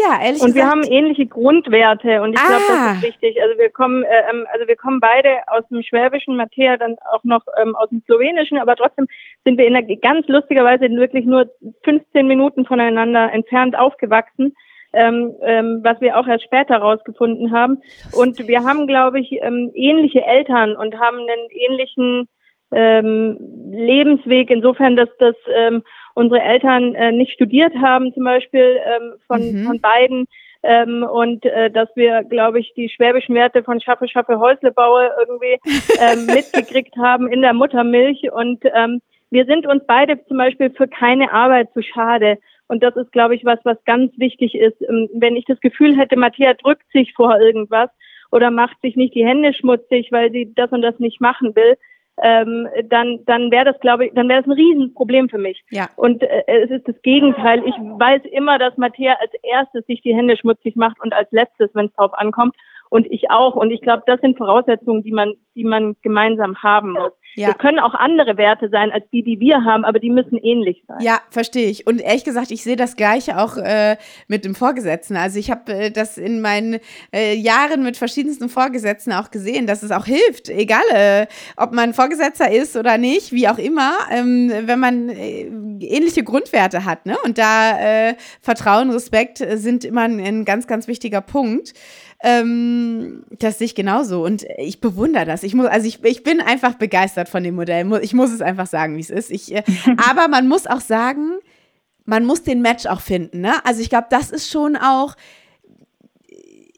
Ja, 0.00 0.18
ehrlich 0.22 0.40
Und 0.40 0.54
gesagt. 0.54 0.54
wir 0.54 0.70
haben 0.70 0.82
ähnliche 0.84 1.26
Grundwerte 1.26 2.22
und 2.22 2.32
ich 2.32 2.40
ah. 2.40 2.46
glaube, 2.46 2.64
das 2.68 2.96
ist 2.96 3.02
wichtig. 3.02 3.42
Also 3.42 3.58
wir 3.58 3.70
kommen, 3.70 4.02
äh, 4.04 4.30
ähm, 4.30 4.46
also 4.52 4.66
wir 4.66 4.76
kommen 4.76 5.00
beide 5.00 5.28
aus 5.48 5.66
dem 5.68 5.82
Schwäbischen, 5.82 6.36
Matthäa 6.36 6.76
dann 6.76 6.96
auch 7.12 7.24
noch 7.24 7.42
ähm, 7.60 7.76
aus 7.76 7.90
dem 7.90 8.02
Slowenischen, 8.06 8.58
aber 8.58 8.76
trotzdem 8.76 9.06
sind 9.44 9.58
wir 9.58 9.66
in 9.66 9.74
der 9.74 9.82
ganz 9.96 10.26
lustigerweise 10.28 10.88
wirklich 10.90 11.26
nur 11.26 11.50
15 11.84 12.26
Minuten 12.26 12.64
voneinander 12.64 13.32
entfernt 13.32 13.76
aufgewachsen. 13.76 14.54
Ähm, 14.92 15.36
ähm, 15.42 15.82
was 15.84 16.00
wir 16.00 16.18
auch 16.18 16.26
erst 16.26 16.42
später 16.42 16.78
rausgefunden 16.78 17.52
haben. 17.52 17.80
Und 18.10 18.48
wir 18.48 18.64
haben, 18.64 18.88
glaube 18.88 19.20
ich, 19.20 19.30
ähm, 19.40 19.70
ähnliche 19.72 20.24
Eltern 20.24 20.74
und 20.74 20.98
haben 20.98 21.18
einen 21.18 21.48
ähnlichen 21.48 22.28
ähm, 22.72 23.38
Lebensweg, 23.70 24.50
insofern, 24.50 24.96
dass 24.96 25.08
das 25.20 25.36
ähm, 25.54 25.84
unsere 26.20 26.42
Eltern 26.42 26.94
äh, 26.94 27.12
nicht 27.12 27.32
studiert 27.32 27.74
haben, 27.74 28.12
zum 28.12 28.24
Beispiel 28.24 28.78
ähm, 28.84 29.14
von, 29.26 29.40
mhm. 29.40 29.66
von 29.66 29.80
beiden. 29.80 30.26
Ähm, 30.62 31.02
und 31.02 31.46
äh, 31.46 31.70
dass 31.70 31.88
wir, 31.96 32.22
glaube 32.24 32.60
ich, 32.60 32.74
die 32.76 32.90
schwäbischen 32.90 33.34
Werte 33.34 33.62
von 33.64 33.80
Schaffe, 33.80 34.06
Schaffe, 34.06 34.38
Häuslebaue 34.38 35.10
irgendwie 35.18 35.58
ähm, 35.98 36.26
mitgekriegt 36.34 36.94
haben 36.98 37.32
in 37.32 37.40
der 37.40 37.54
Muttermilch. 37.54 38.30
Und 38.30 38.62
ähm, 38.74 39.00
wir 39.30 39.46
sind 39.46 39.66
uns 39.66 39.82
beide 39.86 40.22
zum 40.26 40.36
Beispiel 40.36 40.70
für 40.70 40.86
keine 40.86 41.32
Arbeit 41.32 41.72
zu 41.72 41.82
schade. 41.82 42.38
Und 42.68 42.82
das 42.82 42.94
ist, 42.96 43.10
glaube 43.12 43.34
ich, 43.34 43.44
was, 43.44 43.58
was 43.64 43.82
ganz 43.84 44.12
wichtig 44.18 44.54
ist. 44.54 44.80
Ähm, 44.82 45.08
wenn 45.14 45.36
ich 45.36 45.46
das 45.46 45.60
Gefühl 45.60 45.96
hätte, 45.96 46.16
Matthias 46.16 46.58
drückt 46.58 46.92
sich 46.92 47.14
vor 47.14 47.40
irgendwas 47.40 47.88
oder 48.30 48.50
macht 48.50 48.78
sich 48.82 48.96
nicht 48.96 49.14
die 49.14 49.26
Hände 49.26 49.54
schmutzig, 49.54 50.12
weil 50.12 50.30
sie 50.30 50.52
das 50.54 50.70
und 50.70 50.82
das 50.82 50.98
nicht 50.98 51.22
machen 51.22 51.56
will, 51.56 51.76
ähm, 52.22 52.68
dann, 52.88 53.24
dann 53.26 53.50
wäre 53.50 53.64
das, 53.64 53.80
glaube 53.80 54.06
ich, 54.06 54.12
dann 54.14 54.28
wäre 54.28 54.42
das 54.42 54.48
ein 54.48 54.52
Riesenproblem 54.52 55.28
für 55.28 55.38
mich. 55.38 55.62
Ja. 55.70 55.88
Und 55.96 56.22
äh, 56.22 56.42
es 56.46 56.70
ist 56.70 56.86
das 56.86 57.00
Gegenteil. 57.02 57.62
Ich 57.66 57.74
weiß 57.74 58.22
immer, 58.32 58.58
dass 58.58 58.76
Matthäa 58.76 59.14
als 59.20 59.32
erstes 59.42 59.86
sich 59.86 60.02
die 60.02 60.14
Hände 60.14 60.36
schmutzig 60.36 60.76
macht 60.76 61.00
und 61.00 61.12
als 61.14 61.30
letztes, 61.30 61.70
wenn 61.74 61.86
es 61.86 61.92
drauf 61.94 62.12
ankommt. 62.14 62.54
Und 62.90 63.06
ich 63.10 63.30
auch. 63.30 63.54
Und 63.54 63.70
ich 63.70 63.80
glaube, 63.80 64.02
das 64.06 64.20
sind 64.20 64.36
Voraussetzungen, 64.36 65.02
die 65.02 65.12
man, 65.12 65.34
die 65.54 65.64
man 65.64 65.96
gemeinsam 66.02 66.62
haben 66.62 66.92
muss. 66.92 67.12
Ja. 67.36 67.48
Das 67.48 67.58
können 67.58 67.78
auch 67.78 67.94
andere 67.94 68.36
Werte 68.36 68.68
sein 68.70 68.90
als 68.90 69.04
die, 69.12 69.22
die 69.22 69.38
wir 69.38 69.64
haben, 69.64 69.84
aber 69.84 70.00
die 70.00 70.10
müssen 70.10 70.36
ähnlich 70.36 70.82
sein. 70.88 70.98
Ja, 71.00 71.20
verstehe 71.30 71.70
ich. 71.70 71.86
Und 71.86 72.00
ehrlich 72.00 72.24
gesagt, 72.24 72.50
ich 72.50 72.64
sehe 72.64 72.74
das 72.74 72.96
Gleiche 72.96 73.38
auch 73.38 73.56
äh, 73.56 73.96
mit 74.26 74.44
dem 74.44 74.56
Vorgesetzten. 74.56 75.16
Also 75.16 75.38
ich 75.38 75.50
habe 75.50 75.72
äh, 75.72 75.90
das 75.92 76.18
in 76.18 76.40
meinen 76.40 76.80
äh, 77.14 77.34
Jahren 77.34 77.84
mit 77.84 77.96
verschiedensten 77.96 78.48
Vorgesetzten 78.48 79.12
auch 79.12 79.30
gesehen, 79.30 79.68
dass 79.68 79.84
es 79.84 79.92
auch 79.92 80.06
hilft, 80.06 80.48
egal 80.48 80.82
äh, 80.92 81.26
ob 81.56 81.72
man 81.72 81.94
Vorgesetzter 81.94 82.50
ist 82.50 82.76
oder 82.76 82.98
nicht, 82.98 83.30
wie 83.30 83.48
auch 83.48 83.58
immer, 83.58 83.92
ähm, 84.10 84.52
wenn 84.64 84.80
man 84.80 85.08
äh, 85.08 85.42
ähnliche 85.42 86.24
Grundwerte 86.24 86.84
hat. 86.84 87.06
Ne? 87.06 87.16
Und 87.24 87.38
da 87.38 88.08
äh, 88.08 88.14
Vertrauen, 88.40 88.90
Respekt 88.90 89.38
sind 89.38 89.84
immer 89.84 90.02
ein, 90.02 90.18
ein 90.18 90.44
ganz, 90.44 90.66
ganz 90.66 90.88
wichtiger 90.88 91.20
Punkt. 91.20 91.74
Ähm, 92.22 93.24
das 93.38 93.58
sehe 93.58 93.66
ich 93.66 93.74
genauso 93.74 94.22
und 94.24 94.44
ich 94.58 94.80
bewundere 94.80 95.24
das. 95.24 95.42
Ich 95.42 95.54
muss, 95.54 95.66
also 95.66 95.86
ich, 95.86 96.04
ich 96.04 96.22
bin 96.22 96.40
einfach 96.40 96.74
begeistert 96.74 97.30
von 97.30 97.42
dem 97.42 97.54
Modell. 97.54 97.90
Ich 98.02 98.12
muss 98.12 98.30
es 98.30 98.42
einfach 98.42 98.66
sagen, 98.66 98.96
wie 98.96 99.00
es 99.00 99.10
ist. 99.10 99.30
Ich, 99.30 99.54
äh, 99.54 99.62
aber 100.10 100.28
man 100.28 100.46
muss 100.46 100.66
auch 100.66 100.80
sagen, 100.80 101.38
man 102.04 102.26
muss 102.26 102.42
den 102.42 102.60
Match 102.60 102.86
auch 102.86 103.00
finden. 103.00 103.40
Ne? 103.40 103.54
Also 103.64 103.80
ich 103.80 103.88
glaube, 103.88 104.08
das 104.10 104.30
ist 104.30 104.50
schon 104.50 104.76
auch. 104.76 105.16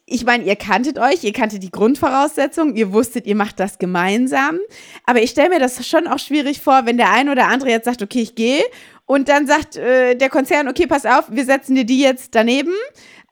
Ich 0.05 0.25
meine, 0.25 0.43
ihr 0.43 0.55
kanntet 0.55 0.99
euch, 0.99 1.23
ihr 1.23 1.33
kanntet 1.33 1.63
die 1.63 1.71
Grundvoraussetzungen, 1.71 2.75
ihr 2.75 2.93
wusstet, 2.93 3.25
ihr 3.25 3.35
macht 3.35 3.59
das 3.59 3.79
gemeinsam. 3.79 4.59
Aber 5.05 5.21
ich 5.21 5.31
stelle 5.31 5.49
mir 5.49 5.59
das 5.59 5.85
schon 5.87 6.07
auch 6.07 6.19
schwierig 6.19 6.61
vor, 6.61 6.85
wenn 6.85 6.97
der 6.97 7.11
eine 7.11 7.31
oder 7.31 7.47
andere 7.47 7.69
jetzt 7.69 7.85
sagt, 7.85 8.01
okay, 8.01 8.21
ich 8.21 8.35
gehe 8.35 8.63
und 9.05 9.27
dann 9.27 9.47
sagt 9.47 9.75
äh, 9.75 10.15
der 10.15 10.29
Konzern, 10.29 10.67
okay, 10.67 10.87
pass 10.87 11.05
auf, 11.05 11.25
wir 11.29 11.45
setzen 11.45 11.75
dir 11.75 11.85
die 11.85 11.99
jetzt 11.99 12.35
daneben 12.35 12.73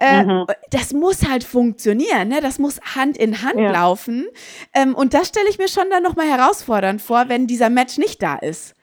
äh, 0.02 0.24
mhm. 0.24 0.45
Das 0.72 0.93
muss 0.93 1.30
halt 1.30 1.43
funktionieren, 1.43 2.30
ne? 2.30 2.39
das 2.41 2.58
muss 2.58 2.82
Hand 2.95 3.18
in 3.18 3.43
Hand 3.43 3.60
ja. 3.60 3.72
laufen. 3.72 4.26
Ähm, 4.74 4.95
und 4.95 5.14
das 5.14 5.28
stelle 5.28 5.47
ich 5.47 5.60
mir 5.60 5.68
schon 5.68 5.89
dann 5.91 6.02
nochmal 6.02 6.28
herausfordernd 6.28 7.02
vor, 7.02 7.26
wenn 7.28 7.45
dieser 7.45 7.70
Match 7.70 7.99
nicht 7.99 8.22
da 8.24 8.36
ist. 8.36 8.76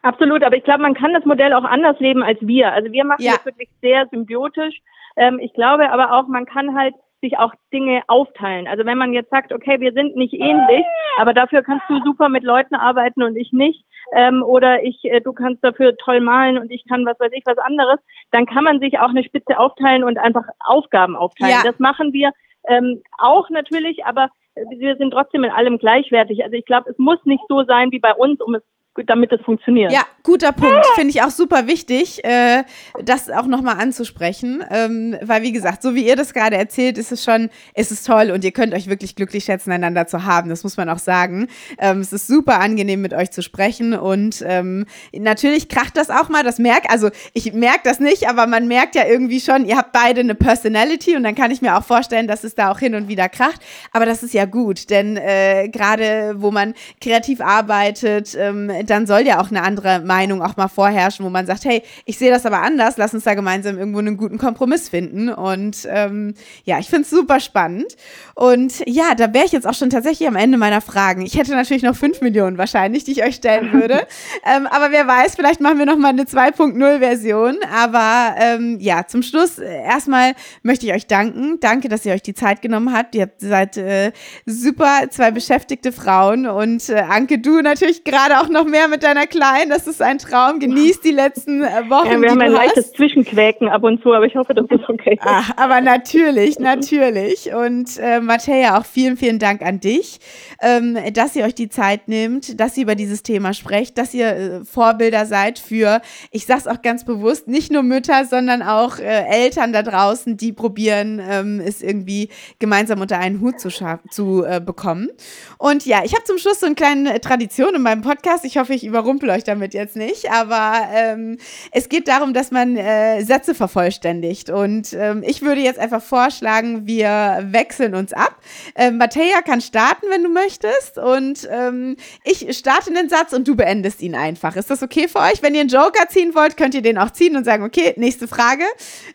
Absolut, 0.00 0.42
aber 0.42 0.56
ich 0.56 0.64
glaube, 0.64 0.82
man 0.82 0.94
kann 0.94 1.12
das 1.12 1.26
Modell 1.26 1.52
auch 1.52 1.64
anders 1.64 2.00
leben 2.00 2.22
als 2.22 2.38
wir. 2.40 2.72
Also 2.72 2.90
wir 2.90 3.04
machen 3.04 3.22
ja. 3.22 3.32
das 3.32 3.44
wirklich 3.44 3.68
sehr 3.82 4.08
symbiotisch. 4.10 4.80
Ähm, 5.16 5.38
ich 5.38 5.52
glaube 5.52 5.90
aber 5.90 6.14
auch, 6.14 6.26
man 6.26 6.46
kann 6.46 6.74
halt 6.74 6.94
sich 7.20 7.38
auch 7.38 7.52
Dinge 7.72 8.02
aufteilen. 8.08 8.66
Also 8.66 8.84
wenn 8.86 8.98
man 8.98 9.12
jetzt 9.12 9.30
sagt, 9.30 9.52
okay, 9.52 9.78
wir 9.78 9.92
sind 9.92 10.16
nicht 10.16 10.34
ähnlich, 10.34 10.84
aber 11.18 11.34
dafür 11.34 11.62
kannst 11.62 11.84
du 11.88 12.00
super 12.02 12.28
mit 12.30 12.42
Leuten 12.44 12.74
arbeiten 12.74 13.22
und 13.22 13.36
ich 13.36 13.52
nicht, 13.52 13.84
ähm, 14.12 14.42
oder 14.42 14.82
ich, 14.82 15.04
äh, 15.04 15.20
du 15.20 15.32
kannst 15.32 15.64
dafür 15.64 15.96
toll 15.96 16.20
malen 16.20 16.58
und 16.58 16.70
ich 16.70 16.86
kann 16.86 17.06
was 17.06 17.18
weiß 17.18 17.32
ich 17.32 17.42
was 17.46 17.58
anderes, 17.58 17.98
dann 18.30 18.46
kann 18.46 18.64
man 18.64 18.80
sich 18.80 18.98
auch 18.98 19.10
eine 19.10 19.24
Spitze 19.24 19.58
aufteilen 19.58 20.04
und 20.04 20.18
einfach 20.18 20.44
Aufgaben 20.60 21.16
aufteilen. 21.16 21.52
Ja. 21.52 21.62
Das 21.64 21.78
machen 21.78 22.12
wir 22.12 22.32
ähm, 22.68 23.02
auch 23.18 23.50
natürlich, 23.50 24.04
aber 24.04 24.28
wir 24.76 24.96
sind 24.96 25.12
trotzdem 25.12 25.44
in 25.44 25.50
allem 25.50 25.78
gleichwertig. 25.78 26.44
Also 26.44 26.56
ich 26.56 26.64
glaube, 26.64 26.90
es 26.90 26.98
muss 26.98 27.18
nicht 27.24 27.42
so 27.48 27.64
sein 27.64 27.90
wie 27.90 27.98
bei 27.98 28.14
uns, 28.14 28.40
um 28.40 28.54
es 28.54 28.62
damit 29.06 29.32
das 29.32 29.40
funktioniert. 29.40 29.90
Ja, 29.90 30.02
guter 30.22 30.52
Punkt. 30.52 30.84
Finde 30.94 31.10
ich 31.10 31.22
auch 31.22 31.30
super 31.30 31.66
wichtig, 31.66 32.22
äh, 32.24 32.62
das 33.02 33.30
auch 33.30 33.46
nochmal 33.46 33.76
anzusprechen. 33.80 34.62
Ähm, 34.70 35.16
weil, 35.22 35.42
wie 35.42 35.52
gesagt, 35.52 35.82
so 35.82 35.94
wie 35.94 36.06
ihr 36.06 36.14
das 36.14 36.34
gerade 36.34 36.56
erzählt, 36.56 36.98
ist 36.98 37.10
es 37.10 37.24
schon, 37.24 37.48
ist 37.74 37.90
es 37.90 38.02
toll 38.02 38.30
und 38.30 38.44
ihr 38.44 38.52
könnt 38.52 38.74
euch 38.74 38.88
wirklich 38.88 39.16
glücklich 39.16 39.44
schätzen, 39.44 39.72
einander 39.72 40.06
zu 40.06 40.24
haben. 40.24 40.50
Das 40.50 40.62
muss 40.62 40.76
man 40.76 40.90
auch 40.90 40.98
sagen. 40.98 41.48
Ähm, 41.78 42.00
es 42.00 42.12
ist 42.12 42.26
super 42.26 42.60
angenehm, 42.60 43.00
mit 43.00 43.14
euch 43.14 43.30
zu 43.30 43.42
sprechen 43.42 43.94
und 43.94 44.44
ähm, 44.46 44.84
natürlich 45.16 45.70
kracht 45.70 45.96
das 45.96 46.10
auch 46.10 46.28
mal. 46.28 46.42
Das 46.42 46.58
merkt, 46.58 46.90
also 46.90 47.08
ich 47.32 47.54
merke 47.54 47.80
das 47.84 47.98
nicht, 47.98 48.28
aber 48.28 48.46
man 48.46 48.68
merkt 48.68 48.94
ja 48.94 49.06
irgendwie 49.06 49.40
schon, 49.40 49.64
ihr 49.64 49.78
habt 49.78 49.92
beide 49.92 50.20
eine 50.20 50.34
Personality 50.34 51.16
und 51.16 51.22
dann 51.22 51.34
kann 51.34 51.50
ich 51.50 51.62
mir 51.62 51.78
auch 51.78 51.84
vorstellen, 51.84 52.28
dass 52.28 52.44
es 52.44 52.54
da 52.54 52.70
auch 52.70 52.78
hin 52.78 52.94
und 52.94 53.08
wieder 53.08 53.30
kracht. 53.30 53.62
Aber 53.92 54.04
das 54.04 54.22
ist 54.22 54.34
ja 54.34 54.44
gut, 54.44 54.90
denn 54.90 55.16
äh, 55.16 55.68
gerade 55.70 56.34
wo 56.36 56.50
man 56.50 56.74
kreativ 57.00 57.40
arbeitet, 57.40 58.36
ähm, 58.38 58.70
dann 58.84 59.06
soll 59.06 59.26
ja 59.26 59.40
auch 59.40 59.50
eine 59.50 59.62
andere 59.62 60.00
Meinung 60.00 60.42
auch 60.42 60.56
mal 60.56 60.68
vorherrschen, 60.68 61.24
wo 61.24 61.30
man 61.30 61.46
sagt, 61.46 61.64
hey, 61.64 61.82
ich 62.04 62.18
sehe 62.18 62.30
das 62.30 62.46
aber 62.46 62.62
anders, 62.62 62.96
lass 62.96 63.14
uns 63.14 63.24
da 63.24 63.34
gemeinsam 63.34 63.78
irgendwo 63.78 63.98
einen 63.98 64.16
guten 64.16 64.38
Kompromiss 64.38 64.88
finden. 64.88 65.28
Und 65.28 65.86
ähm, 65.90 66.34
ja, 66.64 66.78
ich 66.78 66.88
finde 66.88 67.02
es 67.02 67.10
super 67.10 67.40
spannend. 67.40 67.96
Und 68.34 68.82
ja, 68.86 69.14
da 69.14 69.32
wäre 69.32 69.44
ich 69.44 69.52
jetzt 69.52 69.66
auch 69.66 69.74
schon 69.74 69.90
tatsächlich 69.90 70.28
am 70.28 70.36
Ende 70.36 70.58
meiner 70.58 70.80
Fragen. 70.80 71.22
Ich 71.22 71.36
hätte 71.36 71.52
natürlich 71.52 71.82
noch 71.82 71.96
fünf 71.96 72.20
Millionen 72.20 72.58
wahrscheinlich, 72.58 73.04
die 73.04 73.12
ich 73.12 73.24
euch 73.24 73.36
stellen 73.36 73.72
würde. 73.72 74.06
ähm, 74.44 74.66
aber 74.66 74.90
wer 74.90 75.06
weiß, 75.06 75.34
vielleicht 75.36 75.60
machen 75.60 75.78
wir 75.78 75.86
noch 75.86 75.98
mal 75.98 76.08
eine 76.08 76.24
2.0-Version. 76.24 77.58
Aber 77.74 78.34
ähm, 78.38 78.78
ja, 78.80 79.06
zum 79.06 79.22
Schluss 79.22 79.58
äh, 79.58 79.82
erstmal 79.82 80.34
möchte 80.62 80.86
ich 80.86 80.92
euch 80.92 81.06
danken. 81.06 81.58
Danke, 81.60 81.88
dass 81.88 82.04
ihr 82.04 82.14
euch 82.14 82.22
die 82.22 82.34
Zeit 82.34 82.62
genommen 82.62 82.94
habt. 82.94 83.14
Ihr 83.14 83.30
seid 83.38 83.76
äh, 83.76 84.12
super 84.46 85.08
zwei 85.10 85.30
beschäftigte 85.30 85.92
Frauen 85.92 86.46
und 86.46 86.88
äh, 86.88 87.00
Anke, 87.00 87.38
du 87.38 87.60
natürlich 87.60 88.04
gerade 88.04 88.40
auch 88.40 88.48
noch 88.48 88.64
mehr 88.72 88.88
mit 88.88 89.04
deiner 89.04 89.28
Kleinen. 89.28 89.70
Das 89.70 89.86
ist 89.86 90.02
ein 90.02 90.18
Traum. 90.18 90.58
Genießt 90.58 91.04
die 91.04 91.12
letzten 91.12 91.62
äh, 91.62 91.88
Wochen. 91.88 92.10
Ja, 92.10 92.20
wir 92.20 92.30
haben 92.30 92.40
ein 92.40 92.52
hast. 92.52 92.58
leichtes 92.58 92.92
Zwischenquäken 92.92 93.68
ab 93.68 93.84
und 93.84 94.02
zu, 94.02 94.12
aber 94.12 94.26
ich 94.26 94.34
hoffe, 94.34 94.54
das 94.54 94.66
ist 94.70 94.88
okay. 94.88 95.16
Ach, 95.22 95.50
aber 95.56 95.80
natürlich, 95.80 96.58
natürlich. 96.58 97.54
Und 97.54 97.98
äh, 97.98 98.20
Matthäa, 98.20 98.78
auch 98.78 98.84
vielen, 98.84 99.16
vielen 99.16 99.38
Dank 99.38 99.62
an 99.62 99.78
dich, 99.78 100.18
ähm, 100.60 100.98
dass 101.12 101.36
ihr 101.36 101.44
euch 101.44 101.54
die 101.54 101.68
Zeit 101.68 102.08
nimmt, 102.08 102.58
dass 102.58 102.76
ihr 102.76 102.84
über 102.84 102.94
dieses 102.94 103.22
Thema 103.22 103.54
sprecht, 103.54 103.98
dass 103.98 104.14
ihr 104.14 104.26
äh, 104.26 104.64
Vorbilder 104.64 105.26
seid 105.26 105.58
für, 105.58 106.00
ich 106.30 106.46
sag's 106.46 106.66
auch 106.66 106.82
ganz 106.82 107.04
bewusst, 107.04 107.46
nicht 107.46 107.70
nur 107.70 107.82
Mütter, 107.82 108.24
sondern 108.24 108.62
auch 108.62 108.98
äh, 108.98 109.26
Eltern 109.28 109.72
da 109.72 109.82
draußen, 109.82 110.36
die 110.36 110.52
probieren, 110.52 111.20
ähm, 111.22 111.60
es 111.64 111.82
irgendwie 111.82 112.30
gemeinsam 112.58 113.00
unter 113.00 113.18
einen 113.18 113.40
Hut 113.40 113.60
zu, 113.60 113.68
zu 114.10 114.44
äh, 114.44 114.60
bekommen. 114.60 115.10
Und 115.58 115.84
ja, 115.84 116.00
ich 116.04 116.14
habe 116.14 116.24
zum 116.24 116.38
Schluss 116.38 116.60
so 116.60 116.66
eine 116.66 116.74
kleine 116.74 117.20
Tradition 117.20 117.74
in 117.74 117.82
meinem 117.82 118.02
Podcast. 118.02 118.44
Ich 118.44 118.56
hoffe, 118.56 118.61
ich 118.70 118.84
überrumpel 118.84 119.30
euch 119.30 119.44
damit 119.44 119.74
jetzt 119.74 119.96
nicht, 119.96 120.30
aber 120.30 120.88
ähm, 120.92 121.38
es 121.70 121.88
geht 121.88 122.08
darum, 122.08 122.34
dass 122.34 122.50
man 122.50 122.76
äh, 122.76 123.22
Sätze 123.22 123.54
vervollständigt. 123.54 124.50
Und 124.50 124.92
ähm, 124.92 125.22
ich 125.26 125.42
würde 125.42 125.60
jetzt 125.60 125.78
einfach 125.78 126.02
vorschlagen, 126.02 126.86
wir 126.86 127.46
wechseln 127.50 127.94
uns 127.94 128.12
ab. 128.12 128.36
Ähm, 128.74 128.98
Mattea 128.98 129.42
kann 129.42 129.60
starten, 129.60 130.06
wenn 130.10 130.22
du 130.22 130.28
möchtest. 130.28 130.98
Und 130.98 131.48
ähm, 131.50 131.96
ich 132.24 132.56
starte 132.56 132.92
den 132.92 133.08
Satz 133.08 133.32
und 133.32 133.46
du 133.48 133.56
beendest 133.56 134.02
ihn 134.02 134.14
einfach. 134.14 134.56
Ist 134.56 134.70
das 134.70 134.82
okay 134.82 135.08
für 135.08 135.20
euch? 135.20 135.42
Wenn 135.42 135.54
ihr 135.54 135.60
einen 135.60 135.70
Joker 135.70 136.08
ziehen 136.08 136.34
wollt, 136.34 136.56
könnt 136.56 136.74
ihr 136.74 136.82
den 136.82 136.98
auch 136.98 137.10
ziehen 137.10 137.36
und 137.36 137.44
sagen, 137.44 137.64
okay, 137.64 137.94
nächste 137.96 138.28
Frage. 138.28 138.64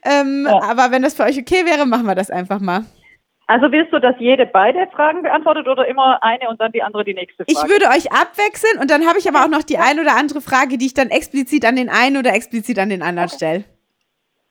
Ähm, 0.04 0.46
ja. 0.48 0.62
Aber 0.64 0.92
wenn 0.92 1.02
das 1.02 1.14
für 1.14 1.24
euch 1.24 1.38
okay 1.38 1.66
wäre, 1.66 1.86
machen 1.86 2.06
wir 2.06 2.16
das 2.16 2.30
einfach 2.30 2.60
mal. 2.60 2.86
Also 3.50 3.72
willst 3.72 3.94
du, 3.94 4.00
dass 4.00 4.16
jede 4.20 4.46
beide 4.46 4.88
Fragen 4.92 5.24
beantwortet 5.24 5.68
oder 5.68 5.88
immer 5.88 6.22
eine 6.22 6.50
und 6.50 6.60
dann 6.60 6.74
die 6.74 6.84
andere 6.84 7.06
die 7.06 7.14
nächste 7.14 7.46
Frage? 7.46 7.52
Ich 7.52 7.72
würde 7.72 7.86
euch 7.86 8.12
abwechseln 8.12 8.80
und 8.82 8.92
dann 8.92 9.08
habe 9.08 9.20
ich 9.20 9.28
aber 9.30 9.46
auch 9.46 9.50
noch 9.50 9.64
die 9.64 9.78
ein 9.78 10.02
oder 10.02 10.18
andere 10.18 10.42
Frage, 10.42 10.78
die 10.78 10.88
ich 10.88 10.94
dann 10.94 11.10
explizit 11.10 11.66
an 11.66 11.78
den 11.78 11.90
einen 11.90 12.18
oder 12.18 12.34
explizit 12.34 12.78
an 12.78 12.90
den 12.90 13.02
anderen 13.02 13.30
stelle. 13.30 13.64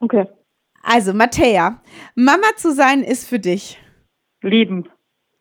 Okay. 0.01 0.27
Also, 0.83 1.13
Mattea, 1.13 1.83
Mama 2.15 2.47
zu 2.57 2.73
sein 2.73 3.03
ist 3.03 3.29
für 3.29 3.39
dich. 3.39 3.79
Lieben. 4.43 4.89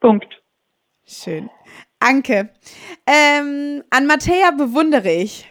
Punkt. 0.01 0.41
Schön. 1.05 1.49
Anke, 1.99 2.49
ähm, 3.07 3.83
an 3.89 4.05
Mattea 4.05 4.51
bewundere 4.51 5.11
ich. 5.11 5.49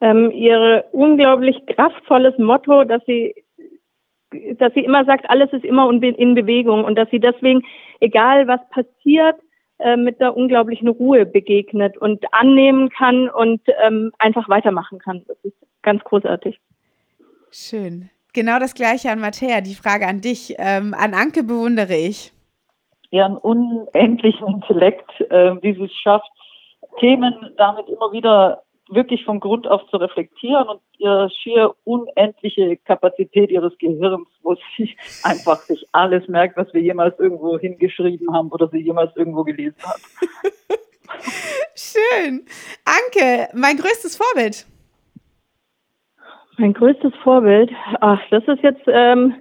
Ähm, 0.00 0.30
ihr 0.30 0.84
unglaublich 0.92 1.56
kraftvolles 1.66 2.38
Motto, 2.38 2.84
dass 2.84 3.02
sie 3.06 3.34
dass 4.58 4.72
sie 4.74 4.84
immer 4.84 5.04
sagt, 5.04 5.28
alles 5.28 5.52
ist 5.52 5.64
immer 5.64 5.88
in 5.90 6.34
Bewegung 6.34 6.84
und 6.84 6.96
dass 6.96 7.10
sie 7.10 7.20
deswegen, 7.20 7.62
egal 8.00 8.46
was 8.48 8.60
passiert, 8.70 9.36
äh, 9.78 9.96
mit 9.96 10.20
der 10.20 10.36
unglaublichen 10.36 10.88
Ruhe 10.88 11.26
begegnet 11.26 11.96
und 11.98 12.24
annehmen 12.32 12.88
kann 12.90 13.28
und 13.28 13.60
ähm, 13.84 14.12
einfach 14.18 14.48
weitermachen 14.48 14.98
kann. 14.98 15.22
Das 15.26 15.36
ist 15.42 15.56
ganz 15.82 16.02
großartig. 16.04 16.58
Schön. 17.50 18.10
Genau 18.32 18.58
das 18.58 18.74
gleiche 18.74 19.10
an 19.10 19.20
Matthäa. 19.20 19.60
Die 19.60 19.74
Frage 19.74 20.06
an 20.06 20.20
dich. 20.20 20.54
Ähm, 20.58 20.94
an 20.96 21.14
Anke 21.14 21.42
bewundere 21.42 21.96
ich. 21.96 22.32
Ihren 23.10 23.36
unendlichen 23.36 24.46
Intellekt, 24.46 25.10
äh, 25.30 25.54
wie 25.60 25.74
sie 25.74 25.84
es 25.84 25.94
schafft, 25.94 26.30
Themen 26.98 27.34
damit 27.56 27.88
immer 27.88 28.12
wieder 28.12 28.62
wirklich 28.94 29.24
von 29.24 29.40
Grund 29.40 29.66
auf 29.66 29.86
zu 29.88 29.96
reflektieren 29.96 30.68
und 30.68 30.80
ihre 30.98 31.30
schier 31.30 31.74
unendliche 31.84 32.76
Kapazität 32.78 33.50
ihres 33.50 33.76
Gehirns, 33.78 34.28
wo 34.42 34.56
sie 34.76 34.96
einfach 35.22 35.58
sich 35.58 35.86
alles 35.92 36.26
merkt, 36.28 36.56
was 36.56 36.72
wir 36.72 36.80
jemals 36.80 37.18
irgendwo 37.18 37.58
hingeschrieben 37.58 38.32
haben 38.32 38.50
oder 38.50 38.68
sie 38.68 38.80
jemals 38.80 39.14
irgendwo 39.16 39.44
gelesen 39.44 39.76
hat. 39.82 40.00
Schön. 41.74 42.44
Anke, 42.84 43.48
mein 43.54 43.76
größtes 43.76 44.16
Vorbild. 44.16 44.66
Mein 46.58 46.74
größtes 46.74 47.12
Vorbild? 47.22 47.70
Ach, 48.00 48.20
das 48.30 48.44
ist 48.46 48.62
jetzt, 48.62 48.82
ähm, 48.86 49.34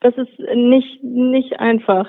das 0.00 0.14
ist 0.16 0.38
nicht, 0.54 1.02
nicht 1.02 1.58
einfach. 1.58 2.08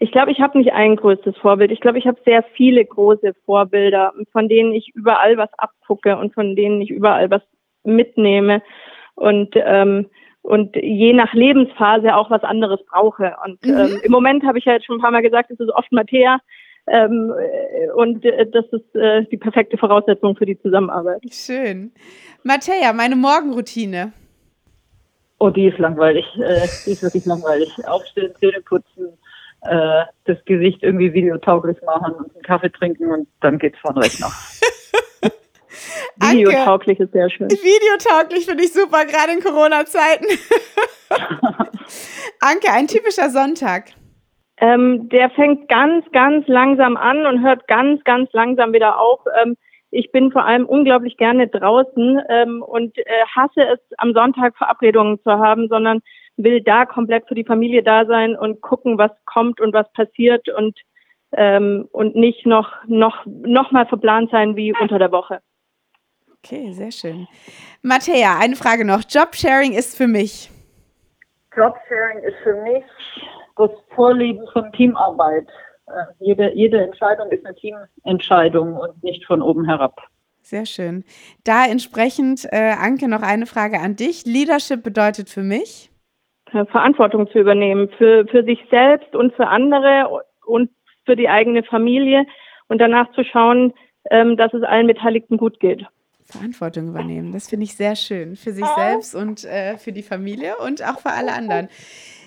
Ich 0.00 0.12
glaube, 0.12 0.32
ich 0.32 0.40
habe 0.40 0.58
nicht 0.58 0.72
ein 0.72 0.96
größtes 0.96 1.36
Vorbild. 1.36 1.70
Ich 1.70 1.80
glaube, 1.80 1.98
ich 1.98 2.06
habe 2.06 2.20
sehr 2.24 2.42
viele 2.54 2.84
große 2.84 3.34
Vorbilder, 3.44 4.12
von 4.32 4.48
denen 4.48 4.72
ich 4.72 4.92
überall 4.94 5.36
was 5.36 5.50
abgucke 5.58 6.16
und 6.16 6.34
von 6.34 6.56
denen 6.56 6.80
ich 6.80 6.90
überall 6.90 7.30
was 7.30 7.42
mitnehme 7.84 8.62
und 9.14 9.54
ähm, 9.56 10.06
und 10.42 10.74
je 10.74 11.12
nach 11.12 11.32
Lebensphase 11.34 12.16
auch 12.16 12.28
was 12.30 12.42
anderes 12.42 12.80
brauche. 12.90 13.36
Und 13.44 13.64
mhm. 13.64 13.78
ähm, 13.78 14.00
im 14.02 14.10
Moment 14.10 14.44
habe 14.44 14.58
ich 14.58 14.64
ja 14.64 14.72
jetzt 14.72 14.86
schon 14.86 14.96
ein 14.96 15.00
paar 15.00 15.12
Mal 15.12 15.22
gesagt, 15.22 15.50
es 15.52 15.60
ist 15.60 15.70
oft 15.70 15.92
Mattea. 15.92 16.40
Ähm, 16.88 17.32
und 17.94 18.24
äh, 18.24 18.50
das 18.50 18.64
ist 18.72 18.94
äh, 18.96 19.24
die 19.30 19.36
perfekte 19.36 19.78
Voraussetzung 19.78 20.34
für 20.34 20.46
die 20.46 20.60
Zusammenarbeit. 20.60 21.22
Schön. 21.30 21.92
Mattea, 22.42 22.92
meine 22.92 23.14
Morgenroutine. 23.14 24.12
Oh, 25.38 25.50
die 25.50 25.66
ist 25.66 25.78
langweilig. 25.78 26.24
Äh, 26.36 26.66
die 26.86 26.90
ist 26.90 27.02
wirklich 27.04 27.24
langweilig. 27.24 27.70
Aufstehen, 27.86 28.32
Zähne 28.40 28.60
putzen, 28.62 29.16
äh, 29.62 30.04
das 30.24 30.44
Gesicht 30.44 30.82
irgendwie 30.82 31.12
videotauglich 31.12 31.78
machen 31.82 32.14
und 32.14 32.34
einen 32.34 32.42
Kaffee 32.42 32.70
trinken 32.70 33.10
und 33.10 33.28
dann 33.40 33.58
geht's 33.58 33.78
von 33.78 33.96
Rechner. 33.96 34.28
Videotauglich 36.16 37.00
ist 37.00 37.12
sehr 37.12 37.30
schön. 37.30 37.48
Videotauglich 37.50 38.46
finde 38.46 38.64
ich 38.64 38.72
super, 38.72 39.04
gerade 39.04 39.32
in 39.32 39.40
Corona-Zeiten. 39.40 40.26
Anke, 42.40 42.72
ein 42.72 42.86
typischer 42.86 43.30
Sonntag. 43.30 43.90
Ähm, 44.58 45.08
der 45.08 45.30
fängt 45.30 45.68
ganz, 45.68 46.04
ganz 46.12 46.46
langsam 46.46 46.96
an 46.96 47.26
und 47.26 47.42
hört 47.42 47.66
ganz, 47.66 48.04
ganz 48.04 48.30
langsam 48.32 48.72
wieder 48.72 49.00
auf. 49.00 49.20
Ähm, 49.42 49.56
ich 49.90 50.10
bin 50.12 50.32
vor 50.32 50.44
allem 50.44 50.66
unglaublich 50.66 51.16
gerne 51.16 51.48
draußen 51.48 52.20
ähm, 52.28 52.62
und 52.62 52.96
äh, 52.96 53.04
hasse 53.34 53.62
es, 53.62 53.80
am 53.98 54.12
Sonntag 54.14 54.56
Verabredungen 54.56 55.20
zu 55.22 55.30
haben, 55.32 55.68
sondern 55.68 56.00
will 56.36 56.62
da 56.62 56.86
komplett 56.86 57.26
für 57.28 57.34
die 57.34 57.44
Familie 57.44 57.82
da 57.82 58.06
sein 58.06 58.36
und 58.36 58.60
gucken, 58.60 58.98
was 58.98 59.12
kommt 59.24 59.60
und 59.60 59.72
was 59.72 59.90
passiert 59.92 60.48
und 60.48 60.78
ähm, 61.32 61.88
und 61.92 62.14
nicht 62.14 62.46
noch 62.46 62.68
noch 62.86 63.24
noch 63.26 63.70
mal 63.72 63.86
verplant 63.86 64.30
sein 64.30 64.56
wie 64.56 64.74
unter 64.78 64.98
der 64.98 65.12
Woche. 65.12 65.40
Okay, 66.44 66.72
sehr 66.72 66.90
schön. 66.90 67.28
Mattea, 67.82 68.38
eine 68.40 68.56
Frage 68.56 68.84
noch. 68.84 69.02
Jobsharing 69.08 69.72
ist 69.74 69.96
für 69.96 70.08
mich. 70.08 70.50
Jobsharing 71.56 72.18
ist 72.24 72.36
für 72.42 72.60
mich 72.62 72.84
das 73.56 73.70
Vorleben 73.94 74.44
von 74.52 74.72
Teamarbeit. 74.72 75.46
Äh, 75.86 75.92
jede, 76.18 76.52
jede 76.54 76.82
Entscheidung 76.82 77.30
ist 77.30 77.46
eine 77.46 77.54
Teamentscheidung 77.54 78.76
und 78.76 79.02
nicht 79.04 79.24
von 79.24 79.40
oben 79.40 79.64
herab. 79.66 80.00
Sehr 80.40 80.66
schön. 80.66 81.04
Da 81.44 81.66
entsprechend, 81.66 82.46
äh, 82.50 82.74
Anke, 82.76 83.06
noch 83.06 83.22
eine 83.22 83.46
Frage 83.46 83.78
an 83.78 83.94
dich. 83.94 84.26
Leadership 84.26 84.82
bedeutet 84.82 85.28
für 85.28 85.42
mich? 85.42 85.91
Äh, 86.52 86.66
Verantwortung 86.66 87.30
zu 87.30 87.38
übernehmen 87.38 87.88
für, 87.96 88.26
für 88.26 88.44
sich 88.44 88.58
selbst 88.70 89.14
und 89.14 89.34
für 89.34 89.48
andere 89.48 90.22
und 90.46 90.70
für 91.04 91.16
die 91.16 91.28
eigene 91.28 91.62
Familie 91.62 92.26
und 92.68 92.78
danach 92.78 93.10
zu 93.12 93.24
schauen, 93.24 93.72
ähm, 94.10 94.36
dass 94.36 94.52
es 94.54 94.62
allen 94.62 94.86
Beteiligten 94.86 95.36
gut 95.36 95.60
geht. 95.60 95.86
Verantwortung 96.24 96.88
übernehmen, 96.88 97.32
das 97.32 97.48
finde 97.48 97.64
ich 97.64 97.76
sehr 97.76 97.96
schön. 97.96 98.36
Für 98.36 98.52
sich 98.52 98.64
selbst 98.64 99.14
und 99.14 99.44
äh, 99.44 99.76
für 99.76 99.92
die 99.92 100.02
Familie 100.02 100.56
und 100.58 100.82
auch 100.82 101.00
für 101.00 101.10
alle 101.10 101.32
anderen. 101.32 101.68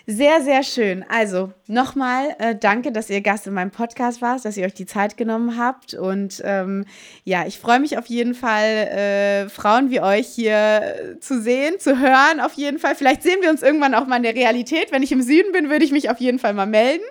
Sehr, 0.08 0.42
sehr 0.42 0.62
schön. 0.62 1.04
Also 1.10 1.52
nochmal 1.66 2.36
äh, 2.38 2.56
danke, 2.56 2.92
dass 2.92 3.10
ihr 3.10 3.22
Gast 3.22 3.48
in 3.48 3.54
meinem 3.54 3.72
Podcast 3.72 4.22
warst, 4.22 4.46
dass 4.46 4.56
ihr 4.56 4.66
euch 4.66 4.76
die 4.76 4.86
Zeit 4.86 5.18
genommen 5.18 5.58
habt. 5.58 5.96
Und 5.96 6.44
ähm, 6.46 6.86
ja, 7.24 7.48
ich 7.48 7.58
freue 7.58 7.80
mich 7.80 7.98
auf 7.98 8.06
jeden 8.06 8.36
Fall, 8.36 8.64
äh, 8.64 9.50
Frauen 9.50 9.90
wie 9.90 10.02
euch 10.02 10.28
hier 10.28 11.18
zu 11.20 11.42
sehen, 11.42 11.80
zu 11.80 12.00
hören. 12.00 12.40
Auf 12.40 12.54
jeden 12.54 12.78
Fall. 12.78 12.94
Vielleicht 12.94 13.24
sehen 13.24 13.42
wir 13.42 13.50
uns 13.50 13.64
irgendwann 13.64 13.96
auch 13.96 14.06
mal 14.06 14.18
in 14.18 14.24
der 14.24 14.36
Realität. 14.36 14.92
Wenn 14.92 15.02
ich 15.02 15.12
im 15.12 15.24
Süden 15.24 15.52
bin, 15.52 15.72
würde 15.72 15.86
ich 15.86 15.92
mich 15.92 16.12
auf 16.12 16.20
jeden 16.20 16.38
Fall 16.38 16.54
mal 16.54 16.68
melden. 16.68 17.06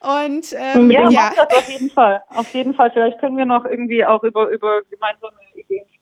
Und 0.00 0.54
ähm, 0.54 0.90
ja, 0.90 1.08
ja. 1.08 1.32
auf 1.48 1.68
jeden 1.70 1.90
Fall. 1.90 2.22
Auf 2.28 2.52
jeden 2.52 2.74
Fall. 2.74 2.90
Vielleicht 2.90 3.18
können 3.18 3.38
wir 3.38 3.46
noch 3.46 3.64
irgendwie 3.64 4.04
auch 4.04 4.22
über, 4.22 4.50
über 4.50 4.82
gemeinsame 4.90 5.32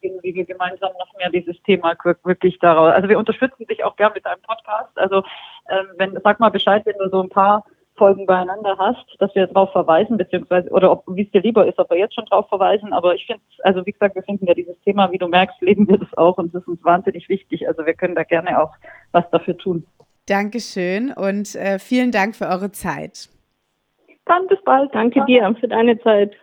Spielen, 0.05 0.23
wie 0.23 0.35
wir 0.35 0.45
gemeinsam 0.45 0.93
noch 0.99 1.17
mehr 1.17 1.31
dieses 1.31 1.61
Thema 1.63 1.95
wirklich 2.25 2.59
daraus. 2.59 2.93
Also 2.93 3.09
wir 3.09 3.19
unterstützen 3.19 3.67
dich 3.67 3.85
auch 3.85 3.97
gern 3.97 4.13
mit 4.15 4.27
einem 4.27 4.43
Podcast. 4.43 4.97
Also 4.97 5.23
ähm, 5.69 5.87
wenn, 5.97 6.19
sag 6.23 6.41
mal 6.41 6.51
Bescheid, 6.51 6.85
wenn 6.85 6.99
du 6.99 7.09
so 7.09 7.23
ein 7.23 7.29
paar 7.29 7.65
Folgen 7.97 8.27
beieinander 8.27 8.77
hast, 8.77 9.05
dass 9.21 9.35
wir 9.35 9.47
darauf 9.47 9.71
verweisen, 9.71 10.17
beziehungsweise, 10.17 10.69
oder 10.71 10.91
ob, 10.91 11.05
wie 11.07 11.23
es 11.23 11.31
dir 11.31 11.43
lieber 11.43 11.67
ist, 11.67 11.79
ob 11.79 11.91
wir 11.91 11.99
jetzt 11.99 12.15
schon 12.15 12.27
darauf 12.27 12.49
verweisen. 12.49 12.93
Aber 12.93 13.15
ich 13.15 13.25
finde, 13.27 13.43
also 13.63 13.87
wie 13.87 13.93
gesagt, 13.93 14.17
wir 14.17 14.23
finden 14.25 14.47
ja 14.47 14.55
dieses 14.55 14.79
Thema, 14.81 15.11
wie 15.13 15.19
du 15.19 15.29
merkst, 15.29 15.61
leben 15.63 15.89
wir 15.89 15.99
das 15.99 16.13
auch 16.17 16.37
und 16.37 16.55
das 16.55 16.63
ist 16.63 16.69
uns 16.69 16.85
wahnsinnig 16.85 17.29
wichtig. 17.29 17.67
Also 17.69 17.87
wir 17.87 17.95
können 17.95 18.15
da 18.15 18.25
gerne 18.25 18.61
auch 18.61 18.73
was 19.13 19.29
dafür 19.31 19.57
tun. 19.57 19.87
Dankeschön 20.27 21.13
und 21.13 21.55
äh, 21.55 21.79
vielen 21.79 22.11
Dank 22.11 22.35
für 22.35 22.47
eure 22.47 22.73
Zeit. 22.73 23.29
Dann 24.27 24.47
bis 24.49 24.59
bald. 24.65 24.93
Danke 24.95 25.25
dir 25.27 25.55
für 25.61 25.69
deine 25.69 26.01
Zeit. 26.01 26.35